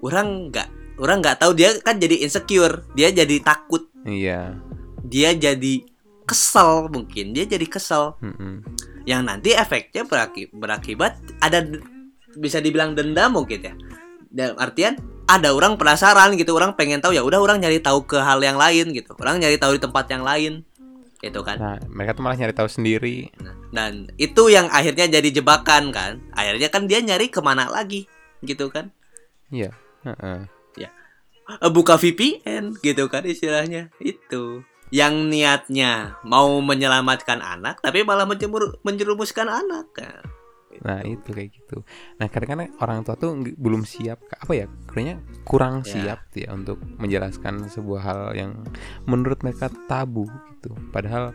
orang 0.02 0.50
nggak 0.54 0.68
orang 1.02 1.20
nggak 1.22 1.38
tahu 1.42 1.52
dia 1.58 1.76
kan 1.82 1.98
jadi 1.98 2.24
insecure, 2.24 2.86
dia 2.96 3.12
jadi 3.12 3.42
takut, 3.44 3.90
iya 4.08 4.56
dia 5.06 5.36
jadi 5.36 5.86
kesel 6.26 6.90
mungkin, 6.90 7.36
dia 7.36 7.46
jadi 7.46 7.66
kesel. 7.68 8.18
Mm-mm. 8.24 8.64
Yang 9.06 9.22
nanti 9.26 9.50
efeknya 9.54 10.04
beraki- 10.06 10.50
berakibat 10.52 11.18
ada 11.42 11.62
bisa 12.36 12.60
dibilang 12.60 12.98
dendam 12.98 13.34
mungkin 13.38 13.62
ya. 13.62 13.74
Dalam 14.30 14.58
artian 14.60 15.00
ada 15.26 15.56
orang 15.56 15.80
penasaran 15.80 16.36
gitu, 16.36 16.54
orang 16.54 16.76
pengen 16.76 17.02
tahu 17.02 17.16
ya 17.16 17.24
udah 17.24 17.40
orang 17.42 17.62
nyari 17.64 17.82
tahu 17.82 18.06
ke 18.06 18.18
hal 18.20 18.42
yang 18.44 18.60
lain 18.60 18.92
gitu. 18.92 19.16
Orang 19.18 19.42
nyari 19.42 19.58
tahu 19.58 19.78
di 19.78 19.82
tempat 19.82 20.06
yang 20.10 20.26
lain. 20.26 20.66
Gitu 21.24 21.42
kan. 21.42 21.58
nah 21.58 21.80
mereka 21.90 22.14
tuh 22.14 22.22
malah 22.22 22.38
nyari 22.38 22.54
tahu 22.54 22.70
sendiri 22.70 23.34
Nah, 23.42 23.56
dan 23.74 24.14
itu 24.20 24.46
yang 24.52 24.70
akhirnya 24.70 25.10
jadi 25.10 25.42
jebakan 25.42 25.90
kan. 25.90 26.22
Akhirnya 26.38 26.70
kan 26.70 26.86
dia 26.86 27.02
nyari 27.02 27.34
ke 27.34 27.42
mana 27.42 27.66
lagi 27.66 28.06
gitu 28.46 28.70
kan. 28.70 28.94
iya 29.50 29.74
Heeh. 30.06 30.46
Eh, 31.46 31.70
buka 31.70 32.02
VPN 32.02 32.74
gitu 32.82 33.06
kan 33.06 33.22
istilahnya 33.22 33.94
itu 34.02 34.66
yang 34.96 35.28
niatnya 35.28 36.24
mau 36.24 36.64
menyelamatkan 36.64 37.44
anak 37.44 37.84
tapi 37.84 38.08
malah 38.08 38.24
menjemur 38.24 38.80
menjerumuskan 38.88 39.52
anak 39.52 39.92
Nah, 40.00 40.24
Nah 40.76 41.00
itu 41.08 41.32
kayak 41.32 41.56
gitu. 41.56 41.88
Nah 42.20 42.28
kadang-kadang 42.28 42.76
orang 42.84 43.08
tua 43.08 43.16
tuh 43.16 43.32
belum 43.56 43.88
siap 43.88 44.20
apa 44.28 44.52
ya? 44.52 44.68
Kayaknya 44.92 45.24
kurang 45.48 45.84
Ya. 45.84 45.88
siap 45.88 46.20
ya 46.36 46.52
untuk 46.52 46.84
menjelaskan 47.00 47.72
sebuah 47.72 48.02
hal 48.04 48.22
yang 48.36 48.52
menurut 49.08 49.40
mereka 49.40 49.72
tabu 49.88 50.28
gitu. 50.52 50.76
Padahal 50.92 51.32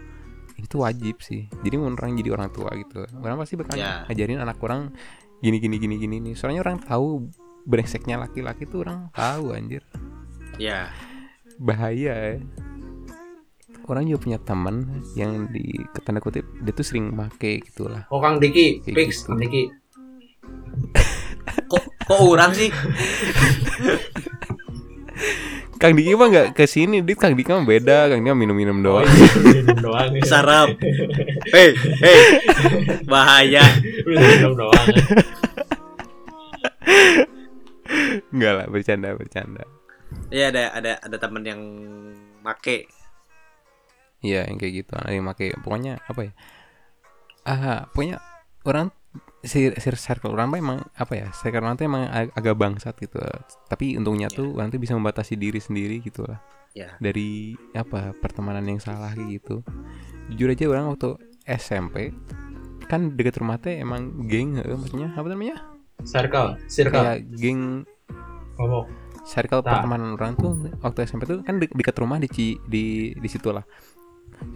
itu 0.61 0.77
wajib 0.77 1.25
sih. 1.25 1.49
Jadi 1.65 1.73
orang 1.81 2.21
jadi 2.21 2.37
orang 2.37 2.53
tua 2.53 2.69
gitu. 2.77 3.09
Orang 3.17 3.41
pasti 3.41 3.57
bakal 3.57 3.81
Ya. 3.81 4.05
ngajarin 4.13 4.45
anak 4.45 4.61
orang 4.61 4.93
gini 5.41 5.57
gini 5.57 5.77
gini 5.81 5.97
gini 5.97 6.17
nih. 6.21 6.35
Soalnya 6.37 6.61
orang 6.61 6.85
tahu 6.85 7.33
brengseknya 7.65 8.21
laki-laki 8.21 8.65
tuh 8.69 8.85
orang 8.85 9.09
tahu 9.13 9.53
anjir 9.53 9.85
ya 10.57 10.89
bahaya 11.61 12.37
ya. 12.37 12.41
Orang 13.91 14.07
juga 14.07 14.23
punya 14.23 14.39
teman 14.39 14.87
yang 15.13 15.51
di 15.51 15.67
tanda 16.01 16.23
kutip 16.23 16.47
dia 16.57 16.71
tuh 16.71 16.87
sering 16.87 17.11
make 17.11 17.35
gitu 17.61 17.91
lah. 17.91 18.07
Oh 18.07 18.23
Kang 18.23 18.39
Diki, 18.39 18.79
Kayak 18.81 18.95
fix 18.95 19.11
gitu. 19.19 19.27
Kang 19.27 19.39
Diki. 19.41 19.63
kok 21.67 21.83
kok 22.01 22.21
orang 22.21 22.55
sih 22.55 22.71
Kang 25.77 25.97
Diki 25.97 26.13
mah 26.13 26.29
nggak 26.29 26.49
ke 26.53 26.65
sini, 26.65 27.01
dit 27.01 27.17
Kang 27.17 27.33
Diki 27.33 27.51
mah 27.51 27.65
beda, 27.65 28.07
Kang 28.07 28.21
Diki 28.21 28.31
mah 28.31 28.39
minum-minum 28.39 28.79
Oh, 28.79 29.01
doang. 29.01 29.09
iya, 29.09 29.27
minum 29.57 29.79
doang 29.81 30.11
ya. 30.13 30.23
sarap 30.31 30.71
hei 31.51 31.73
hei 31.75 32.21
bahaya 33.05 33.65
minum 34.05 34.55
doang. 34.55 34.87
Enggak 38.31 38.53
lah, 38.55 38.67
bercanda, 38.69 39.09
bercanda. 39.13 39.65
ya 40.29 40.51
ada 40.51 40.71
ada 40.71 40.93
ada 41.01 41.17
teman 41.17 41.43
yang 41.43 41.61
make 42.41 42.87
Iya, 44.21 44.45
yang 44.49 44.57
kayak 44.57 44.75
gitu. 44.85 44.93
Ada 44.95 45.13
yang 45.17 45.27
pakai 45.27 45.49
pokoknya 45.59 45.93
apa 46.05 46.21
ya? 46.29 46.33
Ah, 47.43 47.89
pokoknya 47.91 48.21
orang 48.69 48.93
si, 49.41 49.73
si 49.73 49.89
circle 49.97 50.37
orang 50.37 50.53
emang 50.53 50.79
apa 50.95 51.13
ya? 51.17 51.27
Circle 51.33 51.65
orang 51.65 51.77
tuh 51.81 51.89
emang 51.89 52.05
ag- 52.07 52.33
agak 52.37 52.55
bangsat 52.55 52.95
gitu. 53.01 53.17
Tapi 53.67 53.97
untungnya 53.97 54.29
tuh 54.29 54.53
orang 54.55 54.69
tuh 54.69 54.77
bisa 54.77 54.93
membatasi 54.93 55.41
diri 55.41 55.59
sendiri 55.59 56.05
gitu 56.05 56.29
lah. 56.29 56.41
ya 56.71 56.95
Dari 57.03 57.57
apa? 57.75 58.15
Pertemanan 58.15 58.63
yang 58.63 58.79
salah 58.79 59.11
kayak 59.11 59.41
gitu. 59.41 59.65
Jujur 60.31 60.53
aja 60.53 60.65
orang 60.69 60.93
waktu 60.93 61.17
SMP 61.43 62.15
kan 62.87 63.15
dekat 63.15 63.39
rumah 63.39 63.55
teh 63.57 63.79
emang 63.79 64.27
geng, 64.27 64.59
eh, 64.59 64.75
maksudnya 64.75 65.15
apa 65.15 65.27
namanya? 65.27 65.63
Circle, 66.03 66.59
circle. 66.67 66.99
Kayak 66.99 67.19
geng 67.35 67.87
Ngomong. 68.59 68.87
circle 69.21 69.63
Nah. 69.63 69.79
pertemanan 69.79 70.11
orang 70.17 70.33
tuh 70.35 70.53
waktu 70.81 71.05
SMP 71.05 71.23
tuh 71.25 71.45
kan 71.45 71.61
de- 71.61 71.71
dekat 71.71 71.97
rumah 71.99 72.19
di 72.19 72.27
di 72.67 72.85
di 73.13 73.29
situ 73.29 73.53
lah 73.53 73.63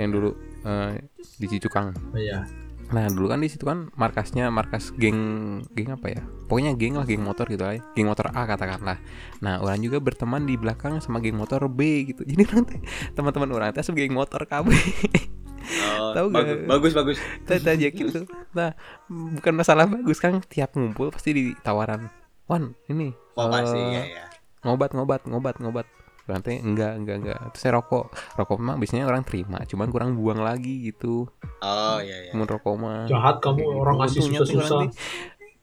yang 0.01 0.11
dulu 0.11 0.31
eh, 0.65 1.03
di 1.39 1.47
Cicukang. 1.49 1.95
Oh, 2.13 2.19
iya. 2.19 2.45
Nah 2.93 3.09
dulu 3.09 3.33
kan 3.33 3.41
di 3.41 3.49
situ 3.49 3.65
kan 3.65 3.89
markasnya 3.97 4.53
markas 4.53 4.93
geng 4.95 5.63
geng 5.73 5.97
apa 5.97 6.13
ya? 6.13 6.23
Pokoknya 6.47 6.77
geng 6.77 7.01
lah 7.01 7.09
geng 7.09 7.25
motor 7.25 7.49
gitu 7.49 7.65
lah, 7.65 7.81
ya. 7.81 7.83
geng 7.97 8.07
motor 8.07 8.29
A 8.31 8.45
katakanlah. 8.45 9.01
Nah 9.41 9.59
orang 9.65 9.81
juga 9.81 9.99
berteman 9.99 10.45
di 10.45 10.55
belakang 10.61 11.01
sama 11.01 11.19
geng 11.19 11.41
motor 11.41 11.65
B 11.73 12.11
gitu. 12.13 12.23
Jadi 12.29 12.45
nanti 12.45 12.79
teman-teman 13.17 13.51
orang 13.57 13.69
itu 13.73 13.93
geng 13.93 14.13
motor 14.13 14.45
KB. 14.45 14.69
oh, 14.69 16.13
Tahu 16.13 16.27
bagus, 16.29 16.57
gak? 16.61 16.69
bagus 16.69 16.93
bagus 16.93 17.17
Tata 17.49 17.73
aja 17.73 17.89
gitu. 17.89 18.29
Nah 18.53 18.77
bukan 19.09 19.55
masalah 19.57 19.89
bagus 19.89 20.21
kan 20.21 20.45
tiap 20.45 20.77
ngumpul 20.77 21.09
pasti 21.09 21.33
ditawaran. 21.33 22.13
Wan 22.45 22.77
ini 22.93 23.17
oh 23.41 23.49
pasti 23.49 23.81
eh, 23.81 23.89
ya 23.89 24.03
ya 24.21 24.25
ngobat 24.65 24.97
ngobat 24.97 25.21
ngobat 25.29 25.57
ngobat 25.61 25.87
berarti 26.25 26.57
enggak 26.57 26.93
enggak 26.97 27.17
enggak. 27.21 27.39
Terus 27.53 27.61
saya 27.61 27.73
rokok. 27.77 28.05
Rokok 28.35 28.59
mah 28.59 28.77
biasanya 28.77 29.05
orang 29.05 29.23
terima 29.23 29.61
cuman 29.63 29.87
kurang 29.89 30.11
buang 30.15 30.41
lagi 30.41 30.85
gitu. 30.85 31.29
Oh 31.61 31.99
iya 31.99 32.29
iya 32.29 32.33
mun 32.33 32.45
rokok 32.45 32.75
mah. 32.75 33.05
Jahat 33.05 33.39
kamu 33.39 33.61
Kayak 33.61 33.75
orang 33.75 33.95
gitu. 33.95 34.01
ngasih 34.01 34.21
susah-susah. 34.23 34.81
nanti 34.81 34.89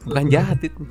bukan 0.01 0.26
jahat. 0.30 0.57
Itu. 0.59 0.82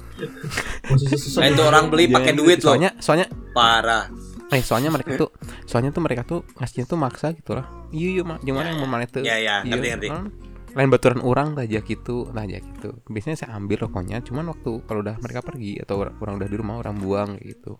Nah, 1.36 1.46
itu 1.46 1.62
orang 1.62 1.84
beli 1.88 2.04
pakai 2.06 2.32
duit 2.34 2.58
gitu. 2.58 2.66
loh. 2.66 2.74
soalnya 2.74 2.90
soalnya 2.98 3.26
parah. 3.50 4.06
Eh 4.50 4.62
soalnya 4.62 4.90
mereka 4.90 5.14
tuh 5.16 5.30
soalnya 5.62 5.90
tuh 5.90 6.02
mereka 6.02 6.22
tuh 6.22 6.42
ngasihnya 6.58 6.86
tuh 6.86 6.98
maksa 6.98 7.30
gitu 7.30 7.54
lah. 7.54 7.66
Iya 7.90 8.08
iya 8.18 8.22
mak. 8.22 8.38
Gimana 8.42 8.66
Ya, 8.66 8.70
yang 8.70 8.78
ya. 8.78 8.82
mau 8.82 8.90
mana 8.90 9.04
tuh? 9.06 9.22
Ya 9.22 9.36
ya 9.38 9.54
ngerti 9.62 9.86
ngerti. 9.88 10.08
Kan? 10.10 10.26
lain 10.70 10.86
baturan 10.86 11.18
orang 11.26 11.58
aja 11.58 11.82
gitu 11.82 12.30
lah 12.30 12.46
aja 12.46 12.62
gitu 12.62 12.94
biasanya 13.10 13.34
saya 13.34 13.58
ambil 13.58 13.90
rokoknya 13.90 14.22
cuman 14.22 14.54
waktu 14.54 14.78
kalau 14.86 15.02
udah 15.02 15.18
mereka 15.18 15.42
pergi 15.42 15.82
atau 15.82 15.98
orang, 15.98 16.14
orang 16.22 16.34
udah 16.38 16.46
di 16.46 16.54
rumah 16.54 16.78
orang 16.78 16.94
buang 16.94 17.30
gitu 17.42 17.74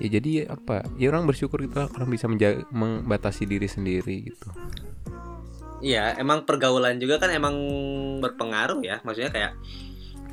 ya 0.00 0.08
jadi 0.10 0.48
apa 0.48 0.82
ya 0.96 1.08
orang 1.08 1.24
bersyukur 1.24 1.60
gitu 1.60 1.76
lah 1.76 1.88
orang 1.92 2.08
bisa 2.08 2.24
menjaga, 2.24 2.64
membatasi 2.70 3.44
diri 3.44 3.68
sendiri 3.68 4.16
gitu 4.26 4.48
Iya, 5.80 6.12
emang 6.14 6.44
pergaulan 6.44 7.00
juga 7.00 7.16
kan 7.16 7.32
emang 7.32 7.56
berpengaruh 8.20 8.84
ya. 8.84 9.00
Maksudnya 9.00 9.32
kayak 9.32 9.52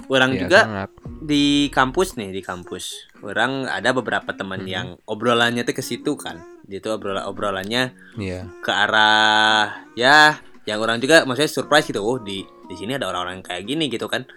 orang 0.07 0.36
Ya, 0.36 0.39
juga 0.43 0.59
sangat. 0.61 0.89
di 1.24 1.45
kampus 1.72 2.20
nih 2.20 2.36
di 2.36 2.41
kampus. 2.41 3.07
Orang 3.22 3.63
ada 3.63 3.95
beberapa 3.95 4.36
teman 4.36 4.63
Mhm. 4.63 4.68
yang 4.68 4.88
obrolannya 5.03 5.63
tuh 5.63 5.72
ke 5.72 5.80
situ 5.80 6.20
kan. 6.20 6.43
Dia 6.63 6.84
tuh 6.84 6.99
obrolan 6.99 7.24
obrolannya 7.24 7.95
Iya 8.20 8.43
ke 8.59 8.68
arah 8.68 9.88
ya 9.95 10.36
yang 10.68 10.84
orang 10.84 10.99
juga 10.99 11.24
maksudnya 11.24 11.47
surprise 11.47 11.88
gitu. 11.88 12.03
Oh, 12.03 12.20
di 12.20 12.43
di 12.43 12.76
sini 12.76 12.99
ada 12.99 13.07
orang-orang 13.07 13.39
kayak 13.39 13.63
gini 13.63 13.88
gitu 13.88 14.11
kan. 14.11 14.28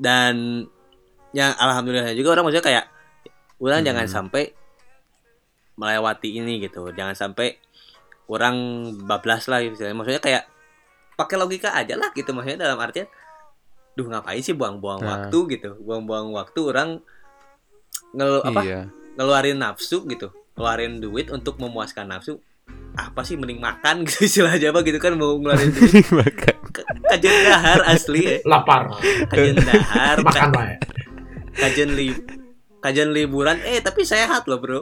Dan 0.00 0.64
yang 1.30 1.52
alhamdulillah 1.54 2.16
juga 2.16 2.32
orang 2.32 2.48
maksudnya 2.48 2.64
kayak 2.64 2.84
orang 3.60 3.80
Mhm. 3.80 3.86
jangan 3.86 4.06
sampai 4.08 4.44
melewati 5.74 6.28
ini 6.34 6.60
gitu. 6.60 6.88
Jangan 6.90 7.14
sampai 7.14 7.56
orang 8.26 8.56
bablas 9.02 9.46
lah 9.46 9.60
gitu. 9.60 9.84
Maksudnya 9.86 10.18
kayak 10.18 10.44
pakai 11.14 11.36
logika 11.36 11.70
aja 11.70 11.94
lah 11.94 12.08
gitu 12.10 12.30
maksudnya 12.30 12.64
dalam 12.64 12.78
artian 12.78 13.04
duh 13.92 14.06
ngapain 14.06 14.40
sih 14.40 14.52
buang-buang 14.52 14.98
Nah. 14.98 15.08
waktu 15.26 15.38
gitu. 15.50 15.76
Buang-buang 15.78 16.32
waktu 16.32 16.60
orang 16.62 16.88
ngelu 18.10 18.40
apa 18.42 18.60
iya 18.60 18.80
ngeluarin 19.12 19.56
nafsu 19.56 20.02
gitu 20.04 20.30
ngeluarin 20.52 20.98
duit 20.98 21.28
untuk 21.28 21.58
memuaskan 21.58 22.06
nafsu 22.08 22.38
apa 22.92 23.22
sih 23.22 23.34
mending 23.34 23.58
makan 23.58 24.02
gitu 24.04 24.24
istilah 24.24 24.54
Jawa 24.56 24.80
gitu 24.80 24.96
kan 24.96 25.14
mau 25.14 25.34
ngeluarin 25.34 25.70
duit 25.70 26.06
makan 26.08 26.54
kajian 27.04 27.36
dahar 27.44 27.80
asli 27.84 28.20
ya 28.20 28.36
Lapar. 28.44 28.90
kajian 29.28 29.58
dahar 29.58 30.16
Makan 30.20 30.34
ka- 30.42 30.50
lah 30.52 30.66
ya. 30.68 30.78
kajian 31.56 31.90
li 31.92 32.14
kajian 32.80 33.10
liburan 33.10 33.58
eh 33.62 33.78
tapi 33.78 34.02
sehat 34.02 34.44
loh 34.44 34.56
bro 34.56 34.80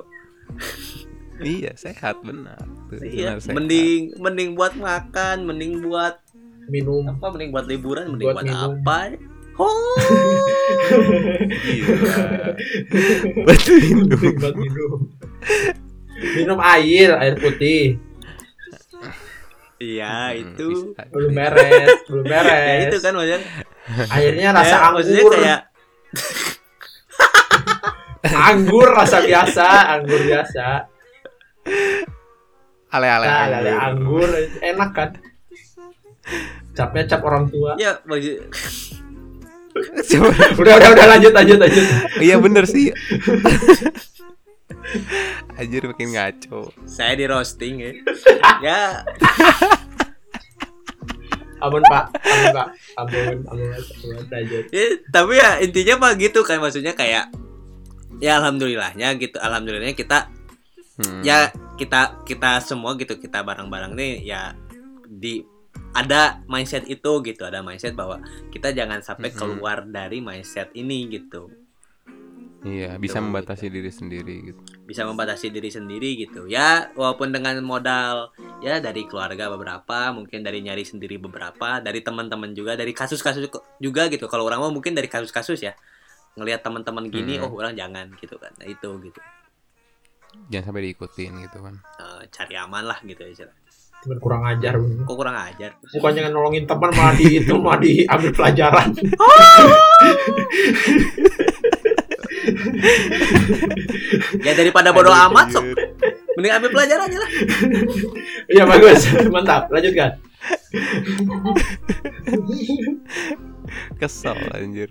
iya 1.38 1.70
sehat 1.74 2.20
benar 2.20 2.59
Tuh, 2.88 2.99
iya 3.01 3.32
benar, 3.32 3.40
sehat. 3.40 3.55
mending 3.55 4.01
mending 4.16 4.49
buat 4.55 4.72
makan 4.74 5.44
mending 5.44 5.82
buat 5.82 6.18
Minum. 6.66 7.09
apa 7.09 7.26
mending 7.30 7.51
buat 7.51 7.64
liburan 7.64 8.05
mending 8.09 8.26
Buat 8.26 8.34
buat, 8.36 8.44
minum. 8.44 8.70
apa 8.78 8.99
Oh. 9.59 9.99
Batu 13.42 13.72
minum. 13.74 14.18
Buat 14.36 14.55
minum. 14.55 14.99
Minum 16.36 16.59
air, 16.61 17.09
air 17.12 17.34
putih. 17.34 17.96
Iya, 19.78 20.28
Hmm, 20.28 20.36
itu. 20.36 20.68
bisa. 20.90 21.03
Belum 21.09 21.32
beres, 21.32 21.88
belum 22.05 22.24
beres. 22.24 22.61
Ya 22.66 22.74
itu 22.84 22.96
kan 22.99 23.12
maksudnya. 23.14 23.38
Airnya 24.11 24.49
rasa 24.53 24.76
Ya, 24.76 24.90
maksudnya 24.90 25.20
anggur. 25.20 25.34
kayak 25.34 25.61
Anggur 28.26 28.88
rasa 28.90 29.22
biasa, 29.22 29.66
anggur 29.94 30.20
biasa. 30.26 30.66
Ale-ale. 32.88 33.26
Nah, 33.28 33.38
anggur. 33.38 33.52
lele 33.52 33.72
anggur 33.76 34.28
enak 34.64 34.90
kan? 34.96 35.10
Capnya 36.74 37.04
cap 37.06 37.22
orang 37.24 37.46
tua. 37.50 37.78
ya 37.78 37.98
Coba. 40.10 40.30
Udah, 40.58 40.74
udah, 40.74 40.90
udah 40.90 41.06
lanjut, 41.06 41.32
lanjut, 41.32 41.58
lanjut. 41.60 41.84
Iya 42.18 42.36
bener 42.42 42.64
sih. 42.66 42.90
Anjir 45.58 45.84
makin 45.84 46.16
ngaco. 46.16 46.72
saya 46.88 47.12
di 47.14 47.28
roasting 47.28 47.74
ya. 47.82 47.92
ya, 48.64 48.80
Ampun 51.58 51.82
pak, 51.84 52.14
ampun 52.14 52.48
pak, 52.54 52.66
ampun, 52.94 53.22
ampun, 53.42 53.68
ampun, 53.74 54.24
lanjut. 54.30 54.64
ya, 54.70 54.86
tapi 55.10 55.32
ya 55.36 55.50
intinya 55.58 55.94
mah 56.06 56.12
gitu 56.14 56.46
kan 56.46 56.62
maksudnya 56.62 56.94
kayak 56.94 57.28
ya 58.18 58.40
alhamdulillahnya 58.40 59.14
gitu. 59.20 59.36
Alhamdulillahnya 59.36 59.92
kita 59.92 60.32
Hmm. 60.98 61.22
ya 61.22 61.54
kita 61.78 62.26
kita 62.26 62.59
semua 62.59 62.98
gitu 62.98 63.14
kita 63.14 63.46
bareng-bareng 63.46 63.94
nih 63.94 64.26
ya 64.26 64.50
di 65.06 65.46
ada 65.94 66.42
mindset 66.50 66.90
itu 66.90 67.22
gitu. 67.22 67.46
Ada 67.46 67.62
mindset 67.62 67.94
bahwa 67.94 68.18
kita 68.50 68.74
jangan 68.74 68.98
sampai 68.98 69.30
Mhm. 69.30 69.36
keluar 69.38 69.86
dari 69.86 70.18
mindset 70.18 70.74
ini 70.74 71.06
gitu. 71.06 71.46
Iya, 72.59 72.98
bisa 72.98 73.22
Gitu, 73.22 73.26
membatasi 73.30 73.70
diri 73.70 73.86
sendiri 73.86 74.34
gitu. 74.50 74.59
bisa 74.82 75.06
membatasi 75.06 75.54
diri 75.54 75.70
sendiri 75.70 76.18
gitu. 76.18 76.50
Ya 76.50 76.90
walaupun 76.98 77.30
dengan 77.30 77.54
modal 77.62 78.34
ya 78.59 78.82
dari 78.82 79.06
keluarga 79.06 79.46
beberapa 79.46 80.11
mungkin 80.11 80.42
dari 80.42 80.64
nyari 80.66 80.82
sendiri 80.82 81.20
beberapa 81.22 81.78
dari 81.78 82.02
teman-teman 82.02 82.56
juga 82.59 82.74
dari 82.74 82.90
kasus-kasus 82.90 83.46
juga 83.78 84.11
gitu. 84.11 84.26
Kalau 84.26 84.42
orang 84.42 84.59
mau 84.59 84.74
mungkin 84.74 84.98
dari 84.98 85.06
kasus-kasus 85.06 85.62
ya 85.62 85.78
ngelihat 86.34 86.60
teman-teman 86.60 87.06
gini 87.06 87.36
Hmm. 87.36 87.46
oh 87.46 87.56
orang 87.56 87.72
jangan 87.72 88.06
gitu 88.16 88.36
kan 88.36 88.52
nah 88.56 88.66
itu 88.66 88.90
gitu 89.00 89.20
Jangan 90.52 90.70
sampai 90.70 90.92
diikutin 90.92 91.40
gitu 91.40 91.58
kan. 91.64 91.72
Eh, 91.98 92.20
cari 92.28 92.52
aman 92.54 92.84
lah 92.84 93.00
gitu 93.00 93.24
ya 93.24 93.48
Cuman 93.98 94.18
kurang 94.20 94.42
ajar. 94.44 94.76
kok 94.76 95.16
kurang 95.16 95.32
ajar 95.34 95.72
Bukannya 95.88 96.28
nolongin 96.28 96.68
teman 96.68 96.92
malah 96.92 97.16
di 97.16 97.40
itu 97.40 97.56
malah 97.64 97.80
diambil 97.80 98.30
pelajaran. 98.30 98.88
ya 104.38 104.52
daripada 104.54 104.92
bodoh 104.92 105.12
amat 105.30 105.46
sok 105.50 105.64
mending 106.36 106.52
ambil 106.54 106.70
pelajaran 106.70 107.04
aja 107.04 107.18
lah 107.18 107.30
Iya 108.48 108.64
bagus, 108.64 109.00
mantap. 109.28 109.68
Lanjutkan. 109.68 110.16
Kesel 113.98 114.38
anjir. 114.54 114.88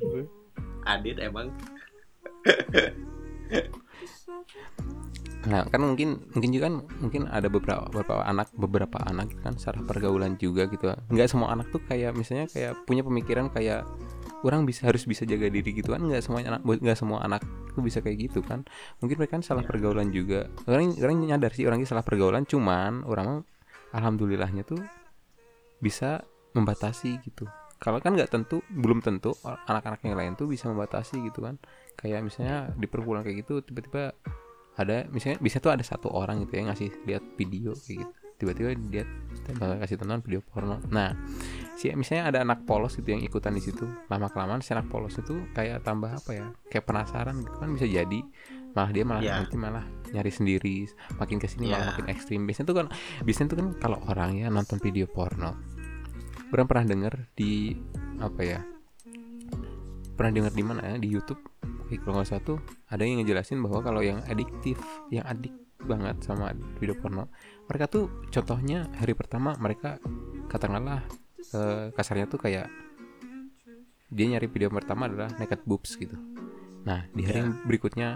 Adit 0.88 1.20
emang. 1.20 1.52
Nah, 5.48 5.64
kan 5.72 5.80
mungkin 5.80 6.28
mungkin 6.36 6.50
juga 6.52 6.64
kan 6.68 6.76
mungkin 7.00 7.22
ada 7.32 7.48
beberapa 7.48 7.88
beberapa 7.88 8.20
anak 8.28 8.52
beberapa 8.58 8.98
anak 9.08 9.32
kan 9.40 9.56
secara 9.56 9.80
pergaulan 9.88 10.36
juga 10.36 10.68
gitu. 10.68 10.92
Enggak 11.08 11.32
semua 11.32 11.56
anak 11.56 11.72
tuh 11.72 11.80
kayak 11.88 12.18
misalnya 12.20 12.52
kayak 12.52 12.84
punya 12.84 13.06
pemikiran 13.06 13.48
kayak 13.48 13.88
orang 14.44 14.68
bisa 14.68 14.92
harus 14.92 15.08
bisa 15.08 15.24
jaga 15.24 15.48
diri 15.48 15.72
gitu 15.72 15.96
kan? 15.96 16.04
Nggak 16.04 16.20
semua 16.20 16.44
anak 16.44 16.62
nggak 16.68 16.98
semua 17.00 17.24
anak 17.24 17.42
tuh 17.72 17.80
bisa 17.80 18.04
kayak 18.04 18.28
gitu 18.28 18.44
kan? 18.44 18.68
Mungkin 19.00 19.16
mereka 19.16 19.40
kan 19.40 19.44
salah 19.46 19.64
pergaulan 19.64 20.12
juga. 20.12 20.52
Orang 20.68 21.00
orang 21.00 21.16
nyadar 21.24 21.56
sih 21.56 21.64
orangnya 21.64 21.88
salah 21.88 22.04
pergaulan 22.04 22.44
cuman 22.44 23.08
orang 23.08 23.48
alhamdulillahnya 23.96 24.68
tuh 24.68 24.84
bisa 25.80 26.26
membatasi 26.58 27.22
gitu 27.24 27.46
kalau 27.78 28.02
kan 28.02 28.14
nggak 28.14 28.30
tentu 28.30 28.60
belum 28.68 29.00
tentu 29.00 29.34
anak-anak 29.44 30.02
yang 30.02 30.18
lain 30.18 30.34
tuh 30.34 30.46
bisa 30.46 30.68
membatasi 30.68 31.22
gitu 31.24 31.42
kan. 31.42 31.58
Kayak 31.94 32.26
misalnya 32.26 32.74
di 32.74 32.86
perguruan 32.86 33.22
kayak 33.22 33.46
gitu 33.46 33.62
tiba-tiba 33.62 34.14
ada 34.78 35.10
misalnya 35.10 35.42
bisa 35.42 35.58
tuh 35.58 35.74
ada 35.74 35.82
satu 35.82 36.10
orang 36.10 36.46
gitu 36.46 36.58
ya 36.58 36.70
ngasih 36.70 36.90
lihat 37.06 37.24
video 37.34 37.74
kayak 37.74 38.06
gitu. 38.06 38.14
Tiba-tiba 38.38 38.70
dia 38.94 39.02
kasih 39.82 39.98
tonton 39.98 40.22
video 40.22 40.46
porno. 40.46 40.78
Nah 40.94 41.18
si 41.74 41.90
misalnya 41.94 42.30
ada 42.30 42.40
anak 42.46 42.70
polos 42.70 42.94
gitu 42.94 43.10
yang 43.10 43.22
ikutan 43.22 43.54
di 43.54 43.62
situ. 43.62 43.90
Lama 44.10 44.30
kelamaan 44.30 44.62
si 44.62 44.78
anak 44.78 44.86
polos 44.90 45.18
itu 45.18 45.42
kayak 45.54 45.82
tambah 45.82 46.14
apa 46.14 46.32
ya 46.34 46.46
kayak 46.70 46.86
penasaran 46.86 47.42
gitu 47.42 47.58
kan 47.58 47.70
bisa 47.74 47.90
jadi 47.90 48.22
malah 48.78 48.94
dia 48.94 49.02
malah 49.02 49.22
Ya. 49.26 49.42
nanti 49.42 49.58
malah 49.58 49.82
nyari 50.14 50.30
sendiri 50.30 50.86
makin 51.18 51.42
ke 51.42 51.50
sini 51.50 51.74
malah 51.74 51.82
Ya. 51.82 51.90
makin 51.98 52.06
ekstrim. 52.14 52.46
Biasanya 52.46 52.68
tuh 52.70 52.78
kan 52.78 52.88
biasanya 53.26 53.48
tuh 53.50 53.58
kan 53.58 53.68
kalau 53.82 53.98
orang 54.06 54.38
ya 54.38 54.54
nonton 54.54 54.78
video 54.78 55.10
porno 55.10 55.58
orang 56.54 56.68
pernah 56.68 56.86
denger 56.88 57.14
di 57.36 57.76
apa 58.18 58.42
ya 58.42 58.60
pernah 60.18 60.32
denger 60.34 60.54
di 60.58 60.64
mana 60.66 60.82
ya 60.82 60.96
di 60.98 61.10
YouTube? 61.14 61.38
Oke, 61.86 62.02
kalau 62.02 62.20
nggak 62.20 62.28
salah 62.28 62.44
tuh 62.44 62.58
ada 62.90 63.06
yang 63.06 63.22
ngejelasin 63.22 63.62
bahwa 63.62 63.80
kalau 63.86 64.02
yang 64.02 64.20
adiktif 64.26 64.82
yang 65.14 65.24
adik 65.30 65.54
banget 65.78 66.20
sama 66.26 66.52
video 66.82 66.98
porno 66.98 67.30
mereka 67.70 67.86
tuh 67.88 68.10
contohnya 68.34 68.90
hari 68.98 69.14
pertama 69.14 69.54
mereka 69.62 70.02
katakanlah 70.50 71.06
eh, 71.54 71.94
kasarnya 71.94 72.28
tuh 72.28 72.42
kayak 72.42 72.68
dia 74.10 74.26
nyari 74.36 74.48
video 74.50 74.68
pertama 74.74 75.06
adalah 75.08 75.30
naked 75.38 75.64
boobs 75.68 75.96
gitu. 75.96 76.16
Nah 76.84 77.06
di 77.12 77.24
hari 77.28 77.40
Ya. 77.40 77.42
yang 77.44 77.52
berikutnya 77.68 78.10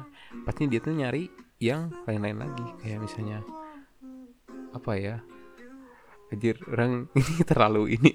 pasti 0.44 0.68
dia 0.68 0.80
tuh 0.80 0.96
nyari 0.96 1.28
yang 1.62 1.92
lain-lain 2.08 2.40
lagi. 2.42 2.66
Kayak 2.82 3.00
misalnya 3.08 3.40
apa 4.72 4.92
ya 4.96 5.16
anjir 6.32 6.56
orang 6.66 7.06
ini 7.20 7.44
terlalu 7.44 7.84
ini. 7.94 8.12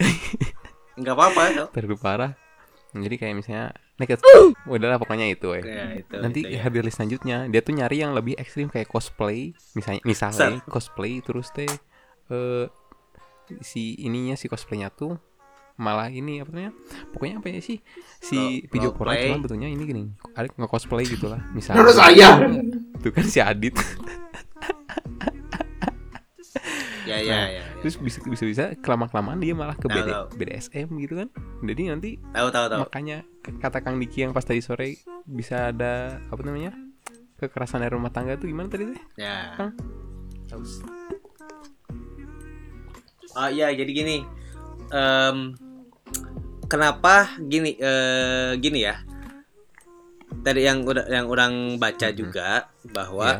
Nggak 0.96 1.14
apa-apa 1.14 1.42
tau. 1.52 1.66
terlalu 1.70 1.96
parah. 1.96 2.32
Jadi 2.90 3.14
kayak 3.14 3.34
misalnya 3.36 3.66
naked 3.96 4.24
udahlah 4.64 4.96
pokoknya 4.96 5.28
itu 5.28 5.52
ya 5.52 5.60
Ya, 5.60 5.84
itu, 5.94 6.16
nanti 6.16 6.40
itu, 6.42 6.56
ya. 6.56 6.64
hadir 6.64 6.80
list 6.80 6.96
selanjutnya. 6.96 7.44
Dia 7.46 7.60
tuh 7.60 7.72
nyari 7.72 7.96
yang 7.98 8.12
lebih 8.12 8.32
ekstrim 8.34 8.66
kayak 8.66 8.88
cosplay. 8.88 9.52
Misalnya 9.74 10.00
misalnya 10.02 10.64
cosplay 10.64 11.20
terus 11.20 11.52
teh 11.52 11.68
eh 12.26 12.64
si 13.60 13.94
ininya 14.00 14.32
si 14.32 14.48
cosplaynya 14.48 14.88
tuh 14.88 15.20
malah 15.76 16.08
ini 16.08 16.40
apa 16.40 16.50
namanya? 16.50 16.72
Pokoknya 17.12 17.36
apa 17.36 17.46
ya 17.46 17.60
sih? 17.60 17.84
Si 18.16 18.32
Role- 18.34 18.64
video 18.66 18.90
porno 18.90 19.12
play. 19.12 19.28
cuma 19.28 19.36
bentuknya 19.38 19.68
ini 19.68 19.82
gini. 19.84 20.02
Ada 20.32 20.48
nge 20.50 20.66
cosplay 20.66 21.04
gitulah 21.04 21.40
misalnya. 21.52 21.84
Saya. 21.92 22.30
itu 22.96 23.08
kan 23.12 23.24
si 23.24 23.38
Adit 23.38 23.76
ya 27.06 27.16
ya 27.16 27.22
ya, 27.22 27.40
ya. 27.52 27.64
terus 27.78 27.96
bisa 27.96 28.18
bisa 28.22 28.44
bisa 28.44 28.64
kelama 28.76 29.06
kelamaan 29.06 29.38
dia 29.38 29.52
malah 29.52 29.74
ke 29.74 29.86
BD. 29.86 30.10
BDSM 30.34 30.88
gitu 30.98 31.14
kan 31.16 31.28
jadi 31.62 31.82
nanti 31.90 32.18
tahu 32.30 32.48
tahu 32.50 32.66
tahu 32.68 32.80
makanya 32.82 33.22
kata 33.56 33.78
Kang 33.78 33.96
Diki 33.96 34.20
yang 34.20 34.32
pas 34.32 34.42
tadi 34.42 34.58
sore 34.58 34.98
bisa 35.24 35.70
ada 35.70 36.18
apa 36.20 36.40
namanya 36.42 36.74
kekerasan 37.36 37.80
dari 37.80 37.92
rumah 37.92 38.10
tangga 38.10 38.34
tuh 38.34 38.46
gimana 38.46 38.66
tadi 38.66 38.90
teh 38.90 39.02
ya 39.16 39.54
Kang? 39.54 39.70
oh 43.32 43.48
iya 43.48 43.70
jadi 43.70 43.88
gini 43.88 44.16
Em, 44.86 45.50
kenapa 46.64 47.34
gini 47.40 47.74
eh, 47.74 48.54
gini 48.56 48.80
ya 48.80 49.02
tadi 50.40 50.62
yang 50.62 50.86
udah 50.86 51.06
yang 51.06 51.26
orang 51.26 51.74
baca 51.76 52.06
Mhm. 52.06 52.14
juga 52.14 52.70
bahwa 52.86 53.26
Ya. 53.26 53.38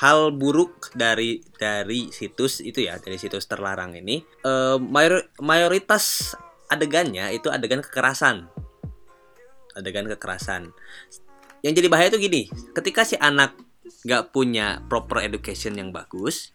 Hal 0.00 0.32
buruk 0.32 0.94
dari 0.96 1.44
dari 1.60 2.08
situs 2.08 2.64
itu 2.64 2.88
ya 2.88 2.96
dari 2.96 3.20
situs 3.20 3.44
terlarang 3.44 3.92
ini 3.98 4.24
eh, 4.24 4.76
mayor- 4.80 5.28
mayoritas 5.42 6.32
adegannya 6.72 7.28
itu 7.36 7.52
adegan 7.52 7.84
kekerasan. 7.84 8.48
Adegan 9.76 10.08
kekerasan. 10.08 10.72
Yang 11.60 11.84
jadi 11.84 11.88
bahaya 11.92 12.08
itu 12.08 12.18
gini 12.20 12.48
ketika 12.72 13.04
si 13.04 13.20
anak 13.20 13.54
nggak 14.02 14.34
punya 14.34 14.82
proper 14.88 15.22
education 15.22 15.78
yang 15.78 15.94
bagus 15.94 16.50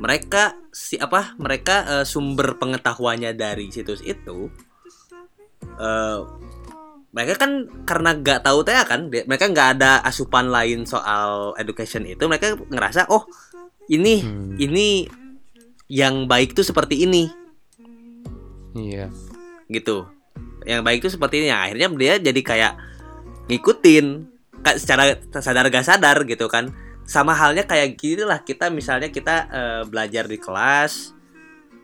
mereka 0.00 0.56
si 0.72 0.96
apa 0.96 1.36
mereka 1.36 2.00
eh, 2.00 2.06
sumber 2.08 2.56
pengetahuannya 2.56 3.36
dari 3.36 3.68
situs 3.68 4.00
itu 4.04 4.48
eh, 5.76 6.20
mereka 7.10 7.42
kan 7.42 7.66
karena 7.82 8.14
nggak 8.14 8.46
tahu 8.46 8.62
teh 8.62 8.74
kan 8.86 9.10
mereka 9.10 9.50
nggak 9.50 9.68
ada 9.78 9.98
asupan 10.06 10.46
lain 10.46 10.86
soal 10.86 11.58
education 11.58 12.06
itu 12.06 12.22
mereka 12.30 12.54
ngerasa 12.54 13.10
oh 13.10 13.26
ini 13.90 14.22
Hmm, 14.22 14.54
ini 14.62 15.10
yang 15.90 16.30
baik 16.30 16.54
tuh 16.54 16.62
seperti 16.62 17.02
ini. 17.02 17.26
Iya. 18.78 19.10
Gitu. 19.66 20.06
Yang 20.62 20.80
baik 20.86 20.98
tuh 21.02 21.12
seperti 21.18 21.42
ini. 21.42 21.50
Nah, 21.50 21.66
akhirnya 21.66 21.88
dia 21.98 22.14
jadi 22.22 22.40
kayak 22.40 22.72
ngikutin 23.50 24.06
secara 24.78 25.18
sadar 25.42 25.66
gak 25.66 25.82
sadar 25.82 26.22
gitu 26.22 26.46
kan. 26.46 26.70
Sama 27.02 27.34
halnya 27.34 27.66
kayak 27.66 27.98
gini 27.98 28.22
lah 28.22 28.46
kita 28.46 28.70
misalnya 28.70 29.10
kita 29.10 29.50
eh, 29.50 29.82
belajar 29.90 30.30
di 30.30 30.38
kelas 30.38 31.18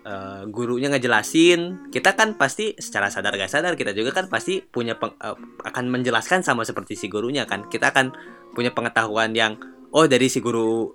eh, 0.07 0.42
gurunya 0.46 0.86
ngejelasin 0.86 1.90
kita 1.90 2.14
kan 2.14 2.38
pasti 2.38 2.78
secara 2.78 3.11
sadar 3.11 3.34
gak 3.34 3.50
sadar 3.50 3.74
kita 3.74 3.90
juga 3.90 4.14
kan 4.14 4.30
pasti 4.30 4.62
punya 4.62 4.94
peng- 4.94 5.18
eh, 5.18 5.34
akan 5.62 5.84
menjelaskan 5.90 6.40
sama 6.40 6.62
seperti 6.62 6.94
si 6.94 7.07
gurunya 7.07 7.42
kan 7.42 7.66
kita 7.66 7.90
akan 7.90 8.14
punya 8.54 8.70
pengetahuan 8.70 9.34
yang 9.34 9.59
oh 9.90 10.07
dari 10.07 10.26
si 10.26 10.38
guru 10.38 10.94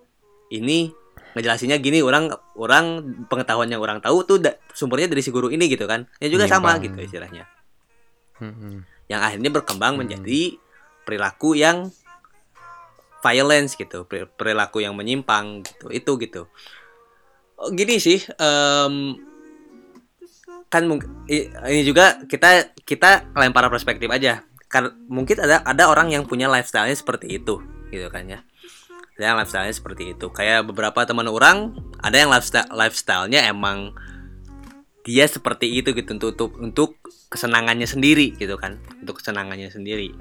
ini 0.50 0.90
ngejelasinnya 1.32 1.76
gini 1.78 2.00
orang 2.00 2.28
orang 2.56 2.86
pengetahuan 3.28 3.68
yang 3.68 3.80
orang 3.80 4.00
tahu 4.00 4.24
tuh 4.26 4.38
da- 4.38 4.56
sumbernya 4.72 5.08
dari 5.08 5.20
si 5.20 5.30
guru 5.30 5.48
ini 5.48 5.68
gitu 5.68 5.84
kan 5.86 6.08
ya 6.18 6.28
juga 6.28 6.44
sama 6.46 6.76
Menyimpang. 6.76 6.84
gitu 6.88 7.00
istilahnya 7.08 7.44
Mm-mm. 8.40 8.84
yang 9.08 9.22
akhirnya 9.22 9.48
berkembang 9.50 9.96
Hmm. 9.96 10.02
menjadi 10.02 10.56
perilaku 11.04 11.56
yang 11.56 11.92
violence 13.22 13.78
gitu 13.78 14.04
peri- 14.04 14.26
perilaku 14.28 14.82
yang 14.82 14.98
menyimpang 14.98 15.62
gitu 15.62 15.88
itu 15.90 16.12
gitu 16.20 16.42
gini 17.70 17.98
sih 17.98 18.18
em, 18.36 19.16
kan 20.68 20.88
ini 21.28 21.82
juga 21.84 22.24
kita 22.26 22.74
kita 22.82 23.34
lempar 23.36 23.68
perspektif 23.68 24.08
aja. 24.08 24.42
Kan 24.66 24.88
mungkin 25.06 25.36
ada 25.38 25.62
ada 25.62 25.84
orang 25.86 26.10
yang 26.10 26.24
punya 26.24 26.48
lifestyle-nya 26.48 26.96
seperti 26.96 27.38
itu 27.38 27.60
gitu 27.92 28.08
kan 28.08 28.24
ya. 28.26 28.40
Ada 29.20 29.24
yang 29.28 29.38
lifestyle-nya 29.44 29.76
seperti 29.76 30.04
itu. 30.16 30.32
Kayak 30.32 30.66
beberapa 30.66 31.04
teman 31.04 31.28
orang 31.28 31.76
ada 32.00 32.16
yang 32.16 32.32
lifestyle 32.32 32.72
lifestyle-nya 32.72 33.52
emang 33.52 33.92
dia 35.04 35.26
seperti 35.28 35.68
itu 35.82 35.92
gitu 35.92 36.14
untuk 36.16 36.30
untuk, 36.34 36.52
untuk 36.58 36.90
kesenangannya 37.28 37.86
sendiri 37.86 38.34
gitu 38.40 38.56
kan. 38.56 38.80
Untuk 39.04 39.20
kesenangannya 39.20 39.70
sendiri. 39.70 40.16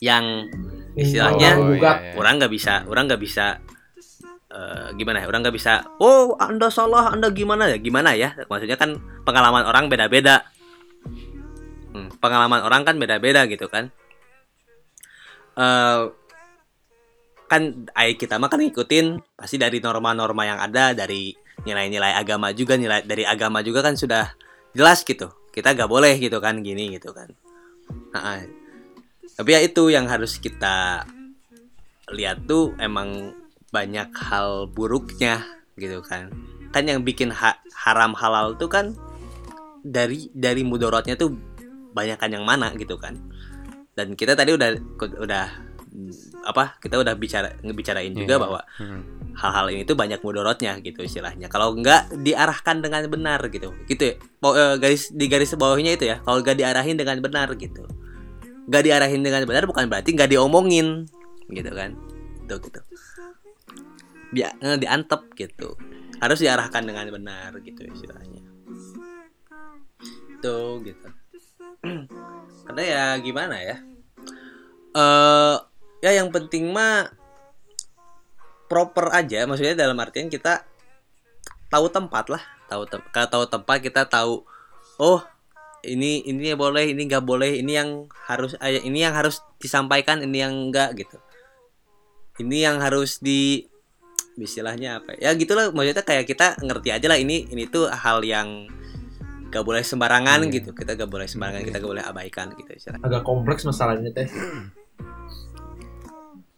Yang 0.00 0.48
Istilahnya- 0.96 1.54
Orang 1.54 1.70
gugat. 1.78 1.96
iya, 2.02 2.06
iya. 2.08 2.14
orang 2.18 2.32
nggak 2.40 2.52
bisa 2.52 2.74
orang 2.90 3.04
nggak 3.06 3.22
bisa 3.22 3.46
eh, 4.50 4.88
gimana 4.98 5.22
ya? 5.22 5.26
Orang 5.30 5.46
nggak 5.46 5.56
bisa 5.56 5.86
oh 6.02 6.34
anda 6.36 6.68
salah 6.68 7.14
anda 7.14 7.30
gimana 7.30 7.70
ya? 7.70 7.78
Gimana 7.78 8.14
ya? 8.18 8.34
Maksudnya 8.46 8.76
kan 8.76 8.98
pengalaman 9.24 9.64
orang 9.64 9.86
beda-beda. 9.86 10.44
Hmm, 11.90 12.10
pengalaman 12.22 12.62
orang 12.62 12.82
kan 12.86 12.98
beda-beda 12.98 13.46
gitu 13.46 13.66
kan. 13.70 13.90
Eh 15.58 16.02
kan 17.50 17.62
kita 18.14 18.38
mah 18.38 18.46
kan 18.46 18.62
ngikutin 18.62 19.34
pasti 19.34 19.58
dari 19.58 19.82
norma-norma 19.82 20.46
yang 20.46 20.62
ada 20.62 20.94
dari 20.94 21.34
nilai-nilai 21.66 22.14
agama 22.14 22.54
juga 22.54 22.78
nilai 22.78 23.02
dari 23.02 23.26
agama 23.26 23.58
juga 23.60 23.82
kan 23.82 23.98
sudah 23.98 24.30
jelas 24.70 25.02
gitu. 25.02 25.26
Kita 25.50 25.74
gak 25.74 25.90
boleh 25.90 26.14
gitu 26.22 26.38
kan 26.38 26.62
gini 26.62 26.94
gitu 26.94 27.10
kan. 27.10 27.26
Nah, 28.14 28.46
tapi 29.34 29.50
ya 29.50 29.60
itu 29.66 29.90
yang 29.90 30.06
harus 30.06 30.38
kita 30.38 31.02
lihat 32.14 32.46
tuh 32.46 32.70
emang 32.78 33.34
banyak 33.70 34.10
hal 34.14 34.66
buruknya 34.68 35.46
gitu 35.78 36.02
kan. 36.02 36.30
Kan 36.70 36.86
yang 36.86 37.02
bikin 37.02 37.30
ha- 37.30 37.58
haram 37.74 38.14
halal 38.14 38.54
tuh 38.54 38.70
kan 38.70 38.94
dari 39.80 40.28
dari 40.30 40.62
mudorotnya 40.62 41.16
tuh 41.16 41.34
banyak 41.90 42.18
kan 42.18 42.30
yang 42.30 42.44
mana 42.44 42.70
gitu 42.74 42.98
kan. 42.98 43.16
Dan 43.94 44.14
kita 44.14 44.34
tadi 44.34 44.54
udah 44.54 44.70
udah 45.18 45.46
apa 46.46 46.78
kita 46.78 46.94
udah 46.94 47.18
bicara 47.18 47.50
ngebicarain 47.60 48.14
juga 48.14 48.38
Iya. 48.38 48.42
bahwa 48.42 48.60
Mm. 48.78 49.00
hal-hal 49.34 49.66
ini 49.74 49.82
tuh 49.82 49.98
banyak 49.98 50.22
mudorotnya 50.22 50.78
gitu 50.78 51.02
istilahnya. 51.02 51.50
Kalau 51.50 51.74
nggak 51.74 52.22
diarahkan 52.22 52.78
dengan 52.78 53.06
benar 53.06 53.42
gitu. 53.50 53.74
Gitu 53.86 54.02
ya. 54.02 54.14
Eh, 54.54 54.74
garis 54.78 55.10
di 55.10 55.26
garis 55.26 55.50
bawahnya 55.54 55.98
itu 55.98 56.06
ya. 56.06 56.22
Kalau 56.22 56.38
nggak 56.40 56.58
diarahin 56.58 56.94
dengan 56.94 57.18
benar 57.18 57.50
gitu. 57.58 57.82
Nggak 58.70 58.82
diarahin 58.86 59.22
dengan 59.22 59.42
benar 59.46 59.66
bukan 59.66 59.90
berarti 59.90 60.14
nggak 60.14 60.30
diomongin 60.30 61.06
gitu 61.50 61.70
kan. 61.74 61.94
Gitu 62.46 62.54
gitu 62.70 62.80
dia 64.30 64.54
eh, 64.62 64.78
diantep 64.78 65.34
gitu. 65.34 65.74
Harus 66.20 66.38
diarahkan 66.42 66.84
dengan 66.84 67.08
benar 67.10 67.56
gitu 67.62 67.86
istilahnya. 67.86 68.42
Itu 70.36 70.84
gitu. 70.84 71.08
Karena 72.66 72.82
ya 72.82 73.04
gimana 73.18 73.56
ya? 73.58 73.76
Eh 74.94 75.56
ya 76.00 76.10
yang 76.22 76.30
penting 76.30 76.70
mah 76.70 77.10
proper 78.70 79.10
aja. 79.10 79.44
Maksudnya 79.48 79.74
dalam 79.74 79.98
artian 79.98 80.30
kita 80.30 80.62
tahu 81.70 81.86
tempat 81.88 82.30
lah. 82.30 82.42
Tahu 82.70 82.86
tem 82.86 83.00
kalau 83.10 83.28
tahu 83.28 83.44
tempat 83.50 83.76
kita 83.82 84.06
tahu 84.06 84.46
oh 85.00 85.20
ini 85.82 86.20
ini 86.28 86.52
boleh 86.52 86.92
ini 86.92 87.08
nggak 87.08 87.24
boleh 87.24 87.56
ini 87.58 87.72
yang 87.72 88.06
harus 88.28 88.54
eh, 88.60 88.84
ini 88.84 89.00
yang 89.00 89.16
harus 89.16 89.40
disampaikan 89.56 90.20
ini 90.20 90.44
yang 90.44 90.52
enggak 90.52 90.94
gitu. 90.98 91.16
Ini 92.40 92.72
yang 92.72 92.76
harus 92.80 93.20
di 93.20 93.69
istilahnya 94.36 95.00
apa 95.00 95.16
ya? 95.16 95.32
Gitulah 95.32 95.70
maksudnya 95.70 96.02
kayak 96.02 96.24
kita 96.24 96.54
ngerti 96.60 96.88
aja 96.90 97.06
lah 97.06 97.16
ini 97.16 97.48
ini 97.48 97.66
tuh 97.66 97.88
hal 97.88 98.22
yang 98.22 98.68
gak 99.50 99.66
boleh 99.66 99.82
sembarangan 99.82 100.46
Iya. 100.46 100.54
gitu. 100.54 100.70
Kita 100.70 100.94
gak 100.94 101.08
boleh 101.08 101.26
sembarangan 101.26 101.60
Iya. 101.60 101.68
kita 101.68 101.76
gak 101.78 101.90
boleh 101.90 102.04
abaikan 102.04 102.46
gitu 102.54 102.70
istilahnya. 102.70 103.02
Agak 103.02 103.22
kompleks 103.22 103.62
masalahnya 103.64 104.10
teh. 104.12 104.28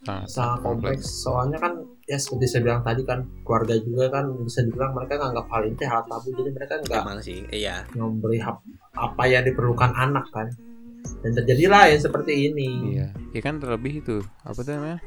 Sangat, 0.02 0.26
sangat 0.28 0.58
kompleks. 0.60 1.06
soalnya 1.22 1.56
kan 1.56 1.78
ya 2.04 2.18
seperti 2.18 2.50
saya 2.50 2.66
bilang 2.66 2.82
tadi 2.82 3.06
kan 3.06 3.22
keluarga 3.46 3.78
juga 3.78 4.10
kan 4.10 4.34
bisa 4.34 4.66
dibilang 4.66 4.90
mereka 4.90 5.14
nganggap 5.14 5.46
hal 5.46 5.62
ini 5.62 5.84
hal 5.86 6.02
tabu. 6.04 6.28
Jadi 6.34 6.50
mereka 6.50 6.74
nggak 6.82 7.00
emang 7.00 7.18
sih 7.22 7.46
iya. 7.48 7.86
memberi 7.94 8.42
hap- 8.42 8.66
apa 8.92 9.22
yang 9.24 9.46
diperlukan 9.46 9.94
anak 9.94 10.26
kan. 10.28 10.50
Dan 11.22 11.30
terjadilah 11.32 11.86
yang 11.86 12.02
seperti 12.02 12.50
ini. 12.50 12.94
Iya, 12.94 13.14
ya 13.30 13.40
kan 13.40 13.58
terlebih 13.58 14.02
itu 14.02 14.22
apa 14.42 14.58
tuh 14.58 14.74
namanya? 14.74 14.98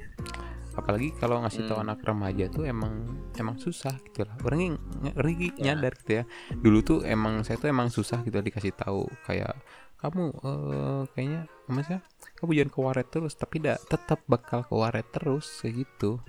Apalagi 0.76 1.16
kalau 1.16 1.40
ngasih 1.42 1.66
tahu 1.66 1.80
Hmm. 1.80 1.88
anak 1.90 2.00
remaja 2.04 2.46
tuh 2.52 2.68
emang 2.68 2.94
emang 3.36 3.56
susah 3.56 3.96
gitu 4.06 4.28
lah. 4.28 4.36
Orang 4.44 4.60
yang 4.60 4.76
ngeri 5.02 5.56
Ya. 5.56 5.72
nyadar 5.72 5.96
gitu 6.04 6.12
ya. 6.20 6.24
Dulu 6.52 6.80
tuh 6.84 7.00
emang 7.04 7.42
saya 7.42 7.56
tuh 7.56 7.72
emang 7.72 7.88
susah 7.88 8.22
gitu 8.22 8.36
dikasih 8.38 8.76
tahu 8.76 9.08
kayak 9.24 9.56
kamu 9.96 10.24
eh 10.44 11.04
kayaknya 11.16 11.42
apa 11.66 11.82
sih? 11.82 12.00
Kamu 12.36 12.52
jangan 12.52 12.70
ke 12.70 12.80
waret 12.84 13.08
terus, 13.10 13.34
tapi 13.34 13.64
dah 13.64 13.80
tetap 13.80 14.20
bakal 14.28 14.62
ke 14.62 14.74
waret 14.76 15.08
terus 15.10 15.48
kayak 15.64 15.88
gitu. 15.88 16.20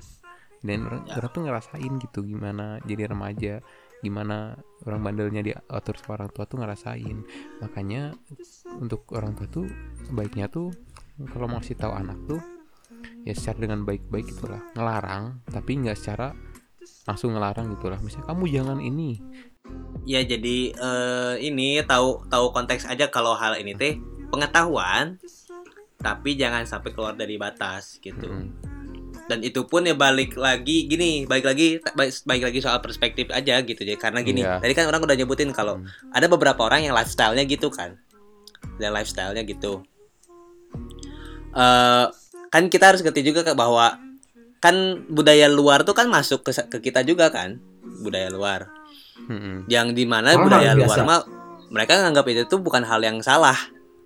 Dan 0.62 0.86
orang, 0.88 1.02
Ya. 1.04 1.20
orang 1.20 1.30
tuh 1.30 1.42
ngerasain 1.44 1.92
gitu 2.00 2.18
gimana 2.24 2.80
jadi 2.86 3.12
remaja, 3.12 3.60
gimana 4.00 4.56
orang 4.86 5.00
bandelnya 5.02 5.42
diatur 5.42 5.94
sama 5.98 6.22
orang 6.22 6.30
tua 6.32 6.46
tuh 6.46 6.58
ngerasain. 6.62 7.16
Makanya 7.60 8.14
untuk 8.78 9.04
orang 9.12 9.34
tua 9.34 9.46
tuh 9.46 9.66
baiknya 10.08 10.48
tuh 10.48 10.72
kalau 11.28 11.46
mau 11.46 11.60
kasih 11.60 11.76
tahu 11.76 11.92
anak 11.92 12.16
tuh 12.24 12.40
ya 13.26 13.34
secara 13.34 13.66
dengan 13.66 13.82
baik-baik 13.82 14.30
gitulah 14.30 14.62
ngelarang 14.78 15.42
tapi 15.50 15.82
nggak 15.82 15.98
secara 15.98 16.30
langsung 17.04 17.34
ngelarang 17.34 17.74
gitulah 17.74 17.98
misalnya 17.98 18.30
kamu 18.30 18.44
jangan 18.48 18.78
ini 18.78 19.18
Ya 20.06 20.22
jadi 20.22 20.70
eh, 20.70 21.34
ini 21.42 21.82
tahu 21.82 22.22
tahu 22.30 22.54
konteks 22.54 22.86
aja 22.86 23.10
kalau 23.10 23.34
hal 23.34 23.58
ini 23.58 23.74
teh 23.74 23.98
pengetahuan 24.30 25.18
tapi 25.98 26.38
jangan 26.38 26.62
sampai 26.62 26.94
keluar 26.94 27.18
dari 27.18 27.34
batas 27.34 27.98
gitu. 27.98 28.30
Mm. 28.30 28.54
Dan 29.26 29.42
itu 29.42 29.66
pun 29.66 29.82
ya 29.82 29.98
balik 29.98 30.38
lagi 30.38 30.86
gini, 30.86 31.26
balik 31.26 31.50
lagi 31.50 31.82
baik, 31.82 32.22
baik 32.22 32.42
lagi 32.46 32.58
soal 32.62 32.78
perspektif 32.78 33.26
aja 33.34 33.58
gitu 33.66 33.82
ya. 33.82 33.98
Karena 33.98 34.22
gini, 34.22 34.46
Iya. 34.46 34.62
tadi 34.62 34.70
kan 34.78 34.86
orang 34.86 35.02
udah 35.02 35.18
nyebutin 35.18 35.50
kalau 35.50 35.82
Hmm. 35.82 35.90
ada 36.14 36.30
beberapa 36.30 36.62
orang 36.62 36.86
yang 36.86 36.94
lifestyle-nya 36.94 37.42
gitu 37.50 37.66
kan. 37.74 37.98
Dan 38.78 38.94
lifestyle-nya 38.94 39.42
gitu. 39.42 39.82
eh 41.56 42.06
kan 42.56 42.72
kita 42.72 42.88
harus 42.88 43.04
ngerti 43.04 43.20
juga 43.20 43.44
Kak, 43.44 43.52
bahwa 43.52 44.00
kan 44.58 45.04
budaya 45.12 45.46
luar 45.46 45.84
tuh 45.84 45.92
kan 45.92 46.08
masuk 46.08 46.40
ke, 46.40 46.56
ke 46.72 46.80
kita 46.80 47.04
juga 47.04 47.28
kan. 47.28 47.60
Budaya 48.00 48.32
luar 48.32 48.72
Mm-mm. 49.28 49.64
yang 49.68 49.92
di 49.92 50.04
mana 50.04 50.32
Hal-hal 50.32 50.44
budaya 50.44 50.72
biasa. 50.72 50.80
luar 50.84 51.00
mah 51.04 51.20
mereka 51.72 51.96
nganggap 51.98 52.24
itu 52.28 52.42
tuh 52.46 52.60
bukan 52.60 52.84
hal 52.84 53.00
yang 53.00 53.18
salah 53.24 53.56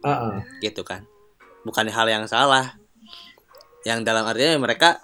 Heeh. 0.00 0.34
gitu 0.62 0.80
kan 0.86 1.04
bukan 1.60 1.90
hal 1.92 2.06
yang 2.08 2.24
salah 2.24 2.78
yang 3.84 4.00
dalam 4.00 4.24
artinya 4.24 4.56
mereka 4.56 5.02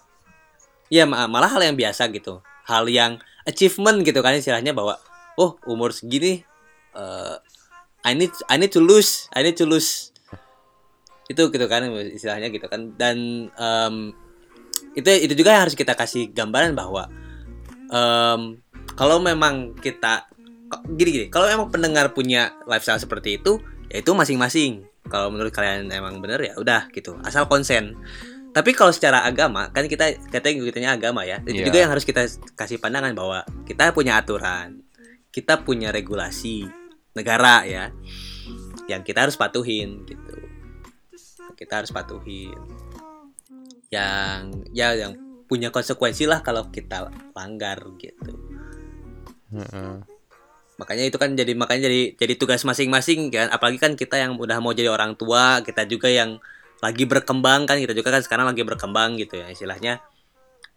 ya 0.88 1.05
ma- 1.05 1.28
malah 1.28 1.51
hal 1.53 1.61
yang 1.66 1.76
biasa 1.76 2.09
gitu 2.14 2.40
hal 2.64 2.86
yang 2.88 3.18
achievement 3.44 4.01
gitu 4.07 4.22
kan 4.24 4.32
istilahnya 4.32 4.72
bahwa 4.72 4.97
oh 5.36 5.59
umur 5.68 5.92
segini 5.92 6.47
eh, 6.97 7.34
I 8.07 8.12
need 8.14 8.32
I 8.47 8.57
need 8.57 8.72
to 8.72 8.80
lose 8.80 9.26
I 9.34 9.42
need 9.42 9.59
to 9.59 9.66
lose 9.68 10.15
itu 11.27 11.43
gitu 11.51 11.66
kan 11.66 11.83
istilahnya 12.11 12.49
gitu 12.51 12.66
kan. 12.66 12.95
Dan 12.95 13.49
em, 13.53 13.95
itu 14.95 15.09
itu 15.09 15.35
juga 15.37 15.53
yang 15.57 15.62
harus 15.68 15.77
kita 15.77 15.93
kasih 15.93 16.31
gambaran 16.33 16.72
bahwa 16.72 17.11
em, 17.91 18.61
kalau 18.97 19.20
memang 19.20 19.77
kita 19.77 20.27
gini 20.99 21.11
gini 21.14 21.27
kalau 21.31 21.47
emang 21.47 21.68
pendengar 21.70 22.11
punya 22.11 22.51
lifestyle 22.66 22.99
seperti 22.99 23.39
itu 23.39 23.59
ya 23.91 24.03
itu 24.03 24.11
masing-masing. 24.14 24.87
Kalau 25.07 25.31
menurut 25.31 25.55
kalian 25.55 25.87
emang 25.95 26.18
bener 26.18 26.43
ya 26.43 26.55
udah 26.59 26.91
gitu 26.91 27.14
asal 27.22 27.47
konsen. 27.47 27.95
Tapi 28.51 28.72
kalau 28.72 28.89
secara 28.91 29.20
agama 29.22 29.68
kan 29.70 29.85
kita 29.87 30.16
katanya 30.33 30.55
ngikutinnya 30.64 30.91
agama 30.97 31.22
ya 31.29 31.39
itu 31.45 31.61
Iya. 31.61 31.66
juga 31.68 31.79
yang 31.85 31.91
harus 31.93 32.09
kita 32.09 32.24
kasih 32.57 32.81
pandangan 32.81 33.12
bahwa 33.12 33.45
kita 33.68 33.93
punya 33.93 34.16
aturan 34.16 34.81
kita 35.29 35.61
punya 35.61 35.93
regulasi 35.93 36.64
negara 37.12 37.68
ya 37.68 37.93
yang 38.89 39.05
kita 39.05 39.29
harus 39.29 39.37
patuhin 39.37 40.09
gitu 40.09 40.45
kita 41.57 41.82
harus 41.82 41.90
patuhin. 41.90 42.54
Yang 43.88 44.40
ya 44.70 44.92
yang 44.92 45.16
punya 45.46 45.70
konsekuensi 45.70 46.26
lah 46.26 46.42
kalau 46.42 46.68
kita 46.68 47.09
langgar 47.32 47.80
gitu. 47.96 48.34
Heeh. 49.46 50.02
makanya 50.76 51.09
itu 51.09 51.16
kan 51.16 51.32
jadi 51.32 51.57
makanya 51.57 51.88
jadi 51.88 52.20
jadi 52.20 52.34
tugas 52.36 52.61
masing-masing 52.61 53.32
kan. 53.32 53.48
Apalagi 53.48 53.80
kan 53.80 53.96
kita 53.96 54.20
yang 54.20 54.36
udah 54.36 54.61
mau 54.61 54.76
jadi 54.76 54.92
orang 54.92 55.16
tua 55.16 55.64
kita 55.64 55.88
juga 55.88 56.12
yang 56.12 56.36
lagi 56.84 57.09
berkembang 57.09 57.64
kan. 57.64 57.80
Kita 57.80 57.96
juga 57.96 58.12
kan 58.12 58.20
sekarang 58.20 58.44
lagi 58.44 58.61
berkembang 58.61 59.16
gitu 59.16 59.40
ya 59.40 59.48
istilahnya. 59.48 60.04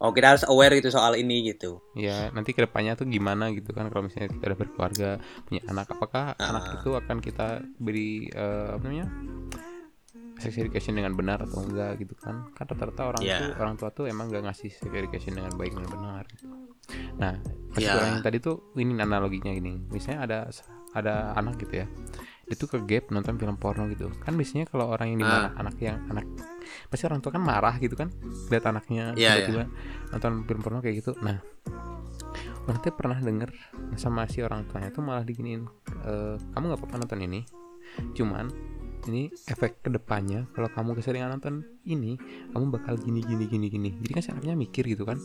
Oh 0.00 0.16
kita 0.16 0.32
harus 0.32 0.44
aware 0.48 0.72
gitu 0.80 0.88
soal 0.88 1.12
ini 1.20 1.52
gitu. 1.52 1.84
Ya 1.92 2.32
nanti 2.32 2.56
ke 2.56 2.64
depannya 2.64 2.96
tuh 2.96 3.04
gimana 3.04 3.52
gitu 3.52 3.76
kan 3.76 3.92
kalau 3.92 4.08
misalnya 4.08 4.32
kita 4.32 4.48
udah 4.48 4.58
berkeluarga 4.64 5.10
punya 5.44 5.60
anak 5.68 5.92
apakah 5.92 6.32
Ah. 6.40 6.48
anak 6.56 6.80
itu 6.80 6.90
akan 6.96 7.16
kita 7.20 7.60
beri 7.76 8.32
eh, 8.32 8.68
apa 8.72 8.80
namanya 8.80 9.06
sex 10.40 10.52
education 10.56 10.96
dengan 10.96 11.12
benar 11.12 11.44
atau 11.44 11.60
enggak 11.60 12.00
gitu 12.00 12.16
kan. 12.16 12.48
Kan 12.52 12.64
rata-rata 12.66 13.02
orang 13.12 13.22
Iya. 13.22 13.38
tuh 13.38 13.50
orang 13.60 13.74
tua 13.76 13.90
tuh 13.92 14.04
emang 14.08 14.26
nggak 14.28 14.42
ngasih 14.48 14.70
sex 14.72 14.88
education 14.88 15.36
dengan 15.36 15.52
baik 15.54 15.76
dan 15.76 15.86
benar 15.86 16.24
gitu. 16.26 16.46
nah 17.22 17.38
pas 17.70 17.86
orang 17.86 18.18
yang 18.18 18.22
tadi 18.24 18.42
tuh 18.42 18.74
ini 18.74 18.98
analoginya 18.98 19.52
gini. 19.52 19.78
Misalnya 19.88 20.26
ada 20.26 20.38
ada 20.90 21.14
anak 21.38 21.60
gitu 21.62 21.84
ya. 21.84 21.86
Dia 22.50 22.56
tuh 22.58 22.66
ke 22.66 22.78
gap 22.82 23.14
nonton 23.14 23.38
film 23.38 23.54
porno 23.54 23.86
gitu. 23.86 24.10
Kan 24.18 24.34
biasanya 24.34 24.66
kalau 24.66 24.90
orang 24.90 25.14
yang 25.14 25.22
di 25.22 25.26
mana 25.28 25.54
anak 25.54 25.78
yang 25.78 26.02
anak 26.10 26.26
pasti 26.90 27.06
orang 27.06 27.22
tua 27.22 27.30
kan 27.30 27.44
marah 27.46 27.78
gitu 27.78 27.94
kan. 27.94 28.10
Lihat 28.50 28.64
anaknya 28.66 29.14
Iya, 29.14 29.38
tiba-tiba 29.46 29.64
nonton 30.10 30.32
film 30.44 30.60
porno 30.60 30.78
kayak 30.82 30.96
gitu. 30.98 31.14
Nah 31.22 31.38
orang 32.66 32.78
tuh 32.82 32.90
pernah 32.92 33.18
denger 33.18 33.50
sama 33.96 34.26
si 34.26 34.42
orang 34.42 34.66
tuanya 34.66 34.90
tuh 34.90 35.02
malah 35.02 35.22
diginiin 35.22 35.62
"Eh, 36.02 36.36
kamu 36.50 36.64
nggak 36.70 36.80
apa-apa 36.82 36.96
nonton 36.98 37.20
ini. 37.22 37.40
Cuman 38.14 38.50
ini 39.08 39.32
efek 39.48 39.80
ke 39.80 39.88
depannya 39.88 40.44
kalau 40.52 40.68
kamu 40.72 40.98
keseringan 40.98 41.32
nonton 41.38 41.62
ini 41.86 42.18
kamu 42.52 42.68
bakal 42.74 42.94
gini 43.00 43.24
gini 43.24 43.44
gini 43.48 43.66
gini 43.70 43.90
jadi 44.04 44.12
kan 44.18 44.22
si 44.22 44.30
anaknya 44.34 44.54
mikir 44.58 44.84
gitu 44.84 45.08
kan 45.08 45.16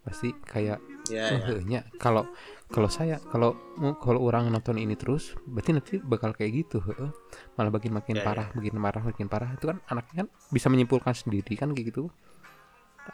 pasti 0.00 0.32
kayak 0.48 0.80
ya, 1.12 1.28
Oh, 1.36 1.40
heunya. 1.44 1.84
kalau 2.00 2.24
kalau 2.72 2.88
saya 2.88 3.20
kalau 3.28 3.52
kalau 4.00 4.20
orang 4.24 4.48
nonton 4.48 4.80
ini 4.80 4.96
terus 4.96 5.36
berarti 5.44 5.70
nanti 5.76 5.94
bakal 6.00 6.32
kayak 6.32 6.64
gitu 6.64 6.80
heeh. 6.80 7.10
malah 7.58 7.68
makin 7.74 7.92
makin 7.92 8.16
Ya, 8.16 8.24
parah 8.24 8.48
makin 8.56 8.74
parah 8.80 9.02
makin 9.04 9.26
parah 9.28 9.50
itu 9.52 9.64
kan 9.68 9.76
anaknya 9.92 10.24
kan 10.24 10.28
bisa 10.48 10.66
menyimpulkan 10.72 11.12
sendiri 11.12 11.52
kan 11.58 11.74
kayak 11.76 11.92
gitu 11.92 12.08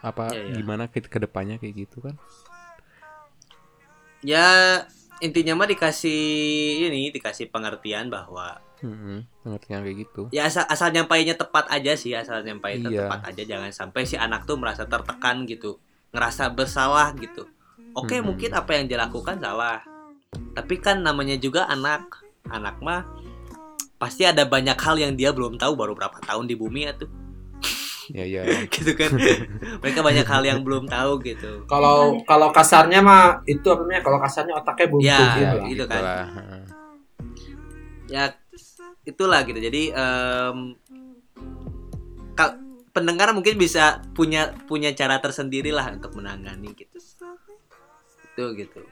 apa 0.05 0.31
Ya, 0.31 0.43
ya. 0.47 0.55
gimana 0.61 0.87
ke 0.93 1.03
ke 1.03 1.19
depannya 1.19 1.57
kayak 1.59 1.75
gitu 1.89 1.99
kan 2.05 2.15
ya 4.25 4.83
intinya 5.23 5.57
mah 5.57 5.69
dikasih 5.69 6.21
ini 6.93 7.09
dikasih 7.15 7.49
pengertian 7.49 8.13
bahwa 8.13 8.61
hmm, 8.79 9.19
pengertian 9.41 9.81
kayak 9.81 9.99
gitu 10.03 10.23
ya 10.31 10.45
asal 10.45 10.65
asal 10.65 10.89
nyampainya 10.89 11.35
tepat 11.35 11.69
aja 11.69 11.93
sih 11.93 12.13
asal 12.13 12.41
nyampainya 12.41 12.87
Iya. 12.87 13.01
tepat 13.05 13.21
aja 13.29 13.43
jangan 13.47 13.71
sampai 13.71 14.03
si 14.03 14.15
anak 14.15 14.45
tuh 14.45 14.57
merasa 14.57 14.85
tertekan 14.85 15.45
gitu 15.45 15.79
ngerasa 16.11 16.51
bersalah 16.51 17.13
gitu 17.15 17.47
oke 17.93 18.13
Mhm. 18.13 18.25
mungkin 18.25 18.51
apa 18.53 18.71
yang 18.73 18.87
dilakukan 18.87 19.37
salah 19.37 19.81
tapi 20.53 20.77
kan 20.77 20.99
namanya 20.99 21.37
juga 21.37 21.65
anak 21.65 22.21
anak 22.47 22.77
mah 22.79 23.05
pasti 23.97 24.23
ada 24.23 24.45
banyak 24.45 24.77
hal 24.77 24.97
yang 24.97 25.13
dia 25.13 25.31
belum 25.31 25.57
tahu 25.57 25.73
baru 25.73 25.93
berapa 25.93 26.21
tahun 26.21 26.45
di 26.45 26.55
bumi 26.55 26.85
ya 26.85 26.93
tuh 26.93 27.09
ya 28.07 28.23
ya 28.23 28.43
gitu 28.71 28.93
kan 28.93 29.11
mereka 29.81 29.99
banyak 29.99 30.23
hal 30.23 30.43
yang 30.43 30.61
belum 30.61 30.87
tahu 30.87 31.19
gitu 31.25 31.65
Kalau 31.65 32.21
kalau 32.23 32.53
kasarnya 32.53 33.01
mah 33.01 33.43
itu 33.45 33.67
apa 33.67 33.83
namanya? 33.83 34.03
Kalau 34.05 34.19
kasarnya 34.21 34.55
otaknya 34.55 34.87
buntu 34.87 35.03
Ya, 35.03 35.19
gitu. 35.19 35.41
ya 35.41 35.51
lah. 35.51 35.67
gitu 35.67 35.85
kan. 35.87 36.03
heeh. 36.31 36.63
ya 38.07 38.25
itulah 39.07 39.47
gitu 39.47 39.57
jadi 39.63 39.83
em, 39.95 40.75
kal- 42.35 42.59
pendengar 42.91 43.31
mungkin 43.33 43.55
bisa 43.57 44.03
punya 44.13 44.51
punya 44.67 44.91
cara 44.93 45.23
tersendiri 45.23 45.71
lah 45.71 45.89
untuk 45.95 46.19
menangani 46.19 46.75
gitu 46.75 46.99
itu 48.27 48.45
gitu 48.61 48.83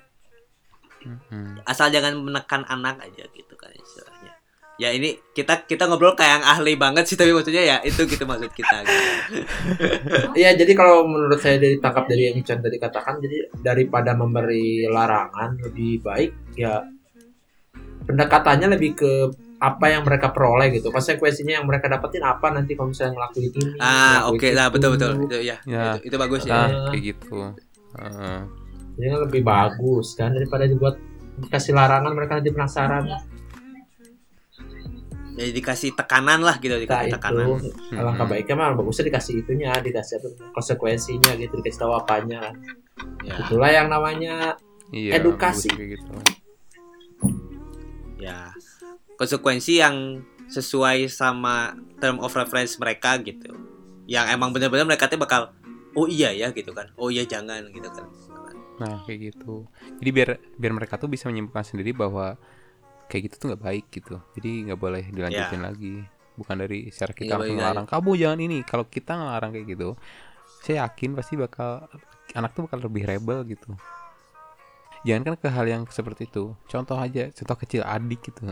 Mm-mm. 1.04 1.60
asal 1.68 1.92
jangan 1.92 2.16
menekan 2.16 2.64
anak 2.64 3.02
aja 3.04 3.28
gitu 3.34 3.54
kan 3.58 3.68
istilahnya 3.74 4.32
ya 4.74 4.90
ini 4.90 5.14
kita 5.36 5.66
kita 5.70 5.86
ngobrol 5.86 6.18
kayak 6.18 6.42
yang 6.42 6.44
ahli 6.46 6.74
banget 6.74 7.06
sih 7.06 7.14
tapi 7.14 7.30
maksudnya 7.30 7.62
ya 7.62 7.76
itu 7.86 8.02
gitu 8.10 8.26
maksud 8.26 8.50
kita 8.50 8.82
gitu. 8.82 9.02
Iya, 10.40 10.58
jadi 10.58 10.74
kalau 10.74 11.06
menurut 11.06 11.38
saya 11.38 11.62
dari 11.62 11.78
tangkap 11.78 12.10
dari 12.10 12.26
yang 12.26 12.42
Chan 12.42 12.58
tadi 12.58 12.82
katakan, 12.82 13.22
jadi 13.22 13.54
daripada 13.62 14.18
memberi 14.18 14.82
larangan 14.90 15.62
lebih 15.62 16.02
baik 16.02 16.58
ya 16.58 16.82
pendekatannya 18.04 18.74
lebih 18.74 18.98
ke 18.98 19.12
apa 19.64 19.86
yang 19.88 20.02
mereka 20.02 20.28
peroleh 20.28 20.68
gitu. 20.70 20.88
Konsekuensinya 20.88 21.56
yang 21.56 21.64
mereka 21.64 21.88
dapetin 21.88 22.20
apa 22.20 22.50
nanti 22.50 22.72
kalau 22.72 22.92
misalnya 22.92 23.16
ngelakuin 23.16 23.50
ini. 23.50 23.78
ah 23.78 24.28
oke 24.28 24.48
lah 24.50 24.68
itu. 24.68 24.74
betul 24.76 24.90
betul 24.92 25.10
itu 25.24 25.38
ya, 25.42 25.56
Ya. 25.64 25.96
Itu, 25.96 26.12
itu 26.12 26.16
bagus 26.18 26.42
ya 26.42 26.52
nah 26.52 26.66
Ya. 26.66 26.80
kayak 26.92 27.02
gitu 27.06 27.36
Heeh. 27.94 28.38
Jadi 28.94 29.06
kan 29.08 29.18
lebih 29.24 29.42
bagus 29.42 30.06
kan 30.12 30.30
daripada 30.30 30.64
dibuat 30.64 30.94
dikasih 31.40 31.72
larangan 31.72 32.12
mereka 32.12 32.36
nanti 32.36 32.50
penasaran. 32.50 33.02
jadi 35.34 35.50
dikasih 35.50 35.90
tekanan 35.94 36.40
lah 36.40 36.54
gitu 36.56 36.70
Nah, 36.70 36.80
dikasih 36.80 37.06
itu 37.06 37.14
tekanan 37.18 37.46
alangkah 37.90 38.22
Mm-mm. 38.22 38.30
baiknya 38.30 38.54
mah 38.54 38.70
bagusnya 38.72 39.04
dikasih 39.08 39.34
itunya, 39.42 39.74
dikasih 39.76 40.22
konsekuensinya 40.54 41.34
gitu, 41.34 41.58
dikasih 41.58 41.80
tahu 41.80 41.90
apanya 41.92 42.54
ya 43.20 43.34
Itulah 43.42 43.66
yang 43.68 43.90
namanya 43.90 44.54
Iya, 44.88 45.18
Edukasi. 45.18 45.74
gitu. 45.74 46.06
ya 48.16 48.53
konsekuensi 49.16 49.80
yang 49.80 50.22
sesuai 50.50 51.08
sama 51.08 51.72
term 51.98 52.20
of 52.20 52.34
reference 52.36 52.76
mereka 52.76 53.16
gitu 53.22 53.56
yang 54.04 54.28
emang 54.28 54.52
benar-benar 54.52 54.84
mereka 54.84 55.08
tuh 55.08 55.16
bakal 55.16 55.54
oh 55.96 56.06
iya 56.10 56.34
ya 56.34 56.52
gitu 56.52 56.76
kan 56.76 56.92
oh 57.00 57.08
iya 57.08 57.24
jangan 57.24 57.64
gitu 57.72 57.88
kan 57.88 58.04
Nah 58.80 59.06
kayak 59.06 59.34
gitu. 59.34 59.66
Jadi 60.02 60.10
biar 60.10 60.28
biar 60.58 60.72
mereka 60.74 60.98
tuh 60.98 61.06
bisa 61.06 61.30
menyimpulkan 61.30 61.62
sendiri 61.62 61.94
bahwa 61.94 62.34
kayak 63.06 63.30
gitu 63.30 63.34
tuh 63.38 63.46
nggak 63.54 63.62
baik 63.62 63.86
gitu. 63.92 64.18
Jadi 64.38 64.50
nggak 64.70 64.80
boleh 64.80 65.04
dilanjutin 65.10 65.62
lagi. 65.62 65.94
Bukan 66.34 66.56
dari 66.58 66.90
secara 66.90 67.12
kita 67.14 67.38
langsung 67.38 67.54
boleh 67.54 67.62
ngelarang 67.62 67.86
kamu 67.86 68.10
jangan 68.18 68.38
ini. 68.42 68.58
Kalau 68.66 68.84
kita 68.90 69.12
ngelarang 69.14 69.50
kayak 69.54 69.66
gitu, 69.70 69.88
saya 70.66 70.86
yakin 70.86 71.14
pasti 71.14 71.34
bakal 71.38 71.86
anak 72.34 72.50
tuh 72.56 72.66
bakal 72.66 72.82
lebih 72.82 73.06
rebel 73.06 73.46
gitu. 73.46 73.70
Jangan 75.04 75.22
kan 75.22 75.34
ke 75.36 75.48
hal 75.52 75.66
yang 75.68 75.82
seperti 75.88 76.26
itu. 76.26 76.56
Contoh 76.66 76.96
aja, 76.96 77.28
contoh 77.30 77.56
kecil 77.60 77.80
adik 77.84 78.32
gitu. 78.32 78.44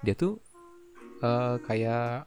Dia 0.00 0.14
tuh 0.16 0.40
eh, 1.20 1.56
kayak 1.62 2.26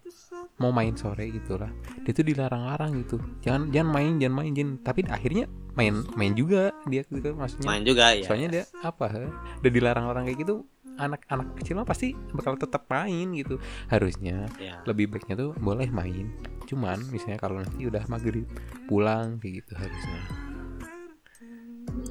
mau 0.62 0.72
main 0.72 0.96
sore 0.96 1.28
gitu 1.34 1.58
lah. 1.60 1.70
Dia 2.06 2.14
tuh 2.14 2.26
dilarang-larang 2.26 2.96
gitu. 3.04 3.18
Jangan 3.42 3.74
jangan 3.74 3.90
main, 3.90 4.14
jangan 4.22 4.36
main, 4.38 4.52
jangan. 4.54 4.74
Tapi 4.86 5.02
akhirnya 5.10 5.46
main 5.76 6.08
main 6.16 6.34
juga 6.34 6.72
dia 6.88 7.04
gitu 7.04 7.36
maksudnya 7.36 7.68
main 7.68 7.84
juga 7.84 8.16
ya 8.16 8.24
soalnya 8.24 8.48
dia 8.48 8.64
apa 8.80 9.06
he? 9.12 9.24
udah 9.60 9.72
dilarang-larang 9.76 10.24
kayak 10.24 10.40
gitu 10.48 10.64
anak-anak 10.96 11.60
kecil 11.60 11.76
mah 11.76 11.88
pasti 11.88 12.16
bakal 12.32 12.56
tetap 12.56 12.88
main 12.88 13.36
gitu 13.36 13.60
harusnya 13.92 14.48
ya 14.56 14.80
lebih 14.88 15.12
baiknya 15.12 15.36
tuh 15.36 15.52
boleh 15.60 15.92
main 15.92 16.32
cuman 16.64 17.04
misalnya 17.12 17.40
kalau 17.44 17.60
nanti 17.60 17.84
udah 17.84 18.08
maghrib 18.08 18.48
pulang 18.88 19.36
kayak 19.44 19.62
gitu 19.62 19.76
harusnya 19.76 20.20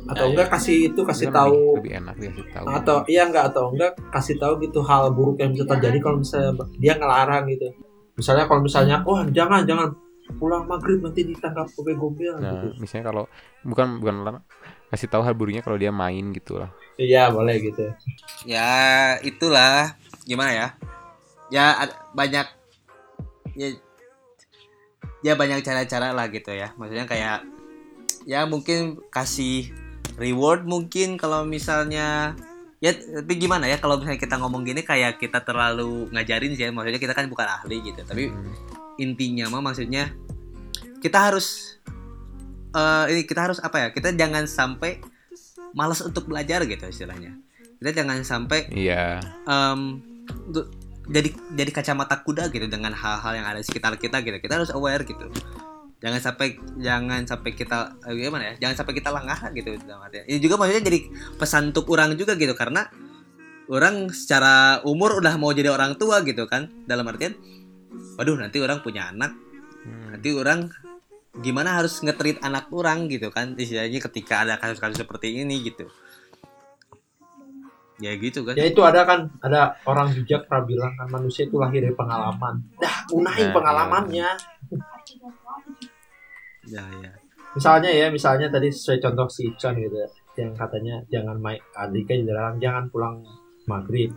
atau 0.05 0.25
Ya, 0.25 0.31
enggak 0.37 0.49
kasih 0.53 0.93
itu 0.93 1.01
kasih 1.01 1.27
Itu 1.29 1.33
kan 1.33 1.39
tahu 1.41 1.55
lebih, 1.57 1.77
lebih 1.81 1.93
enak 1.97 2.15
dikasih 2.21 2.47
tahu. 2.53 2.65
atau 2.69 2.97
iya 3.09 3.23
enggak 3.25 3.45
atau 3.53 3.65
enggak 3.73 3.93
kasih 4.13 4.37
tahu 4.37 4.53
gitu 4.61 4.81
hal 4.85 5.03
buruk 5.17 5.37
yang 5.41 5.51
bisa 5.57 5.65
terjadi 5.65 5.99
kalau 6.05 6.17
misalnya 6.21 6.53
dia 6.77 6.93
ngelarang 7.01 7.45
gitu. 7.49 7.69
Misalnya 8.15 8.45
kalau 8.47 8.61
misalnya 8.63 8.97
wah 9.03 9.25
jangan 9.33 9.65
jangan 9.65 9.89
pulang 10.41 10.65
maghrib 10.65 11.05
nanti 11.05 11.21
ditangkap 11.29 11.69
gombel-gombel 11.77 12.41
nah 12.41 12.57
gitu. 12.57 12.81
misalnya 12.81 13.13
kalau 13.13 13.25
bukan 13.61 14.01
bukan 14.01 14.15
larang, 14.25 14.45
kasih 14.89 15.09
tahu 15.13 15.21
hal 15.21 15.37
buruknya 15.37 15.61
kalau 15.61 15.77
dia 15.77 15.93
main 15.93 16.33
gitu 16.33 16.57
lah 16.57 16.73
iya 16.97 17.29
boleh 17.29 17.61
gitu. 17.61 17.93
Ya 18.49 18.71
itulah. 19.21 19.99
Gimana 20.25 20.51
ya? 20.55 20.67
Ya 21.53 21.65
banyak 22.17 22.47
ya 23.53 23.69
ya 25.21 25.33
banyak 25.37 25.61
cara-cara 25.61 26.17
lah 26.17 26.27
gitu 26.33 26.55
ya. 26.57 26.73
Maksudnya 26.81 27.05
kayak 27.05 27.45
ya 28.25 28.49
mungkin 28.49 29.05
kasih 29.13 29.73
reward 30.21 30.67
mungkin 30.69 31.19
kalau 31.19 31.43
misalnya 31.43 32.39
ya 32.79 32.93
tapi 32.93 33.41
gimana 33.41 33.65
ya 33.67 33.81
kalau 33.81 33.97
misalnya 33.97 34.21
kita 34.21 34.37
ngomong 34.37 34.63
gini 34.63 34.85
kayak 34.85 35.17
kita 35.17 35.41
terlalu 35.41 36.07
ngajarin 36.13 36.53
sih 36.53 36.69
ya 36.69 36.71
maksudnya 36.71 37.01
kita 37.01 37.15
kan 37.17 37.27
bukan 37.33 37.49
ahli 37.49 37.81
gitu 37.81 38.05
tapi 38.05 38.29
Hmm. 38.29 38.53
intinya 39.01 39.49
mah 39.49 39.65
maksudnya 39.65 40.13
kita 41.01 41.33
harus 41.33 41.79
eh 42.75 43.05
ini 43.15 43.23
kita 43.25 43.41
harus 43.51 43.59
apa 43.63 43.77
ya 43.79 43.89
kita 43.95 44.13
jangan 44.15 44.45
sampai 44.45 44.99
malas 45.75 46.01
untuk 46.01 46.31
belajar 46.31 46.63
gitu 46.65 46.87
istilahnya. 46.87 47.35
Kita 47.83 47.91
jangan 47.91 48.23
sampai 48.25 48.71
iya. 48.73 49.21
em, 49.45 50.01
untuk 50.49 50.71
jadi 51.05 51.35
jadi 51.53 51.71
kacamata 51.75 52.23
kuda 52.25 52.49
gitu 52.49 52.65
dengan 52.71 52.97
hal-hal 52.97 53.33
yang 53.37 53.45
ada 53.45 53.61
di 53.61 53.67
sekitar 53.67 53.99
kita 53.99 54.23
gitu. 54.25 54.39
Kita 54.41 54.63
harus 54.63 54.71
aware 54.73 55.05
gitu 55.05 55.29
jangan 56.05 56.21
sampai 56.21 56.47
jangan 56.77 57.25
sampai 57.25 57.51
kita 57.57 57.97
eh, 58.05 58.13
gimana 58.13 58.45
ya 58.45 58.55
jangan 58.61 58.85
sampai 58.85 58.95
kita 58.95 59.09
lengah 59.09 59.41
gitu 59.57 59.73
dalam 59.83 60.05
artian. 60.05 60.25
ini 60.29 60.37
juga 60.37 60.61
maksudnya 60.61 60.85
jadi 60.85 60.99
pesan 61.41 61.73
untuk 61.73 61.89
orang 61.89 62.13
juga 62.15 62.37
gitu 62.37 62.53
karena 62.53 62.93
orang 63.67 64.13
secara 64.13 64.85
umur 64.85 65.25
udah 65.25 65.41
mau 65.41 65.57
jadi 65.57 65.73
orang 65.73 65.97
tua 65.97 66.21
gitu 66.21 66.45
kan 66.45 66.69
dalam 66.85 67.09
artian 67.09 67.33
waduh 68.15 68.37
nanti 68.37 68.61
orang 68.61 68.85
punya 68.85 69.09
anak 69.09 69.33
Hmm. 69.85 70.17
nanti 70.17 70.33
orang 70.33 70.73
gimana 71.37 71.77
harus 71.77 72.01
ngetrit 72.01 72.41
anak 72.41 72.73
orang 72.73 73.05
gitu 73.13 73.29
kan 73.29 73.53
istilahnya 73.53 74.01
ketika 74.01 74.41
ada 74.41 74.57
kasus-kasus 74.57 75.05
seperti 75.05 75.45
ini 75.45 75.61
gitu 75.61 75.85
ya 78.01 78.17
gitu 78.17 78.49
kan 78.49 78.57
Ya 78.57 78.65
itu 78.65 78.81
ada 78.81 79.05
kan, 79.05 79.29
ada 79.39 79.77
orang 79.85 80.17
bijak 80.17 80.49
pernah 80.49 80.65
bilang 80.65 80.93
kan 80.97 81.07
manusia 81.13 81.45
itu 81.45 81.61
lahir 81.61 81.85
dari 81.85 81.93
pengalaman. 81.93 82.65
Dah, 82.81 83.05
gunain 83.07 83.49
Nah, 83.49 83.55
pengalamannya. 83.55 84.31
ya 84.73 84.94
ya 86.69 86.85
Misalnya 87.55 87.87
ya, 87.95 88.11
misalnya 88.11 88.51
tadi 88.51 88.67
sesuai 88.67 88.99
contoh 88.99 89.31
si 89.31 89.47
Icon 89.47 89.79
gitu 89.79 89.95
ya, 89.95 90.11
yang 90.43 90.59
katanya 90.59 90.99
jangan 91.07 91.39
main 91.39 91.63
adiknya 91.79 92.17
di 92.19 92.27
dalam 92.27 92.59
jangan 92.59 92.91
pulang 92.91 93.23
maghrib. 93.71 94.11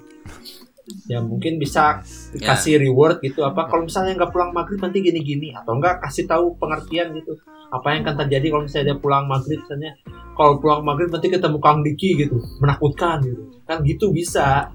Ya 1.05 1.21
mungkin 1.21 1.61
bisa 1.61 2.01
Ya. 2.33 2.49
kasih 2.49 2.81
reward 2.81 3.21
gitu. 3.21 3.45
Apa 3.45 3.69
kalau 3.69 3.85
misalnya 3.85 4.17
nggak 4.17 4.33
pulang 4.33 4.49
maghrib 4.57 4.81
nanti 4.81 5.05
gini-gini. 5.05 5.53
Atau 5.53 5.77
enggak 5.77 6.01
kasih 6.01 6.25
tahu 6.25 6.57
pengertian 6.57 7.13
gitu. 7.13 7.37
Apa 7.69 7.93
yang 7.93 8.09
akan 8.09 8.25
terjadi 8.25 8.49
kalau 8.49 8.63
misalnya 8.65 8.85
dia 8.89 8.97
pulang 8.97 9.29
maghrib 9.29 9.61
misalnya 9.61 9.93
kalau 10.33 10.57
pulang 10.57 10.81
maghrib 10.81 11.13
nanti 11.13 11.29
ketemu 11.29 11.61
Kang 11.61 11.85
Diki 11.85 12.17
gitu. 12.17 12.41
Menakutkan 12.63 13.21
gitu. 13.21 13.43
Kan 13.69 13.85
gitu 13.85 14.09
bisa. 14.09 14.73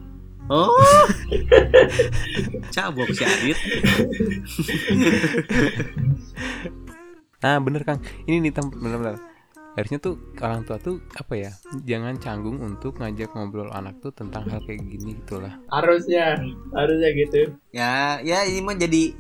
Oh. 0.53 0.70
Cabok 2.75 3.09
si 3.14 3.23
Adit 3.25 3.57
Nah 7.43 7.59
bener 7.59 7.82
Kang. 7.82 8.01
Ini 8.24 8.38
nih 8.38 8.53
tem 8.55 8.66
bener-bener. 8.70 9.18
Harusnya 9.72 9.99
tuh 10.05 10.20
orang 10.45 10.68
tua 10.68 10.76
tuh 10.76 11.01
apa 11.16 11.32
ya 11.32 11.49
Jangan 11.88 12.20
canggung 12.20 12.61
untuk 12.61 13.01
ngajak 13.01 13.32
ngobrol 13.32 13.72
anak 13.72 14.05
tuh 14.05 14.12
tentang 14.12 14.45
hal 14.45 14.61
kayak 14.62 14.84
gini 14.84 15.16
gitu 15.18 15.43
lah. 15.43 15.59
Harusnya 15.68 16.38
harusnya 16.76 17.11
gitu. 17.16 17.57
Ya 17.74 18.20
ya 18.20 18.45
ini 18.47 18.61
mah 18.62 18.76
jadi 18.78 19.16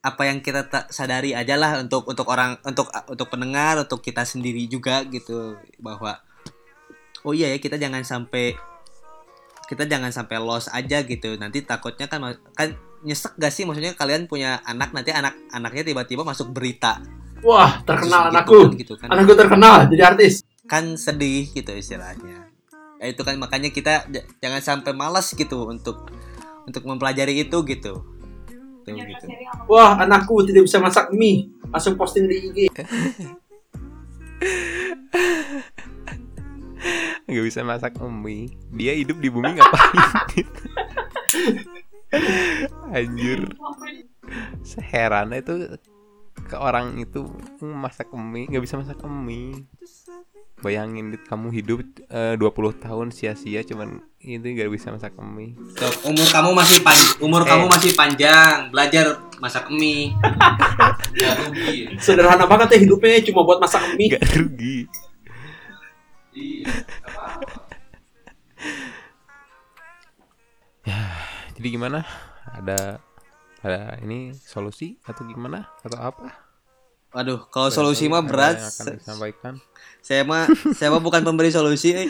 apa 0.00 0.22
yang 0.24 0.40
kita 0.40 0.64
tak 0.72 0.88
sadari 0.88 1.36
aja 1.36 1.60
lah 1.60 1.84
untuk 1.84 2.08
untuk 2.08 2.24
orang 2.32 2.56
untuk 2.64 2.88
untuk 2.88 3.28
pendengar 3.28 3.76
untuk 3.84 4.00
kita 4.00 4.24
sendiri 4.24 4.64
juga 4.66 5.04
gitu. 5.06 5.60
Bahwa 5.78 6.18
oh 7.22 7.36
iya 7.36 7.52
ya 7.52 7.60
kita 7.60 7.76
jangan 7.76 8.00
sampai 8.02 8.56
kita 9.70 9.86
jangan 9.86 10.10
sampai 10.10 10.42
lost 10.42 10.66
aja 10.74 11.06
gitu. 11.06 11.38
Nanti 11.38 11.62
takutnya 11.62 12.10
kan 12.10 12.34
kan 12.58 12.74
nyesek 13.06 13.38
gak 13.38 13.54
sih? 13.54 13.62
Maksudnya 13.62 13.94
kalian 13.94 14.26
punya 14.26 14.58
anak 14.66 14.90
nanti 14.90 15.14
anak 15.14 15.38
anaknya 15.54 15.94
tiba-tiba 15.94 16.26
masuk 16.26 16.50
berita. 16.50 16.98
Wah 17.46 17.78
terkenal 17.86 18.26
Kasus 18.26 18.34
anakku. 18.34 18.58
gitu 18.58 18.66
kan, 18.66 18.74
gitu 18.74 18.94
kan. 18.98 19.08
Anakku 19.14 19.32
terkenal 19.38 19.86
jadi 19.86 20.02
artis. 20.10 20.42
Kan 20.66 20.98
sedih 20.98 21.46
gitu 21.54 21.70
istilahnya. 21.70 22.50
Ya 22.98 23.06
itu 23.06 23.22
kan 23.22 23.38
makanya 23.38 23.70
kita 23.70 24.10
jangan 24.42 24.58
sampai 24.58 24.90
malas 24.90 25.30
gitu 25.30 25.70
untuk 25.70 26.10
untuk 26.66 26.82
mempelajari 26.82 27.46
itu 27.46 27.62
gitu. 27.62 28.02
Tuh, 28.80 28.96
gitu. 28.96 29.24
wah 29.70 30.02
anakku 30.02 30.42
tidak 30.42 30.66
bisa 30.66 30.82
masak 30.82 31.14
mie. 31.14 31.46
Langsung 31.70 31.94
posting 31.94 32.26
di 32.26 32.50
IG 32.50 32.58
nggak 37.30 37.46
bisa 37.46 37.60
masak 37.62 37.94
mie 38.02 38.50
Dia 38.70 38.92
hidup 38.92 39.18
di 39.18 39.30
bumi 39.30 39.54
ngapain? 39.54 40.02
Anjir. 42.90 43.46
Seheran 44.62 45.30
itu 45.32 45.78
ke 46.46 46.56
orang 46.58 46.98
itu 46.98 47.30
masak 47.62 48.10
mie 48.10 48.46
nggak 48.46 48.62
bisa 48.62 48.74
masak 48.74 48.98
mie 49.06 49.66
bayangin 50.60 51.08
Dit, 51.08 51.24
kamu 51.24 51.54
hidup 51.54 51.80
eh, 52.10 52.34
20 52.36 52.42
tahun 52.82 53.08
sia-sia 53.14 53.62
cuman 53.62 54.02
itu 54.20 54.44
nggak 54.44 54.68
bisa 54.68 54.90
masak 54.90 55.14
mie 55.16 55.54
umur 56.04 56.26
kamu 56.28 56.50
masih 56.52 56.78
pan 56.82 56.98
umur 57.22 57.42
Eh. 57.42 57.48
kamu 57.48 57.64
masih 57.70 57.92
panjang. 57.94 58.68
Belajar 58.68 59.06
masak 59.38 59.70
mie 59.70 60.10
Nggak 61.14 61.34
rugi. 61.40 61.76
Sederhana 61.96 62.44
banget 62.44 62.76
ya 62.76 62.78
hidupnya 62.82 63.22
cuma 63.24 63.46
buat 63.46 63.58
masak 63.62 63.86
mie 63.94 64.10
nggak 64.10 64.24
rugi 64.34 64.78
ya 70.84 71.00
jadi 71.56 71.68
gimana? 71.76 72.04
Ada 72.56 73.00
ada 73.60 73.80
ini 74.00 74.32
solusi 74.32 74.96
atau 75.04 75.28
gimana? 75.28 75.68
Atau 75.84 76.00
apa? 76.00 76.50
Waduh 77.10 77.50
kalau 77.50 77.68
solusi 77.68 78.06
mah 78.06 78.22
berat. 78.22 78.56
akan 78.56 78.96
disampaikan. 78.96 79.54
saya 80.00 80.22
mah 80.24 80.48
saya 80.78 80.88
mah 80.94 81.02
bukan 81.02 81.20
pemberi 81.26 81.52
solusi 81.52 81.92
eh. 81.92 82.08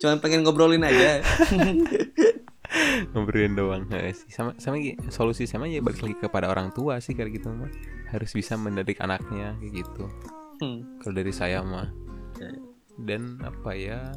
cuman 0.00 0.18
pengen 0.18 0.42
ngobrolin 0.42 0.82
aja. 0.82 1.20
Ngobrolin 3.12 3.58
doang 3.58 3.90
sih. 4.14 4.30
sama 4.30 4.54
sama 4.62 4.78
solusi 5.10 5.42
sama 5.44 5.66
ya 5.66 5.82
balik 5.82 6.06
lagi 6.06 6.16
kepada 6.22 6.46
orang 6.46 6.70
tua 6.70 7.02
sih 7.02 7.12
kayak 7.12 7.36
gitu 7.36 7.52
mah. 7.52 7.68
Harus 8.08 8.32
bisa 8.32 8.56
mendidik 8.56 8.98
anaknya 9.02 9.58
kayak 9.60 9.84
gitu. 9.84 10.08
Hmm. 10.60 11.00
kalau 11.00 11.14
dari 11.16 11.32
saya 11.32 11.60
mah. 11.62 11.88
Ya. 12.40 12.52
dan 13.00 13.36
apa 13.44 13.76
ya 13.76 14.12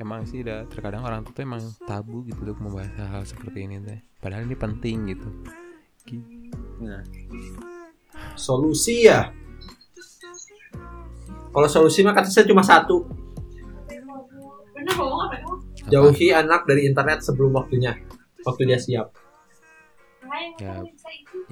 emang 0.00 0.24
sih 0.24 0.40
udah 0.40 0.64
terkadang 0.72 1.04
orang 1.04 1.20
tua 1.20 1.36
tuh 1.36 1.44
emang 1.44 1.60
tabu 1.84 2.24
gitu 2.24 2.40
untuk 2.40 2.58
membahas 2.64 2.88
hal, 2.96 3.20
-hal 3.20 3.22
seperti 3.28 3.68
ini 3.68 3.76
teh. 3.84 4.00
Padahal 4.16 4.48
ini 4.48 4.56
penting 4.56 5.12
gitu. 5.12 5.28
Gi- 6.08 6.48
Nah, 6.80 7.04
solusi 8.34 9.04
ya? 9.04 9.28
Kalau 11.52 11.68
solusi 11.68 12.00
mah 12.00 12.16
kata 12.16 12.32
saya 12.32 12.48
cuma 12.48 12.64
satu. 12.64 13.04
Apa? 14.80 15.36
jauhi 15.92 16.32
anak 16.32 16.64
dari 16.64 16.88
internet 16.88 17.20
sebelum 17.20 17.52
waktunya. 17.52 17.92
Waktu 18.40 18.62
dia 18.64 18.80
siap. 18.80 19.12
Ya. 20.56 20.80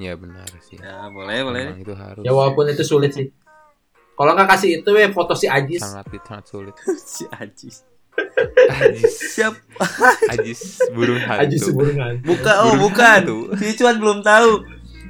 ya 0.00 0.12
benar 0.16 0.48
sih. 0.64 0.80
Ya 0.80 1.12
boleh 1.12 1.44
boleh. 1.44 1.64
Emang 1.76 1.80
itu 1.84 1.92
harus 1.92 2.24
ya 2.24 2.32
walaupun 2.32 2.72
itu 2.72 2.84
sulit 2.84 3.12
sih. 3.12 3.28
Kalau 4.16 4.32
nggak 4.32 4.48
kasih 4.48 4.80
itu 4.80 4.90
ya 4.96 5.12
foto 5.12 5.36
si 5.36 5.44
Ajis. 5.44 5.84
Sangat 5.84 6.08
sangat 6.24 6.44
sulit. 6.48 6.74
Si 7.16 7.28
Ajis 7.28 7.84
Ajis. 8.68 9.14
Siap. 9.34 9.54
Ajis 10.28 10.60
burung 10.90 11.18
hantu. 11.18 11.40
Ajis 11.44 11.60
seburungan 11.64 12.12
buka 12.20 12.52
oh 12.60 12.74
Burung 12.74 12.82
bukan. 12.90 13.20
hantu. 13.22 13.38
si 13.56 13.72
Cuan 13.74 13.96
belum 13.96 14.18
tahu. 14.20 14.52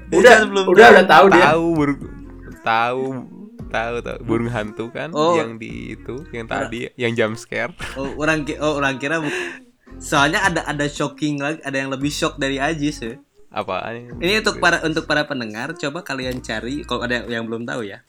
Si 0.09 0.15
udah 0.15 0.33
Cuan 0.35 0.49
belum 0.49 0.65
udah 0.69 0.87
udah 0.93 1.07
tahu 1.07 1.27
dia. 1.29 1.45
Tahu 1.49 1.65
burung 1.73 2.01
tahu 2.61 3.03
tahu 3.69 3.95
tahu. 4.01 4.19
Burung 4.23 4.51
hantu 4.51 4.85
kan 4.89 5.09
Oh. 5.11 5.35
yang 5.35 5.57
di 5.57 5.95
itu 5.95 6.25
yang 6.31 6.45
tadi 6.45 6.89
yang 6.95 7.13
jump 7.13 7.35
scare. 7.35 7.73
Oh, 7.95 8.13
orang 8.17 8.45
oh 8.59 8.77
orang 8.77 8.97
kira 8.97 9.19
bu- 9.19 9.33
soalnya 9.99 10.41
ada 10.43 10.63
ada 10.63 10.87
shocking 10.87 11.39
lagi, 11.39 11.59
ada 11.61 11.77
yang 11.77 11.91
lebih 11.91 12.09
shock 12.09 12.37
dari 12.37 12.57
Ajis 12.57 13.01
ya. 13.01 13.17
apaan 13.49 14.21
Ini 14.21 14.45
untuk 14.45 14.61
para 14.61 14.85
untuk 14.85 15.05
para 15.05 15.25
pendengar, 15.25 15.73
coba 15.73 16.05
kalian 16.05 16.39
cari 16.39 16.85
kalau 16.85 17.01
ada 17.03 17.25
yang 17.25 17.49
belum 17.49 17.65
tahu 17.65 17.81
ya. 17.83 18.05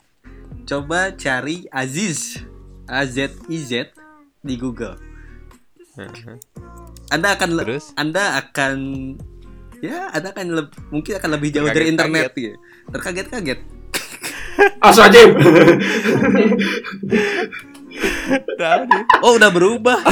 Coba 0.62 1.12
cari 1.12 1.64
Aziz. 1.70 2.44
A 2.84 3.06
Z 3.06 3.32
I 3.46 3.56
Z 3.56 3.94
di 4.40 4.54
Google. 4.56 4.96
Anda 7.12 7.36
akan 7.36 7.48
Terus? 7.60 7.92
Anda 7.98 8.40
akan 8.40 8.76
ya 9.84 10.08
Anda 10.12 10.32
akan 10.32 10.46
mungkin 10.88 11.12
akan 11.20 11.30
lebih 11.36 11.48
jauh 11.52 11.68
dari 11.68 11.92
internet 11.92 12.32
ya. 12.36 12.56
Terkaget-kaget. 12.88 13.60
Aswajib 14.86 15.40
Oh, 19.24 19.36
udah 19.36 19.50
berubah. 19.52 19.98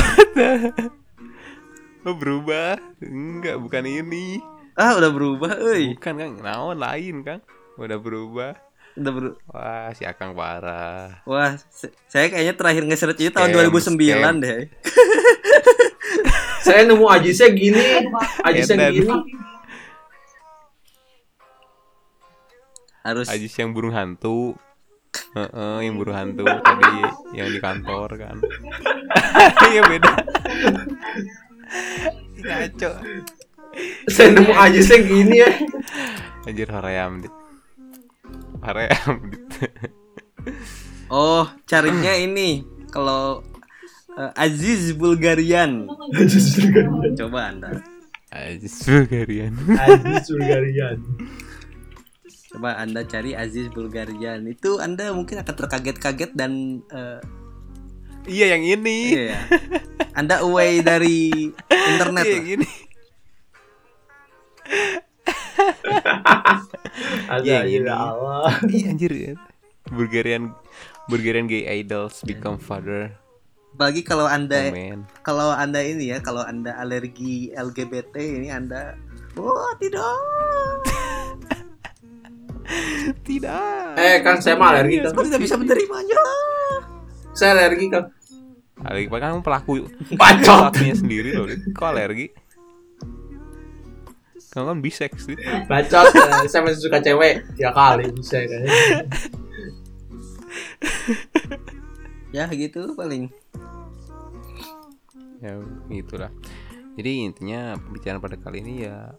oh, 2.09 2.17
berubah 2.17 2.81
enggak 3.05 3.57
bukan 3.61 3.85
ini 3.85 4.41
Ah, 4.79 4.95
udah 4.95 5.11
berubah, 5.11 5.59
euy. 5.59 5.99
bukan 5.99 6.15
kan 6.15 6.31
naon 6.39 6.79
lain 6.79 7.27
kan 7.27 7.43
udah 7.75 7.99
berubah 7.99 8.55
Udah 8.99 9.13
ber 9.15 9.25
wah 9.47 9.89
si 9.95 10.03
akang 10.03 10.35
parah. 10.35 11.23
Wah, 11.23 11.55
saya 12.11 12.27
kayaknya 12.27 12.55
terakhir 12.59 12.83
nge-search 12.83 13.21
itu 13.23 13.31
tahun 13.31 13.55
Scam, 13.55 13.71
2009 13.71 13.95
scam. 13.95 14.35
deh. 14.43 14.59
saya 16.67 16.83
nemu 16.85 17.07
Ajisnya 17.07 17.49
gini 17.55 17.81
Ajisnya 18.43 18.91
gini. 18.91 19.09
Harus 23.07 23.27
Ajis 23.31 23.55
yang 23.57 23.71
burung 23.73 23.95
hantu. 23.95 24.59
Heeh, 25.33 25.77
yang 25.89 25.97
burung 25.97 26.17
hantu 26.19 26.45
tadi 26.67 27.01
yang 27.33 27.49
di 27.49 27.61
kantor 27.63 28.09
kan. 28.19 28.37
Iya 29.69 29.83
beda. 29.85 30.13
Ngaco. 32.43 32.91
Saya 34.11 34.29
nemu 34.35 34.53
Ajisnya 34.53 34.99
gini 35.07 35.37
ya. 35.41 35.51
Anjir 36.49 36.69
hoream 36.73 37.25
dit 38.63 39.73
Oh, 41.09 41.49
carinya 41.65 42.13
ini 42.13 42.61
kalau 42.93 43.41
eh, 44.13 44.33
Aziz 44.37 44.93
Bulgarian. 44.93 45.89
Ajis 46.13 46.53
Bulgarian 46.61 47.17
Coba 47.17 47.49
Anda. 47.49 47.81
Ajis 48.29 48.85
Bulgarian 48.85 49.57
Ajis 49.73 50.29
Bulgarian 50.29 51.01
Coba 52.53 52.77
Anda 52.77 53.09
cari 53.09 53.33
Aziz 53.33 53.73
Bulgarian. 53.73 54.45
Itu 54.45 54.85
Anda 54.85 55.17
mungkin 55.17 55.41
akan 55.41 55.55
terkaget-kaget 55.57 56.37
dan 56.37 56.85
eh, 56.93 57.21
iya 58.29 58.53
yang 58.57 58.65
ini 58.69 59.17
iya. 59.33 59.41
Anda 60.13 60.45
away 60.45 60.85
dari 60.85 61.33
internet. 61.97 62.25
iya 62.29 62.33
lah. 62.33 62.37
yang 62.37 62.49
ini 62.61 62.69
ya 67.45 67.63
ini. 67.69 67.89
Allah. 67.89 68.53
Iya 68.75 68.87
anjir. 68.93 69.13
Ya. 69.13 69.35
Bulgarian 69.89 70.53
Bulgarian 71.09 71.47
gay 71.49 71.65
idols 71.69 72.21
become 72.25 72.57
father. 72.61 73.13
Apalagi 73.77 74.03
kalau 74.03 74.27
anda 74.27 74.69
komen 74.69 75.07
kalau 75.23 75.55
anda 75.55 75.79
ini 75.85 76.11
ya 76.13 76.19
kalau 76.19 76.43
anda 76.43 76.75
alergi 76.81 77.55
LGBT 77.55 78.15
ini 78.19 78.49
anda 78.51 78.97
oh 79.39 79.73
tidak. 79.79 80.03
Tidak. 83.25 83.97
Eh, 83.97 84.21
Kang, 84.21 84.45
saya 84.45 84.53
mah 84.61 84.77
alergi, 84.77 85.01
Kang. 85.01 85.17
aku 85.17 85.25
tidak 85.25 85.41
bisa 85.41 85.57
menerimanya. 85.57 86.21
Saya 87.33 87.57
alergi 87.57 87.89
kan. 87.89 88.13
alergi 88.79 89.09
kan 89.11 89.41
pelaku 89.43 89.91
pelakunya 90.15 90.95
sendiri 90.95 91.35
loh 91.35 91.51
kok 91.75 91.89
alergi 91.91 92.31
kamu 94.49 94.65
kan 94.65 94.79
bisex 94.81 95.13
Dit. 95.25 95.39
Bacot. 95.69 96.09
eh, 96.09 96.49
Saya 96.49 96.63
masih 96.65 96.81
suka 96.81 96.99
cewek. 96.99 97.45
Ya 97.57 97.71
kali 97.71 98.09
bisa 98.13 98.41
kan. 98.41 98.63
ya 102.29 102.45
gitu 102.53 102.93
paling 102.93 103.33
ya 105.41 105.57
gitulah 105.89 106.29
jadi 106.99 107.25
intinya 107.25 107.79
pembicaraan 107.81 108.21
pada 108.21 108.37
kali 108.37 108.61
ini 108.61 108.85
ya 108.85 109.17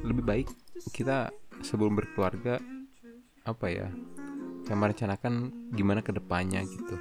lebih 0.00 0.24
baik 0.24 0.48
kita 0.96 1.28
sebelum 1.60 1.92
berkeluarga 1.92 2.56
apa 3.44 3.66
ya 3.68 3.88
yang 4.64 4.78
merencanakan 4.80 5.52
gimana 5.76 6.00
ke 6.00 6.16
depannya 6.16 6.64
gitu 6.64 6.96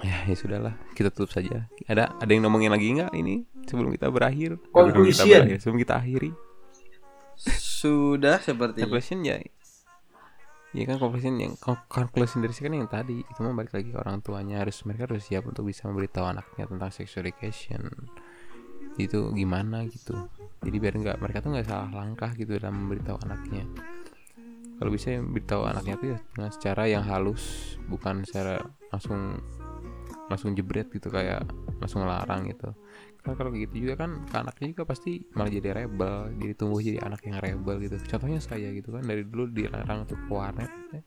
ya 0.00 0.16
ya 0.24 0.34
sudahlah 0.36 0.74
kita 0.96 1.12
tutup 1.12 1.36
saja 1.36 1.68
ada 1.84 2.08
ada 2.16 2.30
yang 2.32 2.48
ngomongin 2.48 2.72
lagi 2.72 2.88
nggak 2.88 3.12
ini 3.12 3.44
sebelum 3.66 3.90
kita 3.94 4.08
berakhir. 4.12 4.56
Sebelum 4.60 5.06
kita 5.08 5.24
berakhir, 5.26 5.58
sebelum 5.60 5.78
kita 5.80 5.94
akhiri. 5.98 6.30
Sudah 7.58 8.38
seperti 8.40 8.86
conclusion 8.86 9.20
ya. 9.26 9.36
Ya 10.74 10.84
kan 10.90 10.98
conclusion 10.98 11.38
yang 11.38 11.54
con- 11.58 11.86
conclusion 11.86 12.42
dari 12.42 12.50
sini 12.50 12.66
kan 12.66 12.74
yang 12.74 12.90
tadi. 12.90 13.22
Itu 13.22 13.38
mah 13.46 13.54
balik 13.54 13.74
lagi 13.74 13.94
ke 13.94 13.98
orang 13.98 14.18
tuanya. 14.22 14.62
Harus 14.62 14.82
mereka 14.86 15.06
harus 15.06 15.22
siap 15.22 15.46
untuk 15.46 15.66
bisa 15.70 15.86
memberitahu 15.86 16.26
anaknya 16.26 16.66
tentang 16.66 16.90
sex 16.90 17.14
education. 17.14 17.86
Itu 18.98 19.30
gimana 19.34 19.86
gitu. 19.86 20.14
Jadi 20.62 20.76
biar 20.78 20.94
nggak 20.98 21.18
mereka 21.22 21.42
tuh 21.42 21.54
nggak 21.54 21.66
salah 21.66 21.90
langkah 21.94 22.30
gitu 22.34 22.58
dalam 22.58 22.86
memberitahu 22.86 23.22
anaknya. 23.22 23.66
Kalau 24.74 24.90
bisa 24.90 25.14
beritahu 25.22 25.62
anaknya 25.70 25.94
tuh 25.94 26.08
ya 26.14 26.18
dengan 26.34 26.50
secara 26.50 26.82
yang 26.90 27.06
halus. 27.06 27.76
Bukan 27.86 28.26
secara 28.26 28.58
langsung 28.90 29.38
langsung 30.26 30.56
jebret 30.56 30.88
gitu 30.88 31.12
kayak 31.12 31.44
langsung 31.78 32.02
ngelarang 32.02 32.48
gitu 32.48 32.72
karena 33.24 33.40
kalau 33.40 33.50
gitu 33.56 33.74
juga 33.88 34.04
kan 34.04 34.20
anaknya 34.36 34.76
juga 34.76 34.84
pasti 34.84 35.24
malah 35.32 35.48
jadi 35.48 35.72
rebel 35.72 36.36
jadi 36.36 36.52
tumbuh 36.52 36.84
jadi 36.84 37.00
anak 37.00 37.24
yang 37.24 37.40
rebel 37.40 37.80
gitu 37.80 37.96
contohnya 38.04 38.36
saya 38.36 38.68
gitu 38.76 38.92
kan 38.92 39.00
dari 39.00 39.24
dulu 39.24 39.48
dilarang 39.48 40.04
untuk 40.04 40.20
ke 40.20 40.28
warnet 40.28 40.68
ya. 40.92 41.00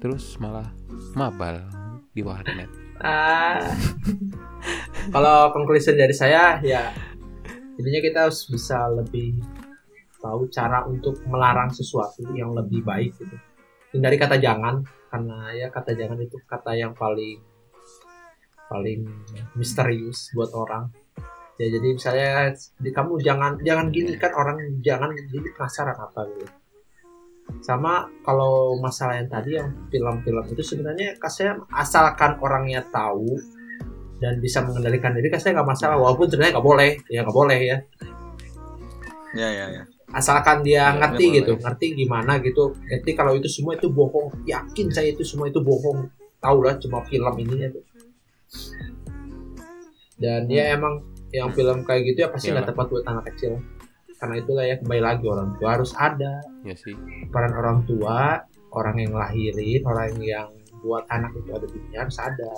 terus 0.00 0.40
malah 0.40 0.72
mabal 1.12 1.68
di 2.16 2.24
warnet 2.24 2.88
Ah. 2.98 3.62
Kalau 5.14 5.54
conclusion 5.54 5.94
dari 5.94 6.10
saya 6.10 6.58
ya 6.66 6.90
intinya 7.78 8.00
kita 8.02 8.18
harus 8.26 8.42
bisa 8.50 8.90
lebih 8.90 9.38
tahu 10.18 10.50
cara 10.50 10.82
untuk 10.82 11.22
melarang 11.30 11.70
sesuatu 11.70 12.26
yang 12.34 12.50
lebih 12.50 12.82
baik 12.82 13.14
gitu. 13.14 13.36
Hindari 13.94 14.18
kata 14.18 14.42
jangan 14.42 14.82
karena 15.08 15.54
ya 15.54 15.70
kata 15.70 15.94
jangan 15.94 16.18
itu 16.18 16.42
kata 16.42 16.74
yang 16.74 16.92
paling 16.98 17.38
paling 18.66 19.06
misterius 19.54 20.34
buat 20.34 20.50
orang. 20.52 20.90
Ya 21.58 21.66
jadi 21.74 21.88
misalnya 21.90 22.54
di 22.78 22.90
kamu 22.94 23.18
jangan 23.18 23.58
jangan 23.66 23.90
gini 23.90 24.14
kan 24.14 24.30
orang 24.30 24.62
jangan 24.78 25.10
jadi 25.10 25.48
penasaran 25.58 25.98
apa 25.98 26.20
gitu. 26.38 26.46
Sama 27.64 28.06
kalau 28.22 28.78
masalah 28.78 29.18
yang 29.18 29.26
tadi 29.26 29.58
yang 29.58 29.74
film-film 29.90 30.44
itu 30.54 30.62
sebenarnya 30.62 31.18
saya 31.26 31.58
asalkan 31.74 32.38
orangnya 32.38 32.86
tahu 32.94 33.26
dan 34.22 34.38
bisa 34.38 34.62
mengendalikan 34.62 35.18
diri 35.18 35.26
saya 35.34 35.58
nggak 35.58 35.70
masalah. 35.74 35.98
Walaupun 35.98 36.30
sebenarnya 36.30 36.54
nggak 36.58 36.68
boleh 36.70 36.90
ya 37.10 37.18
nggak 37.26 37.36
boleh 37.36 37.58
ya. 37.58 37.76
Ya 39.34 39.48
ya 39.50 39.66
ya. 39.74 39.82
Asalkan 40.14 40.62
dia 40.62 40.88
Ya, 40.88 40.94
ngerti 40.94 41.24
nggak 41.26 41.36
gitu 41.42 41.52
boleh. 41.58 41.62
ngerti 41.66 41.86
gimana 41.98 42.32
gitu. 42.38 42.64
Ngerti 42.86 43.10
kalau 43.18 43.32
itu 43.34 43.48
semua 43.50 43.74
itu 43.74 43.90
bohong 43.90 44.46
yakin 44.46 44.86
saya 44.94 45.10
itu 45.10 45.26
semua 45.26 45.50
itu 45.50 45.58
bohong. 45.58 46.06
Tahu 46.38 46.58
lah 46.62 46.78
cuma 46.78 47.02
film 47.02 47.34
ini 47.42 47.66
ya 47.66 47.68
dan 50.18 50.50
ya 50.50 50.74
emang 50.74 50.98
yang 51.30 51.52
film 51.52 51.84
kayak 51.84 52.02
gitu 52.08 52.18
ya 52.24 52.28
pasti 52.32 52.48
nggak 52.48 52.64
Iyalah. 52.64 52.70
tepat 52.72 52.86
buat 52.88 53.04
anak 53.06 53.24
kecil. 53.32 53.52
Karena 54.18 54.34
itulah 54.42 54.64
ya 54.66 54.74
kembali 54.82 55.02
lagi 55.02 55.24
orang 55.28 55.50
tua 55.56 55.68
harus 55.78 55.92
ada. 55.94 56.42
Ya 56.66 56.74
sih. 56.74 56.96
Peran 57.30 57.54
orang 57.54 57.86
tua 57.86 58.42
orang 58.74 58.96
yang 58.98 59.14
lahirin 59.14 59.80
orang 59.86 60.12
yang 60.18 60.48
buat 60.82 61.04
anak 61.08 61.34
itu 61.38 61.50
ada 61.54 61.66
di 61.66 61.78
dunia 61.78 61.98
harus 62.06 62.18
ada. 62.18 62.52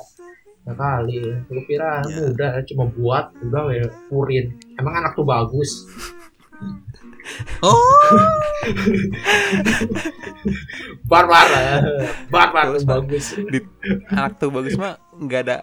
Nah 0.61 0.77
kali 0.77 1.21
lu 1.49 1.61
kira 1.65 2.05
Ya. 2.05 2.29
mudah 2.29 2.53
cuma 2.69 2.85
buat 2.89 3.33
udah 3.41 3.65
ya 3.73 3.87
purin 4.09 4.53
emang 4.77 4.95
anak 5.01 5.17
tuh 5.17 5.25
bagus 5.25 5.89
oh. 7.61 8.13
Barbar 11.05 11.47
barbar 12.31 12.65
Terus, 12.71 12.83
tuh 12.83 12.89
Pak. 12.89 12.99
bagus 13.05 13.27
anak 14.09 14.33
tuh 14.39 14.49
bagus 14.53 14.75
mah 14.79 14.95
nggak 15.21 15.41
ada 15.45 15.57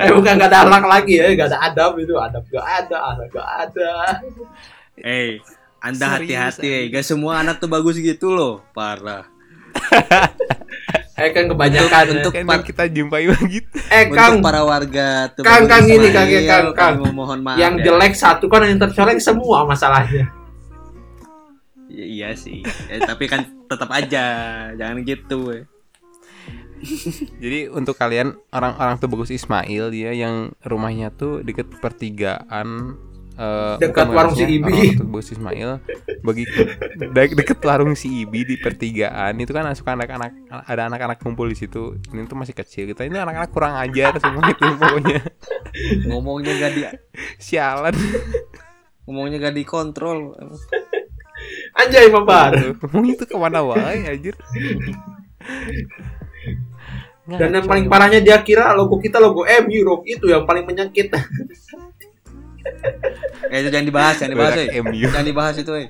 eh 0.00 0.10
bukan 0.10 0.32
gak 0.38 0.50
ada 0.50 0.58
anak 0.66 0.84
lagi 0.88 1.14
ya 1.20 1.30
gak 1.38 1.48
ada 1.54 1.58
adab 1.70 1.92
itu. 2.00 2.14
Adab 2.16 2.42
gak 2.50 2.66
ada 2.66 2.96
anak 3.14 3.26
gak 3.30 3.48
ada. 3.68 3.92
Eh 4.98 5.38
anda 5.78 6.16
Serius, 6.16 6.34
hati-hati 6.56 6.66
eh. 6.66 6.82
gak 6.90 7.04
semua 7.04 7.38
anak 7.44 7.60
tuh 7.60 7.68
bagus 7.68 8.00
gitu 8.00 8.32
loh. 8.32 8.64
Parah. 8.72 9.28
Eh 11.14 11.30
kan 11.30 11.46
kebanyakan 11.46 12.04
Untuk 12.18 12.34
kan 12.34 12.42
par- 12.42 12.58
yang 12.58 12.64
kita 12.66 12.84
jumpai 12.90 13.30
begitu 13.30 13.70
eh 13.86 14.10
untuk 14.10 14.18
kang. 14.18 14.42
para 14.42 14.66
warga 14.66 15.30
tuh 15.30 15.46
Kang, 15.46 15.70
Kang, 15.70 15.86
ini, 15.86 16.10
Kang, 16.10 16.26
Kang, 16.26 16.66
Kang. 16.74 16.94
memohon 16.98 17.38
maaf 17.38 17.54
yang 17.54 17.78
ya. 17.78 17.86
jelek 17.86 18.18
satu 18.18 18.50
kan 18.50 18.66
yang 18.66 18.82
tercolek 18.82 19.22
semua 19.22 19.62
masalahnya 19.62 20.26
I- 21.94 22.18
iya 22.18 22.34
sih. 22.34 22.66
Ya, 22.90 23.06
tapi 23.06 23.24
kan 23.24 23.46
tetap 23.64 23.86
aja 23.88 24.24
jangan 24.74 25.06
gitu 25.06 25.54
eh. 25.54 25.64
Jadi 27.40 27.70
untuk 27.70 27.94
kalian 27.94 28.36
orang-orang 28.50 28.98
tuh 28.98 29.08
bagus 29.08 29.30
Ismail 29.30 29.88
ya 29.88 30.12
yang 30.12 30.52
rumahnya 30.60 31.08
tuh 31.10 31.40
deket 31.40 31.70
pertigaan 31.80 32.98
eh, 33.34 33.74
Dekat 33.80 34.12
warung 34.12 34.36
si 34.36 34.44
Ibi. 34.44 34.94
tuh 34.94 35.08
bagus 35.08 35.32
Ismail. 35.32 35.80
Bagi 36.20 36.44
de- 36.44 37.34
deket 37.34 37.58
warung 37.64 37.96
si 37.96 38.22
Ibi 38.22 38.44
di 38.44 38.56
pertigaan. 38.60 39.32
Itu 39.40 39.50
kan 39.50 39.64
suka 39.72 39.96
anak-anak 39.96 40.30
ada 40.68 40.82
anak-anak 40.86 41.18
kumpul 41.18 41.48
di 41.48 41.56
situ. 41.56 41.96
Ini 42.12 42.28
tuh 42.28 42.36
masih 42.36 42.52
kecil 42.52 42.84
kita. 42.86 43.08
Ini 43.08 43.24
anak-anak 43.24 43.48
kurang 43.48 43.74
ajar 43.74 44.20
semua 44.20 44.44
itu 44.44 44.64
pokoknya. 44.76 45.18
Ngomongnya 46.04 46.52
gak 46.60 46.72
di 46.74 46.82
sialan. 47.40 47.96
Ngomongnya 49.08 49.40
gak 49.40 49.56
dikontrol 49.56 50.36
anjay 51.74 52.06
mabar 52.10 52.54
ngomong 52.54 53.06
itu 53.10 53.24
ke 53.26 53.36
mana 53.36 53.60
wae 53.66 54.06
anjir? 54.06 54.34
Dan 57.24 57.56
yang 57.56 57.64
paling 57.64 57.88
parahnya 57.88 58.20
dia 58.20 58.36
kira 58.44 58.76
logo 58.76 59.00
kita 59.00 59.16
logo 59.16 59.48
MU 59.48 59.80
Rob. 59.84 60.04
itu 60.04 60.28
yang 60.28 60.44
paling 60.44 60.68
menyakit 60.68 61.08
eh 63.52 63.58
itu 63.60 63.68
jangan 63.68 63.86
dibahas 63.86 64.16
jangan 64.16 64.32
dibahas 64.36 64.56
eh. 64.56 64.68
Jangan 64.80 65.24
dibahas 65.24 65.56
itu 65.60 65.72
eh. 65.76 65.88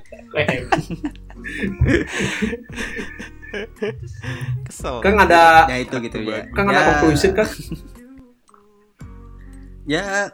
kesel. 4.67 4.99
Kang 4.99 5.15
ada 5.15 5.71
ya 5.71 5.77
itu 5.79 5.95
gitu 6.03 6.17
ya. 6.27 6.43
Kang 6.51 6.67
ya, 6.67 6.75
ada 6.75 6.81
conclusion 6.99 7.31
kan 7.31 7.47
ya 9.87 10.33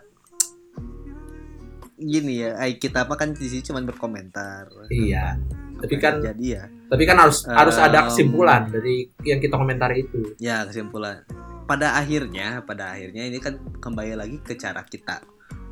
gini 2.02 2.42
ya 2.42 2.58
kita 2.74 3.06
apa 3.06 3.14
kan 3.14 3.38
di 3.38 3.46
sini 3.46 3.62
cuma 3.62 3.86
berkomentar. 3.86 4.68
Iya 4.90 5.38
tapi 5.82 5.96
kan 5.98 6.22
jadi 6.22 6.46
ya? 6.46 6.64
tapi 6.92 7.04
kan 7.10 7.18
harus 7.18 7.48
harus 7.50 7.76
ada 7.82 8.06
Um, 8.06 8.08
kesimpulan 8.12 8.70
dari 8.70 9.10
yang 9.26 9.42
kita 9.42 9.58
komentari 9.58 10.06
itu. 10.06 10.38
Ya 10.38 10.62
kesimpulan. 10.68 11.26
Pada 11.66 11.98
akhirnya 11.98 12.62
pada 12.68 12.94
akhirnya 12.94 13.26
ini 13.26 13.42
kan 13.42 13.58
kembali 13.82 14.14
lagi 14.14 14.38
ke 14.44 14.54
cara 14.60 14.86
kita 14.86 15.26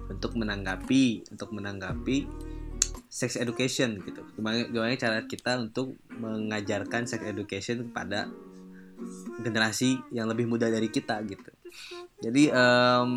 untuk 0.09 0.33
menanggapi 0.33 1.29
untuk 1.29 1.53
menanggapi 1.53 2.25
sex 3.11 3.37
education 3.37 4.01
gitu. 4.01 4.25
Gimana 4.33 4.65
gimana 4.65 4.95
cara 4.97 5.21
kita 5.27 5.59
untuk 5.61 5.99
mengajarkan 6.09 7.05
sex 7.05 7.21
education 7.27 7.91
kepada 7.91 8.31
generasi 9.43 9.99
yang 10.15 10.31
lebih 10.31 10.49
muda 10.49 10.71
dari 10.71 10.87
kita 10.87 11.21
gitu. 11.27 11.51
Jadi 12.23 12.51
em, 12.51 13.09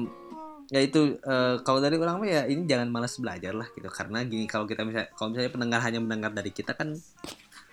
ya 0.72 0.80
itu 0.80 1.20
eh, 1.20 1.56
kalau 1.60 1.78
dari 1.78 1.94
orang 1.94 2.16
mah 2.16 2.26
ya 2.26 2.42
ini 2.44 2.64
jangan 2.64 2.88
malas 2.88 3.14
belajar 3.14 3.52
lah 3.52 3.68
gitu. 3.70 3.86
Karena 3.86 4.24
gini 4.24 4.44
kalau 4.46 4.64
kita 4.64 4.82
bisa 4.82 5.04
kalau 5.12 5.30
misalnya 5.30 5.52
pendengar 5.52 5.80
hanya 5.80 6.00
mendengar 6.00 6.32
dari 6.32 6.48
kita 6.48 6.72
kan 6.72 6.96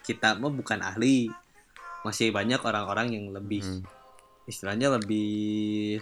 kita 0.02 0.36
mah 0.36 0.52
bukan 0.52 0.80
ahli. 0.80 1.32
Masih 2.00 2.30
banyak 2.30 2.60
orang-orang 2.60 3.08
yang 3.10 3.26
lebih 3.30 3.60
Hmm. 3.60 3.84
istilahnya 4.46 4.92
lebih 4.92 6.00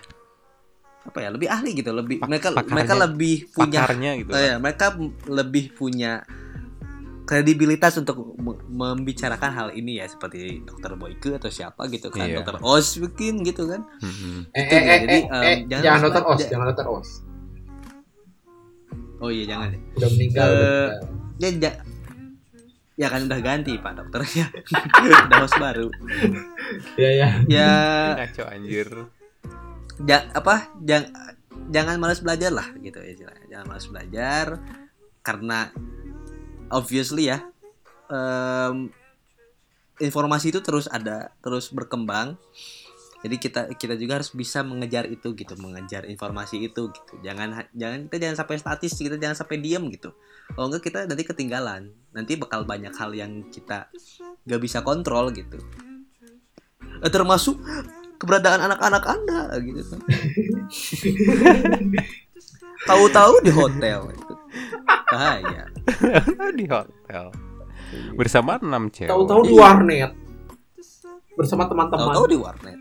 apa 1.04 1.18
ya 1.20 1.30
lebih 1.30 1.48
ahli 1.48 1.72
gitu. 1.72 1.90
Lebih 1.92 2.18
Pak- 2.18 2.28
mereka 2.28 2.48
pakarnya- 2.52 2.74
mereka 2.74 2.94
lebih 3.00 3.36
punya 3.48 3.80
pakarnya 3.80 4.12
gitu 4.18 4.30
Oh 4.30 4.42
ya, 4.42 4.56
mereka 4.58 4.86
lebih 5.28 5.66
punya 5.72 6.12
kredibilitas 7.28 7.94
untuk 7.94 8.16
me- 8.34 8.56
membicarakan 8.66 9.52
hal 9.52 9.68
ini 9.72 10.00
ya 10.00 10.08
seperti 10.08 10.64
dokter 10.64 10.96
Boyke 10.96 11.36
atau 11.36 11.48
siapa 11.48 11.86
gitu 11.88 12.08
kan 12.08 12.24
Iya. 12.26 12.40
dokter 12.40 12.56
Os 12.58 12.96
mungkin 12.96 13.44
gitu 13.44 13.68
kan 13.68 13.84
Mm-mm. 14.00 14.48
Eh, 14.50 14.64
Itu 14.64 14.74
eh, 14.74 14.82
eh, 14.82 14.98
Jadi, 14.98 15.18
eh, 15.18 15.24
em, 15.28 15.44
eh, 15.44 15.58
jangan 15.68 15.84
jangan 15.84 16.00
dokter 16.02 16.24
os, 16.24 16.38
ja- 16.38 16.50
jangan 16.50 16.66
dokter 16.68 16.88
os. 16.88 17.10
oh 19.18 19.28
iya 19.28 19.44
jangan 19.46 19.70
Udah 19.94 20.10
meninggal. 20.10 20.48
Udah 20.48 20.58
meninggal. 20.58 20.92
ya, 21.38 21.50
ja- 21.60 21.80
ya 22.96 23.08
kan 23.08 23.22
udah 23.24 23.40
ganti 23.40 23.74
pak 23.76 23.94
dokternya 23.94 24.46
udah 25.28 25.38
host 25.40 25.58
baru 25.58 25.88
Ya 26.96 27.10
ya. 27.12 27.30
ya 27.46 27.72
Ngaco 28.16 28.44
anjir. 28.48 28.88
ja- 30.02 30.30
apa 30.32 30.56
jang, 30.80 31.12
jangan 31.68 31.98
malas 31.98 32.20
belajar 32.20 32.50
lah 32.52 32.72
gitu 32.78 32.98
ya 32.98 33.12
istilahnya. 33.12 33.46
jangan 33.48 33.66
malas 33.68 33.86
belajar 33.86 34.46
karena 35.20 35.70
obviously 36.72 37.32
ya 37.32 37.44
em, 38.12 38.92
informasi 39.98 40.54
itu 40.54 40.62
terus 40.62 40.86
ada 40.90 41.34
terus 41.42 41.74
berkembang. 41.74 42.38
Jadi 43.18 43.42
kita 43.42 43.74
kita 43.82 43.98
juga 43.98 44.22
harus 44.22 44.30
bisa 44.30 44.62
mengejar 44.62 45.10
itu 45.10 45.34
gitu 45.34 45.58
mengejar 45.58 46.06
informasi 46.06 46.70
itu 46.70 46.94
gitu. 46.94 47.14
Jangan 47.26 47.66
jangan 47.74 48.06
kita 48.08 48.30
jangan 48.30 48.38
sampai 48.46 48.56
statis 48.62 48.94
kita 48.94 49.18
jangan 49.18 49.34
sampai 49.34 49.58
diam 49.58 49.90
gitu. 49.90 50.14
Kalau 50.54 50.70
enggak 50.70 50.86
kita 50.86 51.10
nanti 51.10 51.26
ketinggalan. 51.26 51.90
Nanti 52.14 52.38
bakal 52.38 52.70
banyak 52.70 52.94
hal 52.94 53.12
yang 53.18 53.50
kita 53.50 53.90
gak 54.48 54.62
bisa 54.62 54.86
kontrol 54.86 55.34
gitu. 55.34 55.58
Eh, 57.02 57.12
termasuk 57.12 57.58
keberadaan 58.22 58.70
anak-anak 58.70 59.04
anda 59.06 59.58
gitu 59.66 59.82
kan. 59.82 60.02
Tahu-tahu 62.90 63.34
di 63.44 63.52
hotel. 63.52 64.00
Bahaya 65.12 65.64
di 66.60 66.66
hotel. 66.68 67.32
Bersama 68.20 68.60
enam 68.60 68.92
cewek. 68.92 69.08
Tahu-tahu 69.08 69.42
di 69.48 69.54
warnet 69.56 70.12
bersama 71.38 71.70
teman-teman. 71.70 72.10
tahu-tahu 72.10 72.26
di 72.34 72.38
warnet 72.42 72.80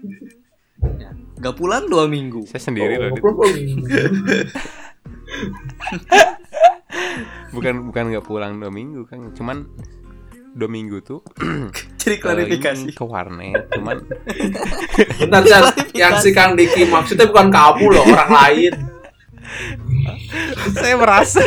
ya. 0.96 1.12
gak 1.36 1.54
pulang 1.60 1.84
dua 1.92 2.08
minggu 2.08 2.48
Saya 2.48 2.72
sendiri 2.72 2.96
loh. 2.96 3.12
Oh. 3.12 3.44
Bukan 7.52 7.88
bukan 7.88 8.04
nggak 8.12 8.24
pulang 8.26 8.60
dua 8.60 8.68
minggu 8.72 9.04
kan. 9.08 9.32
Cuman 9.32 9.64
dua 10.56 10.68
minggu 10.72 11.04
tuh 11.04 11.20
jadi 12.00 12.16
klarifikasi 12.20 12.88
ke 12.92 13.04
warnet. 13.04 13.68
Cuman 13.76 13.96
Bentar, 15.20 15.72
yang 15.92 16.16
si 16.20 16.32
Kang 16.32 16.56
Diki 16.56 16.88
maksudnya 16.88 17.28
bukan 17.28 17.48
kamu 17.52 17.84
loh, 17.92 18.04
orang 18.08 18.32
lain. 18.32 18.72
saya 20.76 20.96
merasa. 20.96 21.44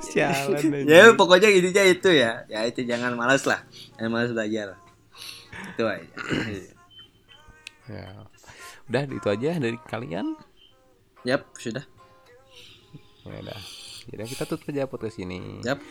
Sialan 0.00 0.60
ya 0.90 1.12
pokoknya 1.16 1.48
intinya 1.48 1.84
itu 1.84 2.10
ya 2.12 2.44
ya 2.46 2.64
itu 2.68 2.84
jangan 2.84 3.16
malas 3.16 3.44
lah 3.48 3.64
jangan 3.96 4.10
malas 4.12 4.30
belajar 4.32 4.76
itu 5.74 5.84
aja 5.84 6.06
Ya. 7.90 8.06
Udah 8.86 9.02
itu 9.02 9.26
aja 9.26 9.58
dari 9.58 9.74
kalian. 9.82 10.38
yap 11.26 11.42
sudah 11.58 11.82
Ya 13.26 13.34
udah. 13.42 13.60
Jadi 14.06 14.22
kita 14.30 14.44
tutup 14.46 14.70
aja 14.70 14.86
podcast 14.86 15.18
ini. 15.18 15.58
yap 15.66 15.82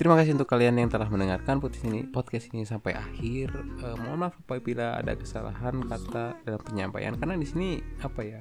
Terima 0.00 0.16
kasih 0.16 0.32
untuk 0.32 0.48
kalian 0.48 0.80
yang 0.80 0.88
telah 0.88 1.12
mendengarkan 1.12 1.60
podcast 1.60 1.84
ini 1.84 2.08
podcast 2.08 2.48
ini 2.56 2.64
sampai 2.64 2.96
akhir. 2.96 3.52
Eh, 3.84 3.96
mohon 4.00 4.24
maaf 4.24 4.32
apabila 4.40 4.96
ada 4.96 5.12
kesalahan 5.12 5.76
kata 5.84 6.40
dalam 6.40 6.56
penyampaian 6.64 7.12
karena 7.20 7.36
di 7.36 7.44
sini 7.44 7.84
apa 8.00 8.24
ya? 8.24 8.40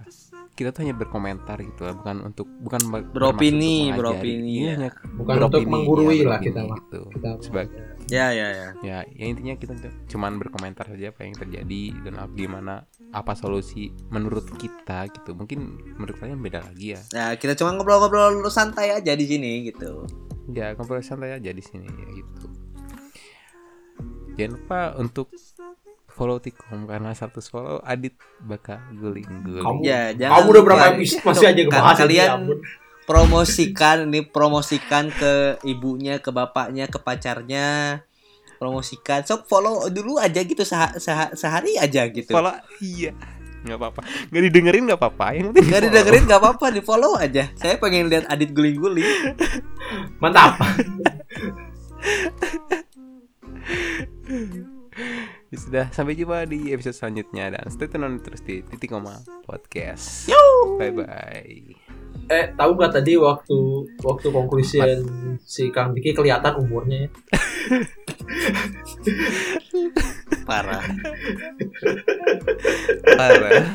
Kita 0.55 0.71
tuh 0.71 0.87
hanya 0.87 0.95
berkomentar 0.95 1.59
gitu 1.59 1.83
lah, 1.83 1.99
bukan 1.99 2.23
untuk 2.23 2.47
bukan 2.63 2.79
ber- 2.87 3.11
Beropini, 3.11 3.91
untuk 3.91 4.07
beropini, 4.07 4.55
ya. 4.55 4.79
hanya 4.79 4.89
Bukan 5.19 5.35
untuk 5.35 5.67
menggurui 5.67 6.23
iya, 6.23 6.31
lah 6.31 6.39
beropini 6.39 6.47
kita 6.47 6.61
mah. 6.63 6.77
gitu. 6.79 7.01
Kita 7.11 7.29
Sebagai 7.43 7.79
ya 8.07 8.25
ya 8.31 8.47
ya 8.55 8.67
ya, 8.79 8.97
ya 9.03 9.25
intinya 9.27 9.59
kita 9.59 9.75
cuman 10.07 10.39
berkomentar 10.39 10.87
saja 10.87 11.11
apa 11.11 11.27
yang 11.27 11.35
terjadi 11.35 11.83
dan 12.07 12.23
apa 12.23 12.31
gimana 12.39 12.87
apa 13.11 13.35
solusi 13.35 13.91
menurut 14.07 14.47
kita 14.55 15.11
gitu. 15.11 15.35
Mungkin 15.35 15.59
menurut 15.99 16.15
kalian 16.23 16.39
beda 16.39 16.63
lagi 16.63 16.95
ya. 16.95 17.03
ya 17.11 17.25
kita 17.35 17.59
cuma 17.59 17.75
ngobrol-ngobrol 17.75 18.47
santai 18.47 18.95
aja 18.95 19.11
di 19.11 19.27
sini 19.27 19.67
gitu 19.67 20.07
Ya 20.49 20.73
ngobrol 20.73 20.99
santai 20.99 21.31
aja 21.31 21.49
di 21.49 21.61
sini 21.61 21.85
ya 21.85 22.07
gitu. 22.11 22.45
Jangan 24.33 24.51
lupa 24.55 24.79
untuk 24.95 25.27
follow 26.09 26.37
Tikom 26.37 26.83
karena 26.83 27.11
satu 27.11 27.39
follow 27.39 27.79
Adit 27.81 28.15
bakal 28.41 28.79
guling-guling. 28.91 29.61
Kamu- 29.61 29.83
ya 29.83 30.11
Kamu 30.11 30.47
udah 30.49 30.63
berapa 30.63 30.85
episode 30.93 31.23
masih 31.23 31.45
aja 31.45 31.61
ngebahas 31.61 31.85
ini, 31.87 32.01
kalian 32.01 32.29
ya 32.41 32.57
promosikan 33.05 33.97
ini 34.05 34.21
promosikan 34.21 35.09
ke 35.09 35.31
ibunya 35.63 36.17
ke 36.17 36.29
bapaknya 36.29 36.85
ke 36.85 36.97
pacarnya 36.97 37.99
promosikan 38.55 39.23
so 39.23 39.41
follow 39.43 39.87
dulu 39.87 40.21
aja 40.21 40.39
gitu 40.39 40.61
seha- 40.61 40.93
seha- 40.95 41.33
sehari 41.33 41.73
aja 41.73 42.05
gitu 42.05 42.29
Follow 42.29 42.53
iya. 42.77 43.17
Nggak 43.59 43.77
apa-apa. 43.77 44.01
Nggak 44.29 44.43
didengerin 44.47 44.83
nggak 44.87 44.99
apa-apa. 44.99 45.25
Yang 45.33 45.45
penting 45.51 45.65
Gak 45.65 45.67
di-follow. 45.69 45.87
didengerin 45.91 46.23
gak 46.25 46.39
apa-apa 46.39 46.65
di 46.71 46.81
follow 46.81 47.13
aja 47.15 47.43
Saya 47.53 47.75
pengen 47.75 48.07
lihat 48.07 48.25
Adit 48.27 48.51
guling-guling 48.51 49.35
Mantap. 50.23 50.55
Ya 55.49 55.57
Sudah 55.57 55.85
sampai 55.89 56.13
jumpa 56.13 56.45
di 56.45 56.69
episode 56.69 56.93
selanjutnya 56.93 57.57
dan 57.57 57.65
stay 57.73 57.89
tune 57.89 58.05
on 58.05 58.21
terus 58.21 58.45
di 58.45 58.61
titik 58.61 58.93
koma 58.93 59.17
podcast. 59.43 60.29
Bye 60.77 60.93
bye 60.93 61.78
eh 62.29 62.53
tahu 62.53 62.77
nggak 62.77 63.01
tadi 63.01 63.17
waktu 63.17 63.57
waktu 64.05 64.27
konklusi 64.29 64.77
si 65.41 65.73
Kang 65.73 65.97
Diki 65.97 66.13
kelihatan 66.13 66.61
umurnya 66.61 67.05
ya? 67.05 67.09
parah. 70.49 70.81
Parah. 73.17 73.65